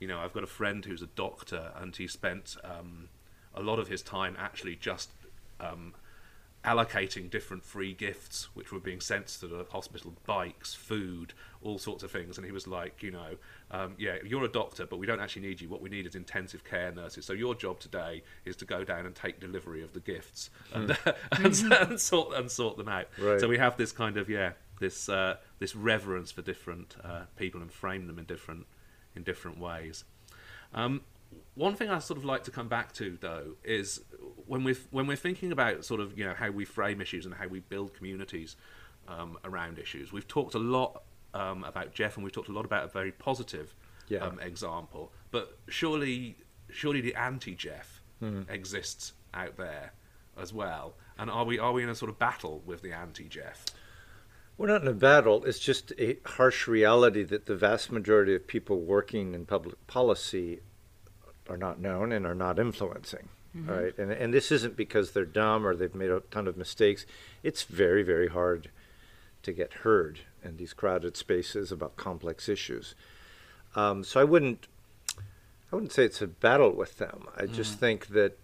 You 0.00 0.08
know, 0.08 0.18
I've 0.20 0.32
got 0.32 0.42
a 0.44 0.46
friend 0.48 0.82
who's 0.82 1.02
a 1.02 1.08
doctor, 1.08 1.72
and 1.76 1.94
he 1.94 2.06
spent 2.06 2.56
um, 2.64 3.10
a 3.54 3.60
lot 3.62 3.78
of 3.78 3.88
his 3.88 4.00
time 4.00 4.34
actually 4.38 4.76
just 4.76 5.10
um, 5.60 5.92
allocating 6.64 7.30
different 7.30 7.64
free 7.64 7.94
gifts 7.94 8.48
which 8.54 8.70
were 8.70 8.80
being 8.80 9.00
sent 9.00 9.26
to 9.26 9.46
the 9.46 9.64
hospital 9.70 10.12
bikes 10.26 10.74
food 10.74 11.32
all 11.62 11.78
sorts 11.78 12.02
of 12.02 12.10
things. 12.10 12.36
And 12.36 12.44
he 12.44 12.52
was 12.52 12.66
like 12.66 13.02
you 13.02 13.10
know 13.10 13.36
um, 13.70 13.94
yeah 13.98 14.16
you're 14.24 14.44
a 14.44 14.48
doctor 14.48 14.86
but 14.86 14.98
we 14.98 15.06
don't 15.06 15.20
actually 15.20 15.42
need 15.42 15.60
you. 15.60 15.68
What 15.68 15.80
we 15.80 15.88
need 15.88 16.06
is 16.06 16.14
intensive 16.14 16.64
care 16.64 16.92
nurses. 16.92 17.24
So 17.24 17.32
your 17.32 17.54
job 17.54 17.80
today 17.80 18.22
is 18.44 18.56
to 18.56 18.64
go 18.64 18.84
down 18.84 19.06
and 19.06 19.14
take 19.14 19.40
delivery 19.40 19.82
of 19.82 19.92
the 19.92 20.00
gifts 20.00 20.50
and, 20.74 20.96
and, 21.32 21.72
and 21.72 22.00
sort 22.00 22.34
and 22.34 22.50
sort 22.50 22.76
them 22.76 22.88
out. 22.88 23.06
Right. 23.18 23.40
so 23.40 23.48
we 23.48 23.58
have 23.58 23.76
this 23.76 23.92
kind 23.92 24.16
of 24.16 24.28
yeah 24.28 24.52
this 24.80 25.08
uh, 25.08 25.36
this 25.60 25.76
reverence 25.76 26.32
for 26.32 26.42
different 26.42 26.96
uh, 27.04 27.22
people 27.36 27.60
and 27.60 27.72
frame 27.72 28.06
them 28.06 28.18
in 28.18 28.24
different 28.24 28.66
in 29.14 29.22
different 29.22 29.58
ways. 29.58 30.04
Um, 30.74 31.02
one 31.60 31.74
thing 31.76 31.90
I 31.90 31.98
sort 31.98 32.16
of 32.18 32.24
like 32.24 32.44
to 32.44 32.50
come 32.50 32.68
back 32.68 32.92
to 32.94 33.18
though 33.20 33.56
is 33.62 34.00
when 34.46 34.64
we're 34.64 34.78
when 34.90 35.06
we're 35.06 35.16
thinking 35.16 35.52
about 35.52 35.84
sort 35.84 36.00
of 36.00 36.18
you 36.18 36.24
know 36.24 36.32
how 36.34 36.50
we 36.50 36.64
frame 36.64 37.00
issues 37.02 37.26
and 37.26 37.34
how 37.34 37.48
we 37.48 37.60
build 37.60 37.92
communities 37.92 38.56
um, 39.06 39.36
around 39.44 39.78
issues. 39.78 40.10
We've 40.12 40.26
talked 40.26 40.54
a 40.54 40.58
lot 40.58 41.02
um, 41.34 41.62
about 41.64 41.92
Jeff 41.92 42.16
and 42.16 42.24
we've 42.24 42.32
talked 42.32 42.48
a 42.48 42.52
lot 42.52 42.64
about 42.64 42.84
a 42.84 42.88
very 42.88 43.12
positive 43.12 43.74
Yeah. 44.08 44.24
um, 44.26 44.40
example, 44.40 45.12
but 45.30 45.58
surely 45.68 46.36
surely 46.70 47.00
the 47.02 47.14
anti-Jeff 47.14 48.00
exists 48.48 49.12
out 49.34 49.56
there 49.56 49.92
as 50.36 50.52
well. 50.52 50.94
And 51.18 51.30
are 51.30 51.44
we 51.44 51.58
are 51.58 51.72
we 51.72 51.82
in 51.82 51.90
a 51.90 51.94
sort 51.94 52.10
of 52.10 52.18
battle 52.18 52.62
with 52.64 52.80
the 52.80 52.92
anti-Jeff? 52.92 53.66
We're 54.56 54.68
not 54.68 54.82
in 54.82 54.88
a 54.88 54.92
battle. 55.10 55.44
It's 55.44 55.58
just 55.58 55.92
a 55.98 56.18
harsh 56.24 56.68
reality 56.68 57.22
that 57.24 57.46
the 57.46 57.56
vast 57.56 57.90
majority 57.92 58.34
of 58.34 58.46
people 58.46 58.80
working 58.80 59.34
in 59.34 59.46
public 59.46 59.86
policy 59.86 60.60
are 61.48 61.56
not 61.56 61.80
known 61.80 62.12
and 62.12 62.26
are 62.26 62.34
not 62.34 62.58
influencing. 62.58 63.28
all 63.68 63.74
Right, 63.74 63.98
and 63.98 64.12
and 64.12 64.32
this 64.32 64.52
isn't 64.52 64.76
because 64.76 65.10
they're 65.10 65.24
dumb 65.24 65.66
or 65.66 65.74
they've 65.74 65.94
made 65.94 66.10
a 66.10 66.20
ton 66.30 66.46
of 66.46 66.56
mistakes. 66.56 67.04
It's 67.42 67.64
very 67.64 68.02
very 68.02 68.28
hard 68.28 68.70
to 69.42 69.52
get 69.52 69.72
heard 69.72 70.20
in 70.44 70.56
these 70.56 70.72
crowded 70.72 71.16
spaces 71.16 71.72
about 71.72 71.96
complex 71.96 72.48
issues. 72.48 72.94
Um, 73.74 74.04
so 74.04 74.20
I 74.20 74.24
wouldn't 74.24 74.68
I 75.72 75.76
wouldn't 75.76 75.92
say 75.92 76.04
it's 76.04 76.22
a 76.22 76.26
battle 76.26 76.72
with 76.72 76.98
them. 76.98 77.26
I 77.36 77.46
just 77.46 77.78
think 77.78 78.08
that 78.08 78.38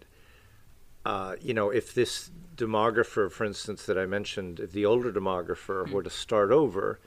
uh, 1.07 1.37
you 1.41 1.55
know, 1.55 1.71
if 1.71 1.95
this 1.95 2.33
demographer, 2.57 3.31
for 3.31 3.45
instance, 3.45 3.87
that 3.87 3.97
I 3.97 4.07
mentioned, 4.07 4.59
if 4.59 4.73
the 4.73 4.85
older 4.85 5.13
demographer 5.13 5.89
were 5.89 6.03
to 6.03 6.11
start 6.11 6.51
over, 6.51 6.99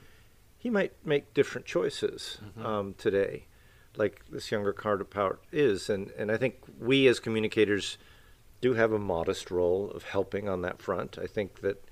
he 0.56 0.70
might 0.70 0.92
make 1.04 1.34
different 1.34 1.66
choices 1.66 2.38
um, 2.64 2.94
today, 2.96 3.44
like 3.96 4.22
this 4.30 4.50
younger 4.50 4.72
counterpart 4.72 5.42
is. 5.52 5.90
And, 5.90 6.10
and 6.12 6.30
I 6.30 6.36
think 6.36 6.56
we 6.78 7.08
as 7.08 7.20
communicators 7.20 7.98
do 8.60 8.74
have 8.74 8.92
a 8.92 8.98
modest 8.98 9.50
role 9.50 9.90
of 9.90 10.04
helping 10.04 10.48
on 10.48 10.62
that 10.62 10.80
front. 10.80 11.18
I 11.18 11.26
think 11.26 11.60
that 11.60 11.84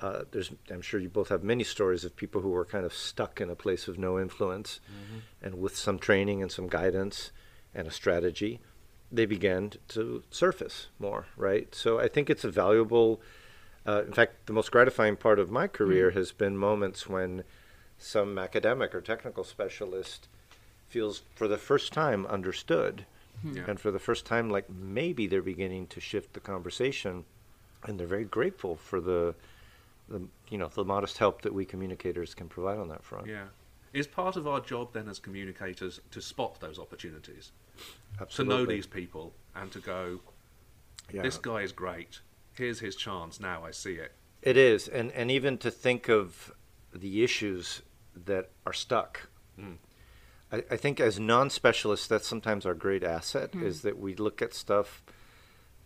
uh, 0.00 0.24
there's, 0.32 0.50
I'm 0.70 0.82
sure 0.82 0.98
you 0.98 1.08
both 1.08 1.28
have 1.28 1.44
many 1.44 1.62
stories 1.62 2.04
of 2.04 2.16
people 2.16 2.40
who 2.40 2.50
were 2.50 2.64
kind 2.64 2.84
of 2.84 2.92
stuck 2.92 3.40
in 3.40 3.48
a 3.48 3.54
place 3.54 3.86
of 3.86 3.98
no 3.98 4.18
influence, 4.18 4.80
and 5.40 5.60
with 5.60 5.76
some 5.76 5.98
training 5.98 6.42
and 6.42 6.50
some 6.50 6.66
guidance 6.66 7.30
and 7.72 7.86
a 7.86 7.90
strategy, 7.92 8.60
they 9.12 9.26
began 9.26 9.70
to 9.88 10.24
surface 10.30 10.88
more, 10.98 11.26
right? 11.36 11.72
So 11.72 12.00
I 12.00 12.08
think 12.08 12.30
it's 12.30 12.42
a 12.44 12.50
valuable. 12.50 13.20
Uh, 13.86 14.02
in 14.04 14.12
fact, 14.12 14.46
the 14.46 14.52
most 14.52 14.72
gratifying 14.72 15.16
part 15.16 15.38
of 15.38 15.50
my 15.50 15.68
career 15.68 16.10
has 16.12 16.32
been 16.32 16.56
moments 16.56 17.08
when 17.08 17.44
some 17.96 18.38
academic 18.38 18.94
or 18.94 19.00
technical 19.00 19.44
specialist 19.44 20.28
feels 20.92 21.22
for 21.34 21.48
the 21.48 21.56
first 21.56 21.92
time 21.92 22.26
understood, 22.26 23.06
Yeah. 23.42 23.64
and 23.66 23.80
for 23.80 23.90
the 23.90 23.98
first 23.98 24.26
time, 24.26 24.50
like 24.50 24.68
maybe 24.70 25.26
they're 25.26 25.42
beginning 25.42 25.86
to 25.88 26.00
shift 26.00 26.34
the 26.34 26.40
conversation, 26.40 27.24
and 27.84 27.98
they're 27.98 28.06
very 28.06 28.24
grateful 28.26 28.76
for 28.76 29.00
the, 29.00 29.34
the 30.08 30.20
you 30.50 30.58
know, 30.58 30.68
the 30.68 30.84
modest 30.84 31.18
help 31.18 31.42
that 31.42 31.54
we 31.54 31.64
communicators 31.64 32.34
can 32.34 32.48
provide 32.48 32.78
on 32.78 32.88
that 32.88 33.02
front. 33.02 33.26
Yeah. 33.26 33.46
Is 33.94 34.06
part 34.06 34.36
of 34.36 34.46
our 34.46 34.60
job 34.60 34.92
then 34.92 35.08
as 35.08 35.18
communicators 35.18 36.00
to 36.12 36.20
spot 36.22 36.60
those 36.60 36.78
opportunities, 36.78 37.52
to 38.30 38.44
know 38.44 38.64
these 38.66 38.86
people, 38.86 39.32
and 39.54 39.72
to 39.72 39.80
go, 39.80 40.20
Yeah. 41.12 41.22
this 41.22 41.38
guy 41.38 41.62
is 41.62 41.72
great. 41.72 42.20
Here's 42.54 42.80
his 42.80 42.96
chance. 42.96 43.40
Now 43.40 43.64
I 43.64 43.70
see 43.70 43.94
it. 43.94 44.12
It 44.42 44.56
is, 44.56 44.88
and 44.88 45.10
and 45.12 45.30
even 45.30 45.56
to 45.58 45.70
think 45.70 46.08
of 46.08 46.52
the 46.94 47.22
issues 47.24 47.82
that 48.26 48.50
are 48.66 48.72
stuck. 48.74 49.28
Mm. 49.58 49.76
I, 50.52 50.62
I 50.70 50.76
think 50.76 51.00
as 51.00 51.18
non-specialists, 51.18 52.06
that's 52.06 52.28
sometimes 52.28 52.66
our 52.66 52.74
great 52.74 53.02
asset 53.02 53.52
hmm. 53.52 53.64
is 53.64 53.82
that 53.82 53.98
we 53.98 54.14
look 54.14 54.42
at 54.42 54.54
stuff 54.54 55.02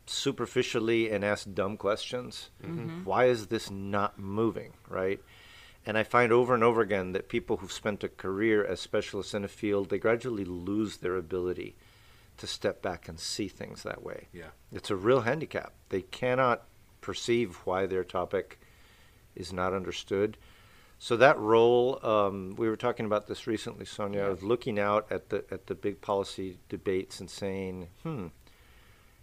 superficially 0.06 1.10
and 1.10 1.24
ask 1.24 1.52
dumb 1.52 1.76
questions. 1.76 2.50
Mm-hmm. 2.62 2.78
Mm-hmm. 2.78 3.04
Why 3.04 3.26
is 3.26 3.46
this 3.46 3.70
not 3.70 4.18
moving? 4.18 4.72
Right. 4.88 5.20
And 5.84 5.96
I 5.96 6.02
find 6.02 6.32
over 6.32 6.54
and 6.54 6.64
over 6.64 6.80
again 6.80 7.12
that 7.12 7.28
people 7.28 7.58
who've 7.58 7.70
spent 7.70 8.02
a 8.02 8.08
career 8.08 8.64
as 8.64 8.80
specialists 8.80 9.34
in 9.34 9.44
a 9.44 9.48
field, 9.48 9.88
they 9.88 9.98
gradually 9.98 10.44
lose 10.44 10.96
their 10.96 11.16
ability 11.16 11.76
to 12.38 12.46
step 12.46 12.82
back 12.82 13.08
and 13.08 13.18
see 13.18 13.48
things 13.48 13.84
that 13.84 14.02
way. 14.02 14.26
Yeah. 14.32 14.48
It's 14.72 14.90
a 14.90 14.96
real 14.96 15.20
handicap. 15.20 15.72
They 15.88 16.02
cannot 16.02 16.64
perceive 17.00 17.56
why 17.64 17.86
their 17.86 18.04
topic 18.04 18.58
is 19.36 19.52
not 19.52 19.72
understood. 19.72 20.36
So 20.98 21.16
that 21.18 21.38
role, 21.38 22.04
um, 22.04 22.54
we 22.56 22.68
were 22.68 22.76
talking 22.76 23.06
about 23.06 23.26
this 23.26 23.46
recently, 23.46 23.84
Sonia, 23.84 24.24
of 24.24 24.42
looking 24.42 24.78
out 24.78 25.06
at 25.10 25.28
the 25.28 25.44
at 25.50 25.66
the 25.66 25.74
big 25.74 26.00
policy 26.00 26.58
debates 26.68 27.20
and 27.20 27.28
saying, 27.30 27.88
hmm, 28.02 28.28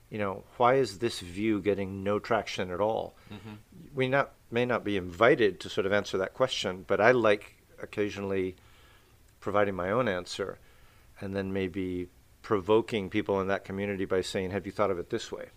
you 0.10 0.20
know, 0.20 0.44
why 0.58 0.76
is 0.76 1.00
this 1.00 1.20
view 1.20 1.60
getting 1.60 2.04
no 2.04 2.20
traction 2.20 2.70
at 2.70 2.80
all? 2.80 3.16
We 3.96 4.08
not 4.08 4.34
may 4.52 4.66
not 4.66 4.84
be 4.84 4.98
invited 4.98 5.60
to 5.62 5.70
sort 5.70 5.88
of 5.88 5.94
answer 5.94 6.18
that 6.20 6.34
question, 6.36 6.86
but 6.88 7.02
I 7.02 7.12
like 7.12 7.56
occasionally 7.82 8.56
providing 9.40 9.76
my 9.76 9.90
own 9.90 10.08
answer, 10.08 10.60
and 11.20 11.36
then 11.36 11.52
maybe 11.52 12.08
provoking 12.44 13.10
people 13.10 13.42
in 13.42 13.48
that 13.48 13.66
community 13.66 14.06
by 14.06 14.22
saying, 14.22 14.52
"Have 14.52 14.68
you 14.68 14.72
thought 14.72 14.92
of 14.92 15.00
it 15.00 15.10
this 15.10 15.32
way?" 15.32 15.48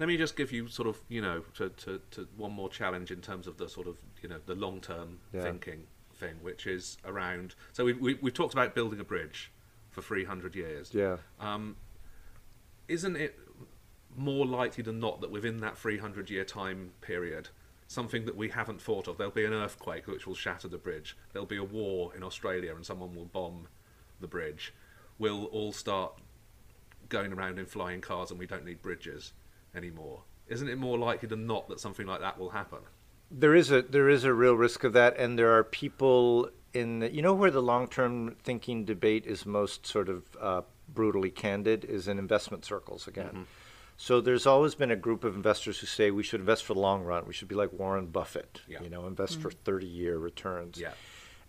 Let 0.00 0.08
me 0.08 0.16
just 0.16 0.34
give 0.34 0.50
you 0.50 0.66
sort 0.66 0.88
of, 0.88 0.98
you 1.10 1.20
know, 1.20 1.42
to, 1.56 1.68
to, 1.68 2.00
to 2.12 2.26
one 2.38 2.52
more 2.52 2.70
challenge 2.70 3.10
in 3.10 3.20
terms 3.20 3.46
of 3.46 3.58
the 3.58 3.68
sort 3.68 3.86
of, 3.86 3.98
you 4.22 4.30
know, 4.30 4.38
the 4.46 4.54
long 4.54 4.80
term 4.80 5.18
Yeah. 5.30 5.42
thinking 5.42 5.86
thing, 6.14 6.36
which 6.40 6.66
is 6.66 6.96
around. 7.04 7.54
So 7.74 7.84
we, 7.84 7.92
we, 7.92 8.14
we've 8.14 8.32
talked 8.32 8.54
about 8.54 8.74
building 8.74 8.98
a 8.98 9.04
bridge 9.04 9.52
for 9.90 10.00
300 10.00 10.56
years. 10.56 10.94
Yeah. 10.94 11.18
Um, 11.38 11.76
isn't 12.88 13.14
it 13.14 13.38
more 14.16 14.46
likely 14.46 14.82
than 14.82 15.00
not 15.00 15.20
that 15.20 15.30
within 15.30 15.58
that 15.58 15.76
300 15.76 16.30
year 16.30 16.44
time 16.44 16.92
period, 17.02 17.50
something 17.86 18.24
that 18.24 18.36
we 18.36 18.48
haven't 18.48 18.80
thought 18.80 19.06
of, 19.06 19.18
there'll 19.18 19.30
be 19.30 19.44
an 19.44 19.52
earthquake 19.52 20.06
which 20.06 20.26
will 20.26 20.34
shatter 20.34 20.66
the 20.66 20.78
bridge, 20.78 21.14
there'll 21.34 21.44
be 21.44 21.58
a 21.58 21.64
war 21.64 22.10
in 22.16 22.22
Australia 22.22 22.74
and 22.74 22.86
someone 22.86 23.14
will 23.14 23.26
bomb 23.26 23.68
the 24.18 24.26
bridge, 24.26 24.72
we'll 25.18 25.44
all 25.46 25.72
start 25.72 26.14
going 27.10 27.34
around 27.34 27.58
in 27.58 27.66
flying 27.66 28.00
cars 28.00 28.30
and 28.30 28.38
we 28.38 28.46
don't 28.46 28.64
need 28.64 28.80
bridges 28.80 29.32
anymore? 29.74 30.22
Isn't 30.46 30.68
it 30.68 30.78
more 30.78 30.98
likely 30.98 31.28
than 31.28 31.46
not 31.46 31.68
that 31.68 31.80
something 31.80 32.06
like 32.06 32.20
that 32.20 32.38
will 32.38 32.50
happen? 32.50 32.80
There 33.30 33.54
is 33.54 33.70
a 33.70 33.82
there 33.82 34.08
is 34.08 34.24
a 34.24 34.34
real 34.34 34.54
risk 34.54 34.82
of 34.82 34.92
that, 34.94 35.16
and 35.16 35.38
there 35.38 35.56
are 35.56 35.62
people 35.62 36.50
in 36.74 37.00
the, 37.00 37.12
you 37.12 37.22
know 37.22 37.34
where 37.34 37.50
the 37.50 37.62
long 37.62 37.86
term 37.86 38.36
thinking 38.42 38.84
debate 38.84 39.26
is 39.26 39.46
most 39.46 39.86
sort 39.86 40.08
of 40.08 40.24
uh, 40.40 40.62
brutally 40.92 41.30
candid 41.30 41.84
is 41.84 42.08
in 42.08 42.18
investment 42.18 42.64
circles 42.64 43.06
again. 43.06 43.26
Mm-hmm. 43.26 43.42
So 43.96 44.20
there's 44.20 44.46
always 44.46 44.74
been 44.74 44.90
a 44.90 44.96
group 44.96 45.24
of 45.24 45.36
investors 45.36 45.78
who 45.78 45.86
say 45.86 46.10
we 46.10 46.22
should 46.22 46.40
invest 46.40 46.64
for 46.64 46.72
the 46.72 46.80
long 46.80 47.04
run. 47.04 47.26
We 47.26 47.34
should 47.34 47.48
be 47.48 47.54
like 47.54 47.70
Warren 47.72 48.06
Buffett, 48.06 48.62
Yeah. 48.66 48.82
you 48.82 48.88
know, 48.88 49.06
invest 49.06 49.40
for 49.40 49.50
mm-hmm. 49.50 49.62
30 49.62 49.86
year 49.86 50.16
returns. 50.16 50.78
Yeah. 50.78 50.92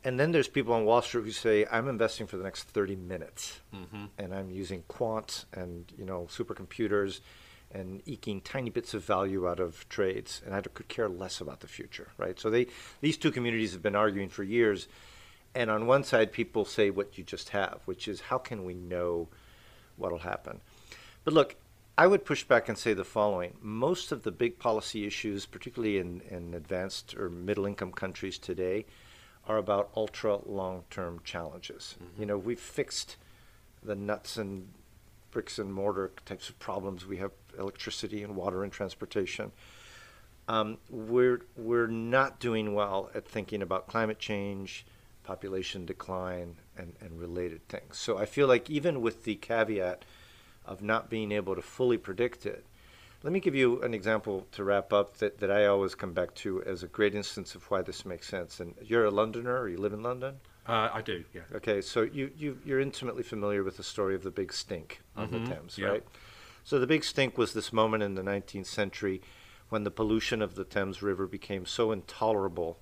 And 0.04 0.20
then 0.20 0.32
there's 0.34 0.50
people 0.50 0.74
on 0.74 0.84
Wall 0.84 1.02
Street 1.02 1.24
who 1.24 1.32
say 1.32 1.66
I'm 1.72 1.88
investing 1.88 2.28
for 2.28 2.36
the 2.38 2.44
next 2.44 2.64
30 2.64 2.96
minutes, 2.96 3.62
mm-hmm. 3.74 4.06
and 4.18 4.34
I'm 4.34 4.50
using 4.50 4.84
quant 4.88 5.46
and 5.54 5.92
you 5.98 6.06
know 6.06 6.28
supercomputers, 6.30 7.22
and 7.74 8.02
eking 8.06 8.42
tiny 8.42 8.70
bits 8.70 8.94
of 8.94 9.04
value 9.04 9.48
out 9.48 9.60
of 9.60 9.88
trades, 9.90 10.42
and 10.46 10.54
I 10.54 10.62
could 10.62 10.88
care 10.88 11.10
less 11.10 11.42
about 11.42 11.60
the 11.60 11.68
future, 11.68 12.10
right? 12.18 12.40
So 12.40 12.50
they, 12.50 12.68
these 13.02 13.18
two 13.18 13.32
communities 13.32 13.74
have 13.74 13.82
been 13.82 13.96
arguing 13.96 14.30
for 14.30 14.44
years, 14.44 14.88
and 15.56 15.70
on 15.70 15.88
one 15.88 16.04
side, 16.04 16.32
people 16.32 16.66
say 16.66 16.90
what 16.90 17.18
you 17.18 17.24
just 17.24 17.50
have, 17.50 17.82
which 17.86 18.08
is 18.08 18.22
how 18.22 18.38
can 18.38 18.64
we 18.66 18.74
know 18.74 19.28
what'll 19.98 20.20
happen? 20.20 20.62
But 21.24 21.34
look, 21.34 21.56
I 21.98 22.08
would 22.08 22.26
push 22.26 22.44
back 22.44 22.70
and 22.70 22.78
say 22.78 22.94
the 22.94 23.04
following: 23.04 23.58
most 23.62 24.12
of 24.12 24.24
the 24.24 24.32
big 24.32 24.60
policy 24.60 25.06
issues, 25.06 25.46
particularly 25.46 25.98
in, 25.98 26.22
in 26.30 26.54
advanced 26.54 27.16
or 27.16 27.30
middle-income 27.30 27.92
countries 27.92 28.38
today, 28.38 28.86
are 29.46 29.58
about 29.58 29.92
ultra 29.96 30.40
long-term 30.46 31.22
challenges. 31.24 31.96
Mm-hmm. 32.02 32.22
You 32.22 32.26
know, 32.28 32.38
we've 32.38 32.60
fixed 32.60 33.18
the 33.84 33.96
nuts 33.96 34.38
and 34.38 34.70
bricks 35.32 35.60
and 35.60 35.74
mortar 35.74 36.12
types 36.26 36.50
of 36.50 36.60
problems. 36.60 37.06
We 37.06 37.18
have 37.18 37.32
electricity 37.58 38.24
and 38.24 38.36
water 38.36 38.64
and 38.64 38.72
transportation. 38.72 39.52
Um, 40.48 40.78
we're 40.90 41.42
we're 41.56 41.88
not 41.88 42.40
doing 42.40 42.74
well 42.74 43.10
at 43.14 43.28
thinking 43.28 43.62
about 43.62 43.88
climate 43.88 44.20
change, 44.20 44.86
population 45.24 45.86
decline, 45.86 46.56
and, 46.78 46.94
and 47.00 47.20
related 47.20 47.68
things. 47.70 47.98
So 47.98 48.18
I 48.18 48.26
feel 48.26 48.48
like 48.48 48.70
even 48.70 49.02
with 49.02 49.24
the 49.24 49.36
caveat 49.36 50.04
of 50.66 50.82
not 50.82 51.10
being 51.10 51.32
able 51.32 51.56
to 51.56 51.62
fully 51.62 51.98
predict 51.98 52.46
it, 52.46 52.66
let 53.24 53.32
me 53.32 53.40
give 53.40 53.56
you 53.56 53.82
an 53.84 53.94
example 53.94 54.48
to 54.52 54.64
wrap 54.64 54.92
up 54.92 55.18
that, 55.18 55.40
that 55.40 55.52
I 55.52 55.66
always 55.68 55.96
come 55.96 56.12
back 56.14 56.34
to 56.36 56.64
as 56.64 56.84
a 56.84 56.88
great 56.88 57.14
instance 57.16 57.56
of 57.56 57.70
why 57.70 57.82
this 57.84 58.06
makes 58.06 58.28
sense. 58.28 58.60
And 58.60 58.74
you're 58.84 59.06
a 59.06 59.12
Londoner, 59.12 59.60
or 59.60 59.70
you 59.70 59.78
live 59.78 59.94
in 59.94 60.02
London? 60.04 60.36
Uh, 60.68 60.90
I 60.94 61.02
do, 61.02 61.24
yeah. 61.34 61.42
Okay, 61.56 61.82
so 61.82 62.02
you, 62.02 62.32
you, 62.38 62.58
you're 62.66 62.80
intimately 62.80 63.24
familiar 63.24 63.64
with 63.64 63.78
the 63.78 63.84
story 63.84 64.16
of 64.16 64.24
the 64.24 64.32
Big 64.32 64.54
Stink 64.54 65.02
on 65.18 65.28
Mhm, 65.28 65.32
the 65.32 65.40
Thames, 65.40 65.78
yeah. 65.78 65.88
right? 65.90 66.04
So 66.64 66.80
the 66.80 66.88
Big 66.88 67.04
Stink 67.04 67.38
was 67.38 67.54
this 67.54 67.74
moment 67.74 68.04
in 68.04 68.16
the 68.16 68.22
19th 68.22 68.68
century 68.68 69.22
when 69.70 69.84
the 69.84 69.92
pollution 69.92 70.42
of 70.42 70.56
the 70.56 70.64
Thames 70.64 71.02
River 71.02 71.28
became 71.28 71.66
so 71.66 71.92
intolerable 71.92 72.78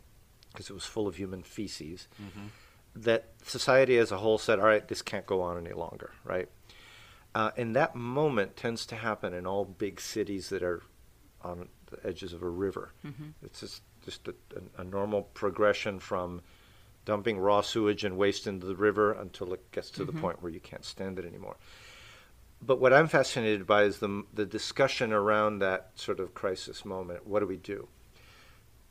because 0.51 0.69
it 0.69 0.73
was 0.73 0.85
full 0.85 1.07
of 1.07 1.15
human 1.15 1.43
feces 1.43 2.07
mm-hmm. 2.21 2.47
that 2.95 3.27
society 3.43 3.97
as 3.97 4.11
a 4.11 4.17
whole 4.17 4.37
said, 4.37 4.59
all 4.59 4.65
right, 4.65 4.87
this 4.87 5.01
can't 5.01 5.25
go 5.25 5.41
on 5.41 5.57
any 5.57 5.73
longer, 5.73 6.11
right? 6.23 6.49
Uh, 7.35 7.51
and 7.57 7.75
that 7.75 7.95
moment 7.95 8.57
tends 8.57 8.85
to 8.87 8.95
happen 8.95 9.33
in 9.33 9.45
all 9.45 9.63
big 9.63 10.01
cities 10.01 10.49
that 10.49 10.63
are 10.63 10.81
on 11.43 11.69
the 11.91 12.07
edges 12.07 12.33
of 12.33 12.41
a 12.41 12.49
river. 12.49 12.91
Mm-hmm. 13.05 13.29
It's 13.43 13.59
just, 13.59 13.83
just 14.03 14.27
a, 14.27 14.33
a, 14.55 14.81
a 14.81 14.83
normal 14.83 15.23
progression 15.33 15.99
from 15.99 16.41
dumping 17.05 17.39
raw 17.39 17.61
sewage 17.61 18.03
and 18.03 18.17
waste 18.17 18.47
into 18.47 18.65
the 18.65 18.75
river 18.75 19.13
until 19.13 19.53
it 19.53 19.71
gets 19.71 19.89
to 19.91 20.05
the 20.05 20.11
mm-hmm. 20.11 20.21
point 20.21 20.41
where 20.41 20.51
you 20.51 20.59
can't 20.59 20.83
stand 20.83 21.19
it 21.19 21.25
anymore. 21.25 21.55
But 22.61 22.79
what 22.79 22.93
I'm 22.93 23.07
fascinated 23.07 23.65
by 23.65 23.83
is 23.83 23.99
the, 23.99 24.23
the 24.33 24.45
discussion 24.45 25.13
around 25.13 25.59
that 25.59 25.91
sort 25.95 26.19
of 26.19 26.33
crisis 26.33 26.83
moment. 26.83 27.25
What 27.25 27.39
do 27.39 27.47
we 27.47 27.57
do? 27.57 27.87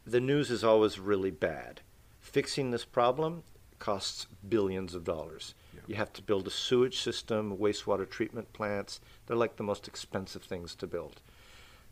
The 0.06 0.20
news 0.20 0.50
is 0.50 0.64
always 0.64 0.98
really 0.98 1.30
bad. 1.30 1.82
Fixing 2.20 2.70
this 2.70 2.84
problem 2.84 3.42
costs 3.78 4.26
billions 4.48 4.94
of 4.94 5.04
dollars. 5.04 5.54
Yeah. 5.74 5.80
You 5.86 5.94
have 5.96 6.12
to 6.14 6.22
build 6.22 6.46
a 6.46 6.50
sewage 6.50 7.00
system, 7.00 7.58
wastewater 7.58 8.08
treatment 8.08 8.52
plants. 8.52 9.00
They're 9.26 9.36
like 9.36 9.56
the 9.56 9.62
most 9.62 9.86
expensive 9.86 10.42
things 10.42 10.74
to 10.76 10.86
build. 10.86 11.20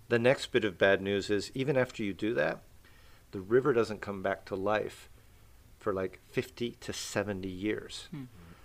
The 0.09 0.19
next 0.19 0.53
bit 0.53 0.65
of 0.65 0.79
bad 0.79 1.03
news 1.03 1.31
is 1.31 1.51
even 1.55 1.77
after 1.77 2.03
you 2.03 2.13
do 2.13 2.33
that, 2.35 2.63
the 3.33 3.41
river 3.41 3.73
doesn't 3.73 4.01
come 4.01 4.23
back 4.23 4.45
to 4.47 4.57
life 4.57 5.11
for 5.79 5.93
like 5.93 6.21
50 6.31 6.73
to 6.81 6.93
70 6.93 7.49
years. 7.49 8.09
Hmm. 8.11 8.25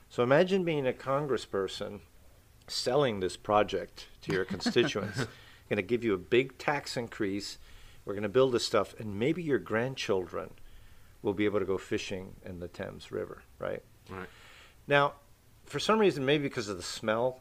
So 0.10 0.24
imagine 0.24 0.64
being 0.64 0.88
a 0.88 0.94
congressperson 0.94 2.00
selling 2.68 3.20
this 3.20 3.38
project 3.38 4.08
to 4.22 4.34
your 4.34 4.46
constituents. 4.46 5.26
going 5.72 5.78
to 5.78 5.84
give 5.84 6.04
you 6.04 6.14
a 6.14 6.18
big 6.18 6.58
tax 6.58 6.98
increase. 6.98 7.58
We're 8.04 8.14
going 8.14 8.24
to 8.24 8.30
build 8.30 8.52
this 8.52 8.66
stuff, 8.66 8.94
and 9.00 9.18
maybe 9.18 9.42
your 9.42 9.58
grandchildren 9.58 10.52
will 11.22 11.34
be 11.34 11.46
able 11.46 11.60
to 11.60 11.66
go 11.66 11.78
fishing 11.78 12.36
in 12.46 12.60
the 12.60 12.68
Thames 12.68 13.10
River, 13.10 13.44
right? 13.58 13.82
Right. 14.10 14.28
Now, 14.86 15.14
for 15.66 15.80
some 15.80 15.98
reason, 15.98 16.26
maybe 16.26 16.44
because 16.44 16.68
of 16.68 16.76
the 16.76 16.84
smell, 16.84 17.40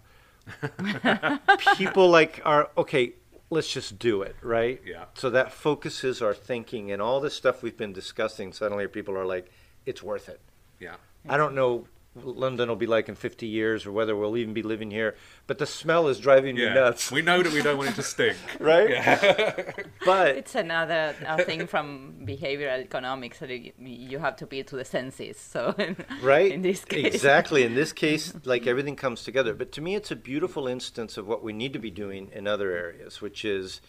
people 1.77 2.09
like 2.09 2.41
are 2.45 2.71
okay. 2.79 3.15
Let's 3.53 3.73
just 3.73 3.99
do 3.99 4.23
it, 4.23 4.37
right? 4.43 4.81
Yeah. 4.87 5.07
So 5.15 5.29
that 5.31 5.51
focuses 5.53 6.23
our 6.23 6.35
thinking, 6.35 6.93
and 6.93 7.03
all 7.03 7.21
this 7.21 7.35
stuff 7.35 7.65
we've 7.65 7.77
been 7.77 7.93
discussing. 7.93 8.53
Suddenly, 8.53 8.87
people 8.87 9.17
are 9.19 9.27
like, 9.27 9.51
"It's 9.87 10.05
worth 10.05 10.29
it." 10.29 10.41
Yeah. 10.79 10.95
I 11.29 11.37
don't 11.37 11.57
know 11.57 11.87
London 12.17 12.69
will 12.69 12.77
be 12.77 12.87
like 12.87 13.09
in 13.09 13.15
50 13.15 13.47
years, 13.47 13.87
or 13.87 13.93
whether 13.93 14.17
we'll 14.17 14.37
even 14.37 14.53
be 14.53 14.63
living 14.63 14.91
here, 14.91 15.15
but 15.47 15.59
the 15.59 15.67
smell 15.67 16.09
is 16.09 16.19
driving 16.19 16.57
me 16.57 16.65
nuts, 16.69 17.13
We 17.13 17.23
know 17.23 17.41
that 17.43 17.53
we 17.53 17.63
don't 17.63 17.79
want 17.79 17.91
it 17.91 17.95
to 17.97 18.03
stink. 18.03 18.37
right? 18.59 18.91
Yeah. 18.91 19.73
But 20.05 20.37
It's 20.37 20.55
another 20.57 21.15
thing 21.45 21.67
from 21.69 22.15
behavioral 22.25 22.81
economics 22.81 23.39
that 23.39 23.51
you, 23.51 23.73
you 23.79 24.19
have 24.19 24.35
to 24.37 24.47
be 24.47 24.63
to 24.65 24.77
the 24.77 24.85
senses. 24.85 25.39
So, 25.39 25.75
right 26.23 26.51
in 26.51 26.63
this 26.63 26.85
case, 26.85 27.15
exactly 27.15 27.63
in 27.63 27.75
this 27.75 27.93
case 27.93 28.33
like 28.45 28.67
everything 28.67 28.97
comes 28.97 29.23
together 29.25 29.55
but 29.55 29.71
to 29.73 29.81
me 29.81 29.95
it's 29.95 30.11
a 30.11 30.17
beautiful 30.17 30.67
instance 30.67 31.17
of 31.17 31.27
what 31.27 31.43
we 31.43 31.53
need 31.53 31.73
to 31.75 31.79
be 31.79 31.91
doing 31.91 32.31
in 32.33 32.47
other 32.47 32.73
areas 32.73 33.21
which 33.21 33.45
is 33.45 33.81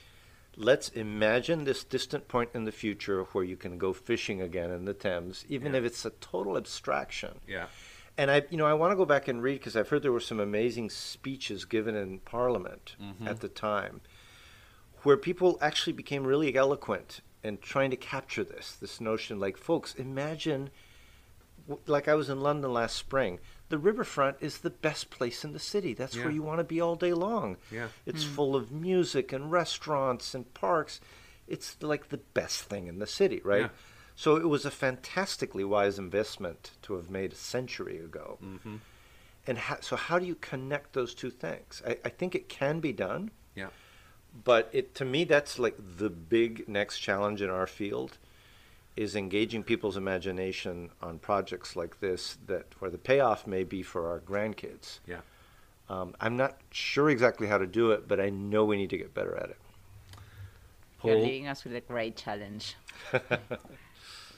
let's 0.58 0.90
imagine 0.90 1.64
this 1.64 1.84
distant 1.84 2.28
point 2.28 2.50
in 2.54 2.66
the 2.66 2.72
future 2.72 3.24
where 3.32 3.44
you 3.44 3.56
can 3.56 3.78
go 3.78 3.94
fishing 3.94 4.42
again 4.42 4.70
in 4.72 4.86
the 4.86 4.94
thames 4.94 5.46
even 5.50 5.72
Yeah. 5.74 5.80
if 5.80 5.86
it's 5.86 6.06
a 6.06 6.10
total 6.12 6.58
abstraction 6.58 7.40
Yeah. 7.48 7.68
And 8.18 8.32
i 8.32 8.44
you 8.50 8.58
know 8.58 8.66
i 8.66 8.74
want 8.74 8.92
to 8.92 8.96
go 8.96 9.06
back 9.06 9.28
and 9.28 9.42
read 9.42 9.60
because 9.60 9.76
i've 9.76 9.90
heard 9.90 10.04
there 10.04 10.12
were 10.12 10.20
some 10.20 10.40
amazing 10.40 10.90
speeches 10.90 11.66
given 11.66 11.96
in 11.96 12.20
parliament 12.20 12.96
mm-hmm. 13.02 13.28
at 13.28 13.40
the 13.40 13.50
time 13.50 14.02
where 15.04 15.18
people 15.18 15.58
actually 15.62 15.94
became 15.94 16.24
really 16.24 16.56
eloquent 16.56 17.22
in 17.44 17.58
trying 17.58 17.90
to 17.90 17.98
capture 17.98 18.44
this 18.44 18.76
this 18.80 19.02
notion 19.02 19.40
like 19.40 19.58
folks 19.58 19.96
imagine 19.96 20.70
like 21.86 22.08
I 22.08 22.16
was 22.16 22.30
in 22.30 22.42
London 22.42 22.74
last 22.74 22.96
spring. 22.96 23.40
The 23.70 23.78
riverfront 23.78 24.38
is 24.42 24.60
the 24.60 24.70
best 24.70 25.10
place 25.10 25.44
in 25.46 25.54
the 25.54 25.60
city. 25.60 25.94
That's 25.94 26.18
where 26.18 26.32
you 26.32 26.44
want 26.44 26.60
to 26.60 26.64
be 26.64 26.82
all 26.82 26.96
day 26.96 27.14
long. 27.14 27.58
Yeah. 27.72 27.88
It's 28.06 28.24
hmm. 28.24 28.34
full 28.34 28.56
of 28.56 28.72
music 28.72 29.32
and 29.32 29.52
restaurants 29.52 30.36
and 30.36 30.52
parks. 30.54 31.00
It's 31.48 31.78
like 31.82 32.10
the 32.10 32.18
best 32.18 32.64
thing 32.64 32.88
in 32.88 33.00
the 33.00 33.08
city, 33.08 33.42
right? 33.44 33.62
Yeah. 33.62 33.70
So 34.22 34.36
it 34.36 34.48
was 34.48 34.66
a 34.68 34.70
fantastically 34.70 35.64
wise 35.64 35.98
investment 35.98 36.74
to 36.84 36.94
have 36.94 37.10
made 37.10 37.32
a 37.34 37.36
century 37.36 37.98
ago. 37.98 38.38
Mm-hmm. 38.44 38.76
And 39.48 39.58
ho- 39.58 39.80
so, 39.82 39.96
how 39.96 40.20
do 40.20 40.28
you 40.28 40.36
connect 40.36 40.94
those 40.94 41.16
two 41.16 41.32
things? 41.32 41.82
I, 41.88 41.98
I 42.06 42.10
think 42.10 42.36
it 42.36 42.48
can 42.48 42.80
be 42.80 42.94
done, 42.94 43.32
Yeah. 43.56 43.70
but 44.46 44.70
it 44.74 44.94
to 44.94 45.06
me 45.06 45.24
that's 45.24 45.58
like 45.58 45.76
the 45.98 46.12
big 46.12 46.70
next 46.70 47.00
challenge 47.00 47.42
in 47.42 47.50
our 47.50 47.66
field 47.66 48.20
is 48.96 49.16
engaging 49.16 49.64
people's 49.64 49.98
imagination 49.98 50.92
on 51.02 51.18
projects 51.18 51.76
like 51.76 52.00
this 52.00 52.38
that 52.46 52.68
where 52.78 52.92
the 52.92 53.00
payoff 53.00 53.48
may 53.48 53.64
be 53.64 53.82
for 53.82 54.08
our 54.08 54.20
grandkids. 54.20 55.00
Yeah. 55.08 55.22
Um, 55.90 56.14
I'm 56.22 56.38
not 56.38 56.58
sure 56.70 57.10
exactly 57.10 57.48
how 57.48 57.58
to 57.58 57.66
do 57.66 57.90
it, 57.90 58.08
but 58.08 58.20
I 58.20 58.30
know 58.30 58.66
we 58.66 58.78
need 58.78 58.92
to 58.92 58.98
get 59.00 59.16
better 59.16 59.36
at 59.36 59.50
it. 59.50 59.58
you're 61.04 61.16
Paul, 61.16 61.24
leaving 61.24 61.48
us 61.48 61.64
with 61.64 61.74
a 61.76 61.82
great 61.82 62.16
challenge. 62.16 62.76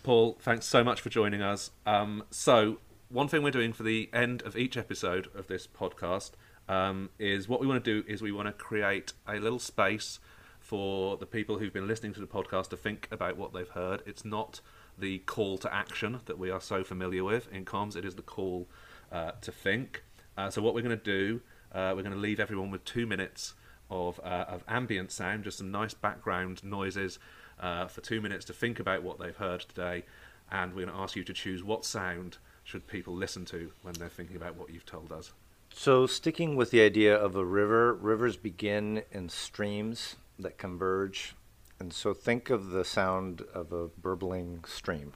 Paul, 0.04 0.38
thanks 0.42 0.66
so 0.66 0.84
much 0.84 1.00
for 1.00 1.08
joining 1.08 1.42
us. 1.42 1.72
Um, 1.86 2.26
so, 2.30 2.80
one 3.08 3.30
thing 3.30 3.42
we're 3.42 3.52
doing 3.52 3.72
for 3.72 3.84
the 3.84 4.10
end 4.12 4.42
of 4.42 4.58
each 4.58 4.76
episode 4.76 5.30
of 5.34 5.48
this 5.48 5.66
podcast 5.66 6.32
um, 6.68 7.10
is 7.18 7.48
what 7.48 7.62
we 7.62 7.68
want 7.68 7.82
to 7.82 8.02
do 8.02 8.06
is 8.06 8.22
we 8.22 8.34
want 8.34 8.48
to 8.48 8.52
create 8.52 9.14
a 9.26 9.36
little 9.36 9.60
space 9.60 10.20
for 10.60 11.16
the 11.16 11.26
people 11.26 11.58
who've 11.58 11.72
been 11.72 11.88
listening 11.88 12.14
to 12.16 12.20
the 12.20 12.28
podcast 12.28 12.70
to 12.72 12.78
think 12.78 13.08
about 13.12 13.38
what 13.38 13.54
they've 13.54 13.70
heard. 13.70 14.04
It's 14.06 14.26
not 14.26 14.60
the 14.98 15.20
call 15.20 15.58
to 15.60 15.74
action 15.74 16.20
that 16.26 16.38
we 16.38 16.52
are 16.52 16.60
so 16.60 16.84
familiar 16.84 17.24
with 17.24 17.50
in 17.54 17.64
comms. 17.64 17.96
It 17.96 18.04
is 18.04 18.16
the 18.16 18.22
call 18.22 18.68
uh, 19.10 19.32
to 19.40 19.54
think. 19.54 20.04
Uh, 20.38 20.50
so, 20.50 20.62
what 20.62 20.74
we're 20.74 20.82
going 20.82 21.00
to 21.00 21.04
do, 21.04 21.40
uh, 21.72 21.94
we're 21.96 22.04
going 22.04 22.12
to 22.12 22.20
leave 22.20 22.42
everyone 22.42 22.72
with 22.72 22.84
two 22.84 23.08
minutes 23.08 23.54
of, 23.90 24.20
uh, 24.22 24.46
of 24.50 24.66
ambient 24.68 25.12
sound, 25.14 25.46
just 25.46 25.60
some 25.60 25.72
nice 25.72 25.94
background 25.94 26.62
noises 26.62 27.20
uh, 27.64 27.88
for 27.88 28.02
two 28.02 28.22
minutes 28.22 28.46
to 28.46 28.54
think 28.54 28.80
about 28.80 29.02
what 29.02 29.18
they've 29.18 29.36
heard 29.36 29.62
today. 29.62 30.04
And 30.52 30.74
we're 30.74 30.86
going 30.86 30.96
to 30.96 31.02
ask 31.02 31.16
you 31.16 31.24
to 31.24 31.34
choose 31.34 31.64
what 31.64 31.86
sound 31.86 32.38
should 32.64 32.86
people 32.86 33.16
listen 33.16 33.46
to 33.46 33.72
when 33.82 33.94
they're 33.96 34.10
thinking 34.10 34.36
about 34.36 34.56
what 34.56 34.70
you've 34.70 34.86
told 34.86 35.12
us. 35.12 35.32
So, 35.74 36.06
sticking 36.06 36.56
with 36.56 36.70
the 36.70 36.82
idea 36.82 37.16
of 37.16 37.36
a 37.36 37.44
river, 37.44 37.94
rivers 37.94 38.38
begin 38.38 39.04
in 39.12 39.30
streams 39.30 40.18
that 40.38 40.60
converge. 40.60 41.34
And 41.80 41.92
so, 41.92 42.14
think 42.14 42.52
of 42.52 42.70
the 42.70 42.86
sound 42.86 43.42
of 43.54 43.72
a 43.72 43.88
burbling 43.88 44.66
stream, 44.68 45.14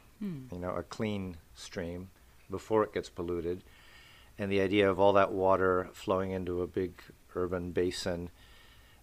you 0.51 0.57
know, 0.57 0.71
a 0.71 0.81
clean 0.81 1.37
stream 1.53 2.09
before 2.49 2.83
it 2.83 2.93
gets 2.93 3.09
polluted. 3.09 3.63
And 4.39 4.51
the 4.51 4.61
idea 4.61 4.89
of 4.89 4.99
all 4.99 5.13
that 5.13 5.31
water 5.31 5.89
flowing 5.93 6.31
into 6.31 6.61
a 6.63 6.67
big 6.67 7.01
urban 7.35 7.71
basin 7.71 8.31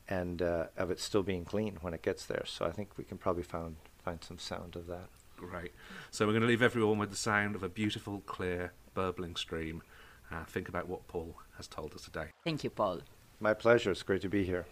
and 0.08 0.42
uh, 0.42 0.66
of 0.76 0.90
it 0.90 1.00
still 1.00 1.22
being 1.22 1.44
clean 1.44 1.78
when 1.80 1.94
it 1.94 2.02
gets 2.02 2.26
there. 2.26 2.44
So, 2.46 2.64
I 2.64 2.70
think 2.70 2.90
we 2.96 3.04
can 3.04 3.18
probably 3.18 3.42
find, 3.42 3.76
find 4.04 4.22
some 4.22 4.38
sound 4.38 4.76
of 4.76 4.86
that. 4.86 5.08
Great. 5.36 5.72
So 6.10 6.26
we're 6.26 6.32
going 6.32 6.42
to 6.42 6.48
leave 6.48 6.62
everyone 6.62 6.98
with 6.98 7.10
the 7.10 7.16
sound 7.16 7.54
of 7.54 7.62
a 7.62 7.68
beautiful, 7.68 8.20
clear, 8.26 8.72
burbling 8.94 9.36
stream. 9.36 9.82
Uh, 10.30 10.44
think 10.44 10.68
about 10.68 10.88
what 10.88 11.06
Paul 11.08 11.34
has 11.56 11.66
told 11.66 11.94
us 11.94 12.02
today. 12.02 12.26
Thank 12.44 12.64
you, 12.64 12.70
Paul. 12.70 13.00
My 13.40 13.54
pleasure. 13.54 13.90
It's 13.90 14.02
great 14.02 14.22
to 14.22 14.28
be 14.28 14.44
here. 14.44 14.64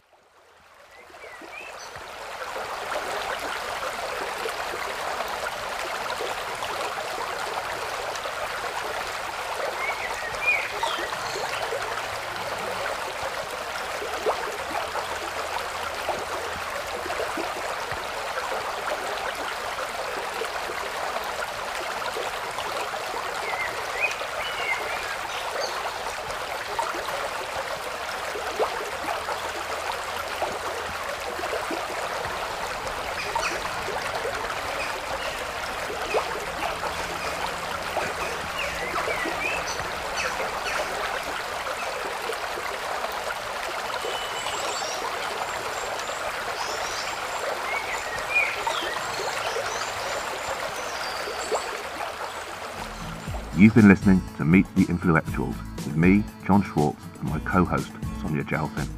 You've 53.63 53.77
been 53.77 53.87
listening 53.87 54.21
to 54.39 54.45
Meet 54.45 54.67
the 54.75 54.87
Influectuals 54.87 55.57
with 55.85 55.95
me, 55.95 56.25
John 56.45 56.65
Schwartz, 56.65 57.01
and 57.21 57.29
my 57.29 57.39
co-host, 57.39 57.93
Sonia 58.21 58.43
Jalfin. 58.43 58.89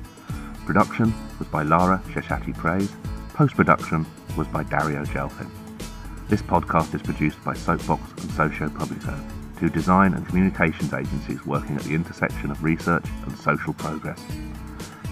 Production 0.64 1.12
was 1.38 1.46
by 1.48 1.62
Lara 1.62 2.02
Sheshati 2.06 2.56
Praise. 2.56 2.90
Post-production 3.34 4.06
was 4.38 4.48
by 4.48 4.62
Dario 4.62 5.04
Gelfin. 5.04 5.50
This 6.30 6.40
podcast 6.40 6.94
is 6.94 7.02
produced 7.02 7.44
by 7.44 7.52
Soapbox 7.52 8.00
and 8.22 8.30
Sociopúblico, 8.30 9.20
two 9.60 9.68
design 9.68 10.14
and 10.14 10.26
communications 10.26 10.94
agencies 10.94 11.44
working 11.44 11.76
at 11.76 11.82
the 11.82 11.94
intersection 11.94 12.50
of 12.50 12.64
research 12.64 13.04
and 13.26 13.36
social 13.36 13.74
progress. 13.74 14.24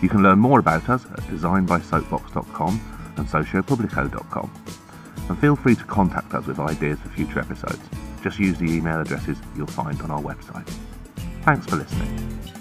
You 0.00 0.09
can 0.09 0.22
learn 0.22 0.38
more 0.38 0.61
about 0.61 0.88
us 0.88 1.05
at 1.05 1.20
designbysoapbox.com 1.24 2.80
and 3.18 3.28
sociopublico.com. 3.28 4.50
And 5.28 5.38
feel 5.38 5.57
free 5.57 5.74
to 5.74 5.84
contact 5.84 6.32
us 6.32 6.46
with 6.46 6.59
ideas 6.59 6.98
for 7.00 7.11
future 7.11 7.40
episodes. 7.40 7.86
Just 8.22 8.38
use 8.38 8.57
the 8.57 8.70
email 8.70 9.00
addresses 9.00 9.36
you'll 9.57 9.66
find 9.66 10.00
on 10.03 10.11
our 10.11 10.20
website. 10.20 10.68
Thanks 11.44 11.66
for 11.66 11.76
listening. 11.76 12.51